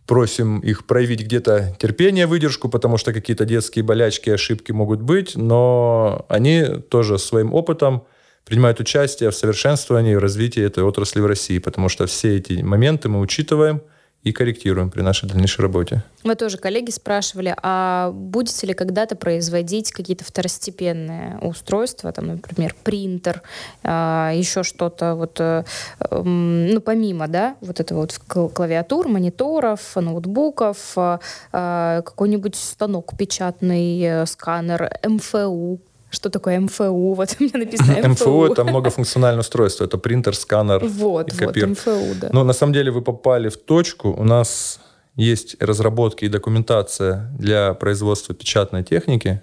просим 0.06 0.60
их 0.60 0.86
проявить 0.86 1.22
где-то 1.22 1.76
терпение, 1.80 2.28
выдержку, 2.28 2.70
потому 2.70 2.98
что 2.98 3.14
какие-то 3.14 3.46
детские 3.46 3.84
болячки, 3.84 4.30
ошибки 4.30 4.72
могут 4.72 5.02
быть, 5.02 5.36
но 5.36 6.26
они 6.30 6.66
тоже 6.90 7.18
своим 7.18 7.54
опытом 7.54 8.04
принимают 8.50 8.80
участие 8.80 9.30
в 9.30 9.36
совершенствовании 9.36 10.14
и 10.14 10.18
развитии 10.18 10.64
этой 10.64 10.84
отрасли 10.84 11.20
в 11.22 11.26
России, 11.26 11.60
потому 11.60 11.88
что 11.88 12.08
все 12.08 12.38
эти 12.38 12.62
моменты 12.62 13.08
мы 13.08 13.20
учитываем 13.20 13.82
и 14.24 14.34
корректируем 14.34 14.90
при 14.90 15.02
нашей 15.02 15.30
дальнейшей 15.30 15.62
работе. 15.62 16.04
Мы 16.24 16.36
тоже 16.36 16.58
коллеги 16.58 16.92
спрашивали, 16.92 17.56
а 17.62 18.12
будете 18.12 18.68
ли 18.68 18.74
когда-то 18.74 19.16
производить 19.16 19.92
какие-то 19.92 20.26
второстепенные 20.26 21.38
устройства, 21.42 22.12
там, 22.12 22.28
например, 22.28 22.76
принтер, 22.84 23.42
а, 23.84 24.32
еще 24.34 24.64
что-то, 24.64 25.16
вот, 25.16 25.40
э, 25.40 25.64
ну, 26.12 26.82
помимо, 26.82 27.30
да, 27.30 27.56
вот 27.62 27.80
этого 27.80 28.00
вот 28.00 28.20
клавиатур, 28.54 29.08
мониторов, 29.08 29.96
ноутбуков, 29.96 30.98
а, 30.98 31.22
а, 31.54 32.02
какой-нибудь 32.02 32.56
станок 32.56 33.14
печатный, 33.18 34.02
э, 34.02 34.26
сканер, 34.26 34.92
МФУ, 35.08 35.80
что 36.10 36.30
такое 36.30 36.60
МФУ? 36.60 37.14
Вот 37.14 37.36
у 37.40 37.44
меня 37.44 37.60
написано 37.60 37.94
МФУ. 38.10 38.30
МФУ— 38.30 38.46
это 38.52 38.64
многофункциональное 38.64 39.42
устройство. 39.42 39.86
Это 39.86 39.98
принтер, 39.98 40.36
сканер 40.36 40.80
вот, 40.86 41.32
и 41.34 41.38
копир. 41.38 41.68
Вот, 41.68 41.78
МФУ, 41.78 42.16
да. 42.22 42.30
Но 42.32 42.44
на 42.44 42.54
самом 42.54 42.74
деле 42.74 42.92
вы 42.92 43.02
попали 43.02 43.50
в 43.50 43.58
точку. 43.58 44.10
У 44.10 44.24
нас 44.24 44.80
есть 45.16 45.62
разработки 45.62 46.26
и 46.26 46.30
документация 46.30 47.30
для 47.38 47.74
производства 47.74 48.34
печатной 48.34 48.84
техники. 48.84 49.42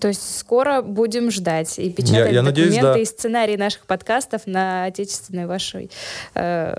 То 0.00 0.08
есть 0.08 0.36
скоро 0.36 0.82
будем 0.82 1.30
ждать 1.30 1.78
и 1.78 1.88
печатать 1.88 2.12
я, 2.12 2.26
я 2.26 2.42
документы 2.42 2.60
надеюсь, 2.64 2.82
да. 2.82 2.98
и 2.98 3.04
сценарии 3.04 3.56
наших 3.56 3.86
подкастов 3.86 4.48
на 4.48 4.86
отечественной 4.86 5.46
вашей 5.46 5.92
э, 6.34 6.72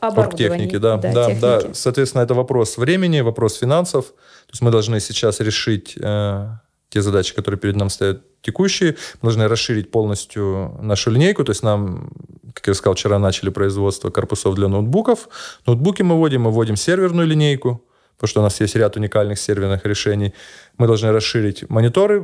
оборудовании. 0.00 0.68
Техники, 0.68 0.78
да, 0.78 0.96
да, 0.96 1.12
да, 1.12 1.34
да. 1.34 1.74
Соответственно, 1.74 2.22
это 2.22 2.32
вопрос 2.32 2.78
времени, 2.78 3.20
вопрос 3.20 3.58
финансов. 3.58 4.06
То 4.06 4.52
есть 4.52 4.62
мы 4.62 4.70
должны 4.70 5.00
сейчас 5.00 5.40
решить 5.40 5.98
э, 6.00 6.48
те 6.90 7.02
задачи, 7.02 7.34
которые 7.34 7.58
перед 7.58 7.76
нами 7.76 7.88
стоят 7.88 8.22
текущие. 8.42 8.96
Мы 9.22 9.28
должны 9.28 9.48
расширить 9.48 9.90
полностью 9.90 10.76
нашу 10.82 11.10
линейку. 11.10 11.44
То 11.44 11.50
есть 11.50 11.62
нам, 11.62 12.10
как 12.52 12.66
я 12.66 12.74
сказал, 12.74 12.94
вчера 12.94 13.18
начали 13.18 13.50
производство 13.50 14.10
корпусов 14.10 14.54
для 14.56 14.68
ноутбуков. 14.68 15.28
Ноутбуки 15.66 16.02
мы 16.02 16.16
вводим, 16.16 16.42
мы 16.42 16.50
вводим 16.50 16.76
серверную 16.76 17.26
линейку, 17.26 17.84
потому 18.16 18.28
что 18.28 18.40
у 18.40 18.42
нас 18.42 18.60
есть 18.60 18.74
ряд 18.74 18.96
уникальных 18.96 19.38
серверных 19.38 19.86
решений. 19.86 20.34
Мы 20.78 20.86
должны 20.86 21.12
расширить 21.12 21.70
мониторы 21.70 22.20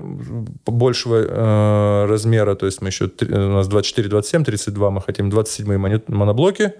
большего 0.66 1.16
э, 1.16 2.06
размера, 2.06 2.54
то 2.54 2.66
есть 2.66 2.82
мы 2.82 2.88
еще, 2.88 3.10
у 3.20 3.52
нас 3.52 3.68
24, 3.68 4.08
27, 4.08 4.44
32, 4.44 4.90
мы 4.90 5.00
хотим 5.00 5.30
27 5.30 6.02
моноблоки 6.08 6.72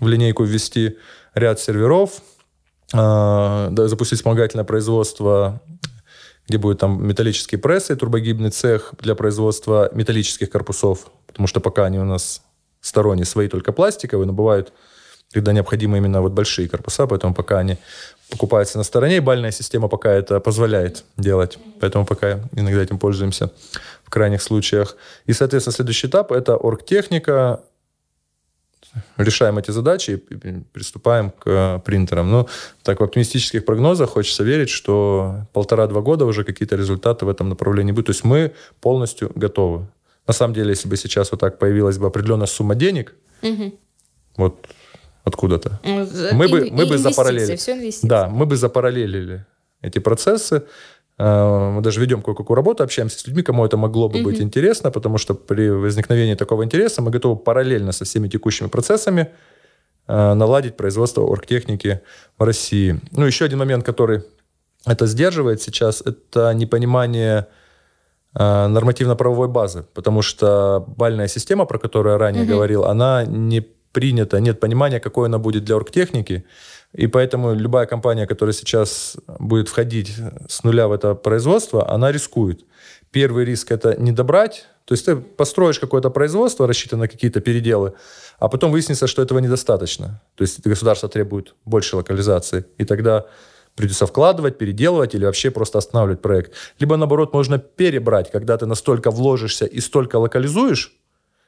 в 0.00 0.06
линейку 0.06 0.44
ввести, 0.44 0.96
ряд 1.34 1.58
серверов, 1.58 2.22
э, 2.94 3.70
запустить 3.76 4.18
вспомогательное 4.18 4.64
производство 4.64 5.60
где 6.46 6.58
будут 6.58 6.80
там 6.80 7.06
металлические 7.06 7.58
прессы, 7.58 7.96
турбогибный 7.96 8.50
цех 8.50 8.94
для 9.00 9.14
производства 9.14 9.90
металлических 9.92 10.50
корпусов, 10.50 11.10
потому 11.26 11.46
что 11.46 11.60
пока 11.60 11.84
они 11.84 11.98
у 11.98 12.04
нас 12.04 12.42
сторонние, 12.80 13.24
свои 13.24 13.48
только 13.48 13.72
пластиковые, 13.72 14.26
но 14.26 14.32
бывают, 14.32 14.72
когда 15.32 15.52
необходимы 15.52 15.98
именно 15.98 16.22
вот 16.22 16.32
большие 16.32 16.68
корпуса, 16.68 17.06
поэтому 17.06 17.34
пока 17.34 17.58
они 17.58 17.78
покупаются 18.30 18.78
на 18.78 18.84
стороне, 18.84 19.18
и 19.18 19.20
бальная 19.20 19.50
система 19.50 19.88
пока 19.88 20.10
это 20.10 20.40
позволяет 20.40 21.04
делать. 21.16 21.58
Поэтому 21.80 22.06
пока 22.06 22.40
иногда 22.52 22.82
этим 22.82 22.98
пользуемся 22.98 23.52
в 24.04 24.10
крайних 24.10 24.42
случаях. 24.42 24.96
И, 25.26 25.32
соответственно, 25.32 25.74
следующий 25.74 26.08
этап– 26.08 26.32
это 26.32 26.56
оргтехника, 26.56 27.60
решаем 29.16 29.58
эти 29.58 29.70
задачи 29.70 30.22
и 30.30 30.36
приступаем 30.72 31.30
к 31.30 31.82
принтерам. 31.84 32.30
Ну, 32.30 32.48
так 32.82 33.00
в 33.00 33.04
оптимистических 33.04 33.64
прогнозах 33.64 34.10
хочется 34.10 34.44
верить, 34.44 34.70
что 34.70 35.46
полтора-два 35.52 36.00
года 36.00 36.24
уже 36.24 36.44
какие-то 36.44 36.76
результаты 36.76 37.24
в 37.24 37.28
этом 37.28 37.48
направлении 37.48 37.92
будут. 37.92 38.06
То 38.06 38.12
есть 38.12 38.24
мы 38.24 38.52
полностью 38.80 39.30
готовы. 39.34 39.86
На 40.26 40.34
самом 40.34 40.54
деле, 40.54 40.70
если 40.70 40.88
бы 40.88 40.96
сейчас 40.96 41.30
вот 41.30 41.40
так 41.40 41.58
появилась 41.58 41.98
бы 41.98 42.06
определенная 42.06 42.46
сумма 42.46 42.74
денег, 42.74 43.14
угу. 43.42 43.78
вот 44.36 44.66
откуда-то, 45.24 45.80
ну, 45.84 46.08
мы 46.32 46.48
бы, 46.48 46.68
мы 46.70 46.86
бы 46.86 46.98
запараллелили. 46.98 48.06
Да, 48.06 48.28
мы 48.28 48.46
бы 48.46 48.56
запараллелили 48.56 49.44
эти 49.82 49.98
процессы. 49.98 50.64
А, 51.18 51.70
мы 51.70 51.80
даже 51.82 52.00
ведем 52.00 52.22
кое-какую 52.22 52.54
работу, 52.54 52.82
общаемся 52.82 53.18
с 53.18 53.26
людьми, 53.26 53.42
кому 53.42 53.64
это 53.64 53.76
могло 53.76 54.08
бы 54.08 54.18
mm 54.18 54.22
быть 54.22 54.40
интересно, 54.40 54.90
потому 54.90 55.18
что 55.18 55.34
при 55.34 55.70
возникновении 55.70 56.34
такого 56.34 56.64
интереса 56.64 57.02
мы 57.02 57.10
готовы 57.10 57.36
параллельно 57.36 57.92
со 57.92 58.04
всеми 58.04 58.28
текущими 58.28 58.68
процессами 58.68 59.28
а, 60.06 60.34
наладить 60.34 60.76
производство 60.76 61.22
оргтехники 61.22 62.00
в 62.38 62.42
России. 62.44 63.00
Ну, 63.12 63.26
еще 63.26 63.44
один 63.44 63.58
момент, 63.58 63.84
который 63.84 64.24
это 64.84 65.06
сдерживает 65.06 65.62
сейчас, 65.62 66.02
это 66.02 66.52
непонимание 66.54 67.46
а, 68.34 68.68
нормативно-правовой 68.68 69.48
базы, 69.48 69.86
потому 69.94 70.20
что 70.20 70.84
бальная 70.86 71.28
система, 71.28 71.64
про 71.64 71.78
которую 71.78 72.12
я 72.12 72.18
ранее 72.18 72.44
mm 72.44 72.48
говорил, 72.48 72.84
она 72.84 73.24
не 73.24 73.60
принята, 73.92 74.40
нет 74.40 74.60
понимания, 74.60 75.00
какой 75.00 75.28
она 75.28 75.38
будет 75.38 75.64
для 75.64 75.76
оргтехники. 75.76 76.44
И 76.96 77.06
поэтому 77.08 77.54
любая 77.54 77.84
компания, 77.84 78.26
которая 78.26 78.54
сейчас 78.54 79.18
будет 79.38 79.68
входить 79.68 80.14
с 80.48 80.64
нуля 80.64 80.88
в 80.88 80.92
это 80.92 81.14
производство, 81.14 81.90
она 81.90 82.10
рискует. 82.10 82.64
Первый 83.10 83.44
риск– 83.44 83.70
это 83.70 84.00
не 84.00 84.12
добрать. 84.12 84.66
То 84.86 84.94
есть 84.94 85.04
ты 85.04 85.16
построишь 85.16 85.78
какое-то 85.78 86.08
производство, 86.08 86.66
рассчитанное 86.66 87.02
на 87.02 87.08
какие-то 87.08 87.40
переделы, 87.40 87.92
а 88.38 88.48
потом 88.48 88.72
выяснится, 88.72 89.06
что 89.06 89.20
этого 89.20 89.40
недостаточно. 89.40 90.22
То 90.36 90.42
есть 90.42 90.60
государство 90.66 91.08
требует 91.08 91.54
больше 91.66 91.96
локализации. 91.96 92.64
И 92.78 92.84
тогда 92.84 93.26
придется 93.74 94.06
вкладывать, 94.06 94.56
переделывать 94.56 95.14
или 95.14 95.26
вообще 95.26 95.50
просто 95.50 95.76
останавливать 95.76 96.22
проект. 96.22 96.52
Либо, 96.78 96.96
наоборот, 96.96 97.34
можно 97.34 97.58
перебрать, 97.58 98.30
когда 98.30 98.56
ты 98.56 98.64
настолько 98.64 99.10
вложишься 99.10 99.66
и 99.66 99.80
столько 99.80 100.16
локализуешь, 100.16 100.96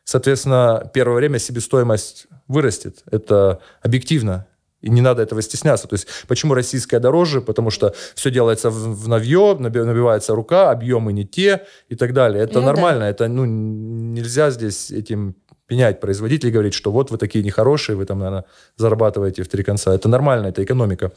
соответственно, 0.05 0.91
первое 0.93 1.17
время 1.17 1.39
себестоимость 1.39 2.27
вырастет. 2.49 3.03
Это 3.11 3.61
объективно. 3.81 4.47
И 4.81 4.91
не 4.91 5.01
надо 5.01 5.23
этого 5.23 5.43
стесняться. 5.43 5.89
То 5.89 5.95
есть 5.95 6.07
почему 6.29 6.55
российская 6.55 7.01
дороже? 7.01 7.41
Потому 7.41 7.71
что 7.71 7.95
все 8.15 8.31
делается 8.31 8.71
в, 8.71 9.05
в 9.05 9.09
навье, 9.09 9.57
набивается 9.59 10.35
рука, 10.35 10.71
объемы 10.71 11.13
не 11.13 11.25
те 11.25 11.65
и 11.89 11.97
так 11.97 12.13
далее. 12.13 12.45
Это 12.45 12.61
ну, 12.61 12.67
нормально. 12.67 13.01
Да. 13.01 13.09
Это 13.09 13.29
ну, 13.29 13.45
нельзя 13.45 14.51
здесь 14.51 14.91
этим 14.91 15.35
пенять 15.69 16.01
производителей, 16.01 16.51
говорить, 16.51 16.75
что 16.75 16.91
вот 16.91 17.11
вы 17.11 17.19
такие 17.19 17.45
нехорошие, 17.45 17.95
вы 17.95 18.07
там, 18.07 18.19
наверное, 18.19 18.45
зарабатываете 18.77 19.43
в 19.43 19.49
три 19.49 19.63
конца. 19.63 19.95
Это 19.95 20.09
нормально, 20.09 20.47
это 20.47 20.65
экономика. 20.65 21.13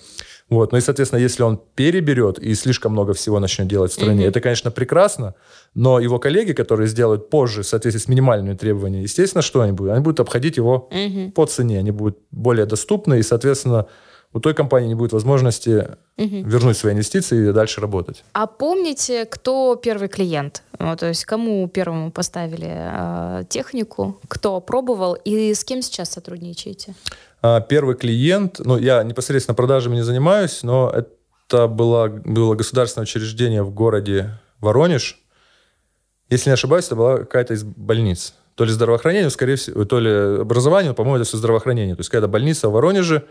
Вот. 0.51 0.73
Ну 0.73 0.77
и, 0.77 0.81
соответственно, 0.81 1.21
если 1.21 1.43
он 1.43 1.59
переберет 1.75 2.37
и 2.37 2.53
слишком 2.55 2.91
много 2.91 3.13
всего 3.13 3.39
начнет 3.39 3.67
делать 3.67 3.91
в 3.91 3.93
стране, 3.95 4.25
mm-hmm. 4.25 4.27
это, 4.27 4.41
конечно, 4.41 4.69
прекрасно, 4.69 5.33
но 5.73 5.99
его 5.99 6.19
коллеги, 6.19 6.51
которые 6.51 6.87
сделают 6.87 7.29
позже 7.29 7.63
в 7.63 7.67
соответствии 7.67 8.03
с 8.03 8.09
минимальными 8.09 8.53
требованиями, 8.53 9.03
естественно, 9.03 9.41
что 9.41 9.61
они 9.61 9.71
будут? 9.71 9.93
Они 9.93 10.03
будут 10.03 10.19
обходить 10.19 10.57
его 10.57 10.89
mm-hmm. 10.91 11.31
по 11.31 11.45
цене, 11.45 11.79
они 11.79 11.91
будут 11.91 12.17
более 12.31 12.65
доступны, 12.65 13.19
и, 13.19 13.23
соответственно, 13.23 13.87
у 14.33 14.39
той 14.39 14.53
компании 14.53 14.89
не 14.89 14.95
будет 14.95 15.13
возможности 15.13 15.89
угу. 16.17 16.47
вернуть 16.47 16.77
свои 16.77 16.93
инвестиции 16.93 17.49
и 17.49 17.53
дальше 17.53 17.81
работать. 17.81 18.23
А 18.33 18.47
помните, 18.47 19.25
кто 19.25 19.75
первый 19.75 20.07
клиент? 20.07 20.63
Ну, 20.79 20.95
то 20.95 21.07
есть 21.07 21.25
кому 21.25 21.67
первому 21.67 22.11
поставили 22.11 22.69
э, 22.71 23.43
технику, 23.49 24.19
кто 24.27 24.61
пробовал 24.61 25.15
и 25.15 25.53
с 25.53 25.63
кем 25.63 25.81
сейчас 25.81 26.11
сотрудничаете? 26.11 26.95
А, 27.41 27.59
первый 27.59 27.95
клиент, 27.95 28.59
ну, 28.59 28.77
я 28.77 29.03
непосредственно 29.03 29.55
продажами 29.55 29.95
не 29.95 30.03
занимаюсь, 30.03 30.61
но 30.63 30.91
это 30.93 31.67
было, 31.67 32.07
было 32.07 32.55
государственное 32.55 33.03
учреждение 33.03 33.63
в 33.63 33.71
городе 33.71 34.39
Воронеж. 34.59 35.19
Если 36.29 36.49
не 36.49 36.53
ошибаюсь, 36.53 36.85
это 36.85 36.95
была 36.95 37.17
какая-то 37.17 37.53
из 37.55 37.63
больниц. 37.63 38.35
То 38.55 38.63
ли 38.63 38.71
здравоохранение, 38.71 39.29
скорее 39.29 39.55
всего, 39.55 39.85
то 39.85 39.99
ли 39.99 40.41
образование, 40.41 40.91
но, 40.91 40.95
по-моему, 40.95 41.17
это 41.17 41.25
все 41.25 41.37
здравоохранение. 41.37 41.95
То 41.95 42.01
есть 42.01 42.09
какая-то 42.09 42.27
больница 42.27 42.69
в 42.69 42.73
Воронеже. 42.73 43.23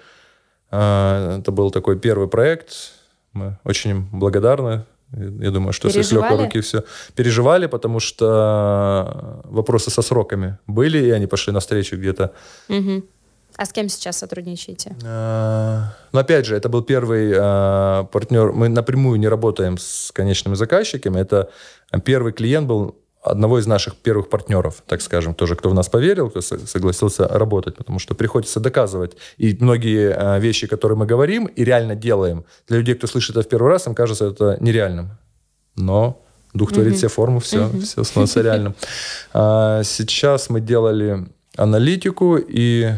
А, 0.70 1.38
это 1.38 1.52
был 1.52 1.70
такой 1.70 1.98
первый 1.98 2.26
проект. 2.26 2.74
Мы 3.32 3.58
очень 3.64 4.08
благодарны. 4.10 4.86
Я 5.12 5.50
думаю, 5.50 5.72
что 5.72 5.88
все 5.88 6.02
с 6.02 6.12
легкой 6.12 6.36
руки 6.36 6.60
все 6.60 6.84
переживали, 7.14 7.66
потому 7.66 8.00
что 8.00 9.40
вопросы 9.44 9.90
со 9.90 10.02
сроками 10.02 10.58
были, 10.68 10.98
и 10.98 11.10
они 11.10 11.26
пошли 11.26 11.52
навстречу 11.52 11.96
где-то. 11.96 12.32
Угу 12.68 13.02
а 13.56 13.66
с 13.66 13.72
кем 13.72 13.88
сейчас 13.88 14.18
сотрудничаете? 14.18 14.96
А, 15.04 15.94
ну, 16.12 16.20
опять 16.20 16.46
же, 16.46 16.56
это 16.56 16.68
был 16.68 16.82
первый 16.82 17.32
а, 17.36 18.04
партнер. 18.04 18.52
Мы 18.52 18.68
напрямую 18.68 19.18
не 19.18 19.28
работаем 19.28 19.78
с 19.78 20.12
конечными 20.12 20.54
заказчиками. 20.54 21.20
Это 21.20 21.50
первый 22.04 22.32
клиент 22.32 22.66
был 22.66 22.96
одного 23.22 23.58
из 23.58 23.66
наших 23.66 23.96
первых 23.96 24.30
партнеров, 24.30 24.82
так 24.86 25.02
скажем, 25.02 25.34
тоже, 25.34 25.54
кто 25.54 25.68
в 25.68 25.74
нас 25.74 25.88
поверил, 25.88 26.30
кто 26.30 26.40
согласился 26.40 27.28
работать, 27.28 27.76
потому 27.76 27.98
что 27.98 28.14
приходится 28.14 28.60
доказывать. 28.60 29.16
И 29.36 29.56
многие 29.60 30.14
а, 30.14 30.38
вещи, 30.38 30.66
которые 30.66 30.96
мы 30.96 31.06
говорим 31.06 31.46
и 31.46 31.64
реально 31.64 31.94
делаем, 31.94 32.44
для 32.66 32.78
людей, 32.78 32.94
кто 32.94 33.06
слышит 33.06 33.36
это 33.36 33.46
в 33.46 33.48
первый 33.48 33.68
раз, 33.68 33.86
им 33.86 33.94
кажется 33.94 34.26
это 34.26 34.56
нереальным. 34.60 35.18
Но 35.76 36.24
дух 36.54 36.72
творит 36.72 36.96
все 36.96 37.08
формы, 37.08 37.40
все, 37.40 37.70
все 37.80 38.04
становится 38.04 38.42
реальным. 38.42 38.74
Сейчас 39.32 40.50
мы 40.50 40.60
делали 40.60 41.28
аналитику 41.56 42.36
и 42.36 42.94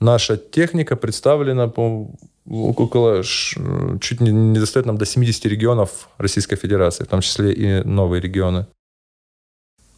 наша 0.00 0.36
техника 0.36 0.96
представлена 0.96 1.68
по 1.68 2.10
около 2.48 3.22
чуть 3.22 4.20
не, 4.20 4.32
не 4.32 4.58
достает 4.58 4.86
нам 4.86 4.98
до 4.98 5.06
70 5.06 5.46
регионов 5.46 6.08
Российской 6.18 6.56
Федерации, 6.56 7.04
в 7.04 7.08
том 7.08 7.20
числе 7.20 7.52
и 7.52 7.84
новые 7.84 8.20
регионы. 8.20 8.66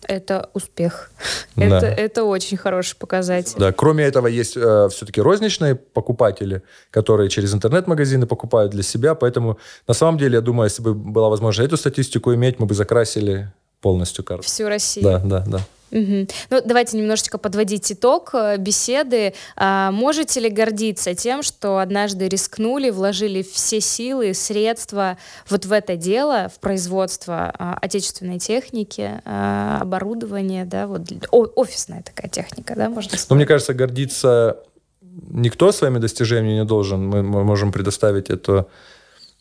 Это 0.09 0.51
успех. 0.53 1.13
Да. 1.55 1.79
Это, 1.79 1.87
это 1.87 2.25
очень 2.25 2.57
хороший 2.57 2.97
показатель. 2.97 3.57
Да, 3.59 3.73
кроме 3.73 4.05
этого 4.05 4.27
есть 4.27 4.57
э, 4.57 4.89
все-таки 4.91 5.21
розничные 5.21 5.77
покупатели, 5.77 6.63
которые 6.91 7.31
через 7.31 7.55
интернет-магазины 7.55 8.27
покупают 8.27 8.73
для 8.73 8.83
себя. 8.83 9.15
Поэтому 9.15 9.59
на 9.87 9.95
самом 9.95 10.19
деле, 10.19 10.35
я 10.35 10.41
думаю, 10.41 10.67
если 10.69 10.83
бы 10.83 10.95
была 10.95 11.29
возможность 11.29 11.69
эту 11.69 11.77
статистику 11.77 12.35
иметь, 12.35 12.59
мы 12.59 12.67
бы 12.67 12.75
закрасили 12.75 13.53
полностью 13.81 14.25
карту. 14.25 14.43
Всю 14.43 14.69
Россию. 14.69 15.05
Да, 15.05 15.19
да, 15.19 15.45
да. 15.47 15.61
Угу. 15.93 16.27
Ну, 16.51 16.63
давайте 16.65 16.97
немножечко 16.97 17.37
подводить 17.37 17.93
итог 17.93 18.31
э, 18.33 18.57
беседы. 18.57 19.35
А, 19.57 19.91
можете 19.91 20.41
ли 20.41 20.49
гордиться 20.49 21.15
тем, 21.15 21.43
что 21.43 21.79
однажды 21.79 22.29
рискнули, 22.29 22.89
вложили 22.89 23.43
все 23.43 23.81
силы, 23.81 24.33
средства 24.33 25.19
вот 25.51 25.67
в 25.67 25.73
это 25.73 25.97
дело, 25.97 26.51
в 26.55 26.61
производство 26.61 27.53
а, 27.59 27.79
отечественной 27.81 28.39
техники, 28.39 29.21
а, 29.27 29.81
оборудования, 29.83 30.65
да, 30.65 30.87
вот 30.87 31.03
о, 31.31 31.47
офисная 31.57 32.03
такая 32.03 32.31
техника, 32.31 32.75
да, 32.75 32.89
можно 32.89 33.11
сказать? 33.11 33.27
Ну, 33.29 33.37
мне 33.37 33.47
кажется, 33.47 33.75
гордиться 33.75 34.57
никто 35.29 35.73
своими 35.73 35.99
достижениями 35.99 36.61
не 36.61 36.65
должен. 36.65 37.07
Мы, 37.07 37.23
мы 37.23 37.45
можем 37.45 37.71
предоставить 37.71 38.31
эту 38.31 38.67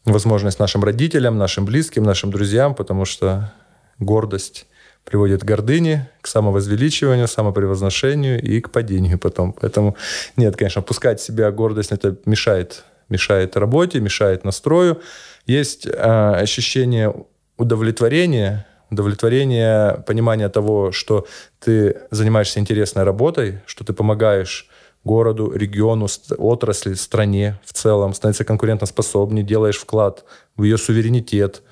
возможность 0.03 0.59
нашим 0.59 0.83
родителям, 0.83 1.37
нашим 1.37 1.63
близким, 1.63 2.03
нашим 2.03 2.29
друзьям, 2.31 2.75
потому 2.75 3.05
что 3.05 3.53
гордость 3.99 4.65
приводит 5.05 5.41
к 5.41 5.45
гордыне, 5.45 6.09
к 6.21 6.27
самовозвеличиванию, 6.27 7.27
самопревозношению 7.27 8.41
и 8.41 8.61
к 8.61 8.69
падению 8.71 9.19
потом. 9.19 9.53
Поэтому 9.53 9.95
нет, 10.37 10.55
конечно, 10.55 10.81
пускать 10.81 11.19
себя 11.19 11.51
гордость 11.51 11.91
это 11.91 12.15
мешает, 12.25 12.83
мешает 13.09 13.57
работе, 13.57 13.99
мешает 13.99 14.43
настрою. 14.43 15.01
Есть 15.45 15.85
э, 15.85 15.91
ощущение 15.91 17.13
удовлетворения, 17.57 18.65
удовлетворение, 18.89 20.03
понимание 20.05 20.49
того, 20.49 20.91
что 20.91 21.25
ты 21.59 22.01
занимаешься 22.11 22.59
интересной 22.59 23.03
работой, 23.03 23.61
что 23.65 23.83
ты 23.83 23.93
помогаешь 23.93 24.69
городу, 25.03 25.51
региону, 25.51 26.07
отрасли, 26.37 26.93
стране 26.93 27.59
в 27.65 27.73
целом, 27.73 28.13
становится 28.13 28.43
конкурентоспособнее, 28.43 29.43
делаешь 29.43 29.79
вклад 29.79 30.25
в 30.55 30.63
ее 30.63 30.77
суверенитет, 30.77 31.63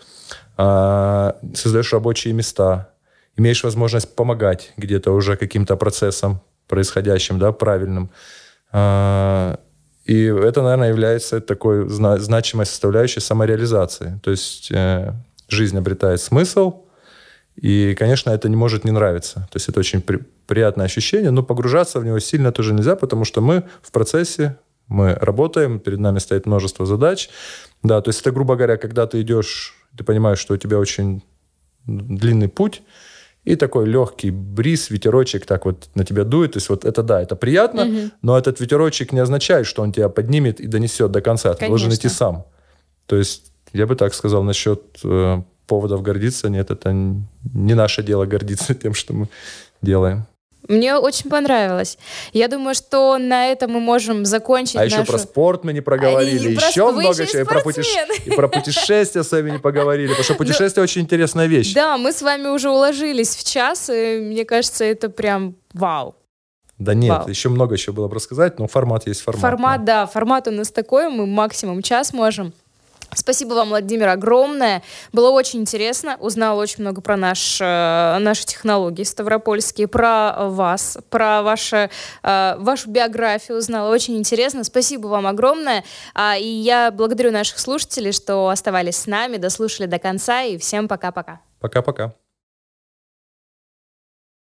э, 0.58 1.34
создаешь 1.54 1.94
рабочие 1.94 2.34
места, 2.34 2.89
имеешь 3.40 3.64
возможность 3.64 4.16
помогать 4.16 4.74
где-то 4.78 5.12
уже 5.12 5.36
каким-то 5.36 5.76
процессам 5.78 6.42
происходящим, 6.68 7.40
да, 7.40 7.52
правильным. 7.52 8.10
А, 8.72 9.60
и 10.06 10.26
это, 10.26 10.62
наверное, 10.62 10.90
является 10.90 11.42
такой 11.42 11.90
значимой 11.90 12.66
составляющей 12.66 13.22
самореализации. 13.22 14.20
То 14.24 14.32
есть 14.32 14.72
э, 14.72 15.14
жизнь 15.48 15.78
обретает 15.78 16.22
смысл, 16.22 16.74
И, 17.62 17.96
конечно, 18.00 18.32
это 18.32 18.50
не 18.50 18.56
может 18.56 18.86
не 18.86 18.92
нравиться. 18.92 19.48
То 19.52 19.58
есть 19.58 19.70
это 19.70 19.80
очень 19.80 20.02
при, 20.02 20.20
приятное 20.48 20.86
ощущение, 20.86 21.32
но 21.32 21.44
погружаться 21.44 22.00
в 22.00 22.06
него 22.06 22.20
сильно 22.20 22.52
тоже 22.52 22.74
нельзя, 22.74 22.96
потому 22.96 23.26
что 23.26 23.42
мы 23.42 23.64
в 23.82 23.92
процессе, 23.92 24.56
мы 24.88 25.16
работаем, 25.16 25.80
перед 25.80 26.00
нами 26.00 26.20
стоит 26.20 26.46
множество 26.46 26.86
задач. 26.86 27.30
Да, 27.84 28.02
то 28.02 28.10
есть 28.10 28.22
это, 28.22 28.32
грубо 28.32 28.56
говоря, 28.56 28.78
когда 28.78 29.06
ты 29.06 29.22
идешь, 29.22 29.76
ты 29.98 30.04
понимаешь, 30.04 30.40
что 30.40 30.54
у 30.54 30.58
тебя 30.58 30.78
очень 30.78 31.22
длинный 31.86 32.48
путь, 32.48 32.82
и 33.46 33.56
такой 33.56 33.86
легкий 33.86 34.32
бриз, 34.32 34.90
ветерочек 34.90 35.46
так 35.46 35.66
вот 35.66 35.90
на 35.96 36.04
тебя 36.04 36.24
дует. 36.24 36.54
То 36.54 36.58
есть 36.58 36.70
вот 36.70 36.86
это 36.86 37.04
да, 37.04 37.22
это 37.22 37.36
приятно, 37.36 37.86
угу. 37.86 38.12
но 38.22 38.38
этот 38.38 38.60
ветерочек 38.60 39.12
не 39.12 39.20
означает, 39.20 39.66
что 39.66 39.82
он 39.82 39.92
тебя 39.92 40.10
поднимет 40.10 40.60
и 40.60 40.68
донесет 40.68 41.12
до 41.12 41.22
конца. 41.22 41.54
Ты 41.54 41.60
Конечно. 41.60 41.72
должен 41.72 41.94
идти 41.94 42.10
сам. 42.10 42.46
То 43.06 43.16
есть 43.16 43.52
я 43.74 43.88
бы 43.88 43.96
так 43.96 44.14
сказал 44.14 44.44
насчет 44.44 45.00
э, 45.04 45.42
поводов 45.68 46.02
гордиться. 46.02 46.50
Нет, 46.50 46.72
это 46.72 46.92
не 46.92 47.74
наше 47.74 48.04
дело 48.04 48.26
гордиться 48.26 48.74
тем, 48.76 48.94
что 48.94 49.14
мы 49.14 49.28
делаем. 49.82 50.26
Мне 50.68 50.96
очень 50.96 51.30
понравилось. 51.30 51.98
Я 52.34 52.48
думаю, 52.48 52.76
что 52.76 53.18
на 53.18 53.48
этом 53.48 53.72
мы 53.72 53.80
можем 53.80 54.26
закончить 54.26 54.76
А 54.76 54.84
нашу... 54.84 54.98
еще 54.98 55.06
про 55.06 55.18
спорт 55.18 55.64
мы 55.64 55.74
не 55.74 55.82
проговорили, 55.82 56.48
а, 56.48 56.52
еще 56.52 56.92
про... 56.92 57.00
много 57.00 57.26
чего. 57.26 57.42
И 57.42 57.46
про, 57.46 57.62
путеш... 57.62 57.88
и 58.26 58.30
про 58.32 58.48
путешествия 58.48 59.24
с 59.24 59.32
вами 59.32 59.52
не 59.52 59.58
поговорили, 59.60 60.10
потому 60.10 60.24
что 60.24 60.36
путешествие 60.36 60.84
очень 60.84 61.02
интересная 61.02 61.48
вещь. 61.48 61.74
Да, 61.74 61.98
мы 61.98 62.12
с 62.12 62.22
вами 62.22 62.48
уже 62.48 62.70
уложились 62.70 63.36
в 63.36 63.44
час, 63.44 63.90
и 63.90 64.20
мне 64.22 64.46
кажется, 64.46 64.84
это 64.84 65.10
прям 65.10 65.56
вау. 65.74 66.16
Да 66.78 66.94
нет, 66.94 67.10
Вау. 67.10 67.28
еще 67.28 67.50
много 67.50 67.76
еще 67.76 67.92
было 67.92 68.08
бы 68.08 68.16
рассказать, 68.16 68.58
но 68.58 68.68
формат 68.68 69.06
есть 69.06 69.22
формат. 69.22 69.42
Формат, 69.42 69.84
да. 69.84 70.02
да, 70.02 70.08
формат 70.08 70.48
у 70.48 70.52
нас 70.52 70.72
такой, 70.72 71.10
мы 71.10 71.26
максимум 71.26 71.82
час 71.82 72.14
можем. 72.14 72.54
Спасибо 73.16 73.54
вам, 73.54 73.70
Владимир, 73.70 74.08
огромное. 74.10 74.84
Было 75.12 75.32
очень 75.32 75.60
интересно. 75.62 76.18
Узнала 76.20 76.60
очень 76.62 76.82
много 76.82 77.02
про 77.02 77.18
наш, 77.18 77.60
э, 77.60 78.18
наши 78.20 78.46
технологии 78.46 79.04
ставропольские, 79.04 79.88
про 79.88 80.50
вас, 80.50 80.98
про 81.10 81.42
ваше, 81.42 81.90
э, 82.24 82.56
вашу 82.58 82.90
биографию 82.90 83.58
узнала. 83.58 83.92
Очень 83.92 84.18
интересно. 84.18 84.64
Спасибо 84.64 85.08
вам 85.08 85.28
огромное. 85.28 85.84
А, 86.14 86.38
и 86.38 86.48
я 86.48 86.92
благодарю 86.92 87.32
наших 87.32 87.60
слушателей, 87.60 88.12
что 88.12 88.50
оставались 88.50 88.98
с 88.98 89.08
нами, 89.08 89.38
дослушали 89.38 89.88
до 89.88 90.00
конца. 90.00 90.44
И 90.44 90.58
всем 90.58 90.88
пока-пока. 90.88 91.40
Пока-пока. 91.60 92.14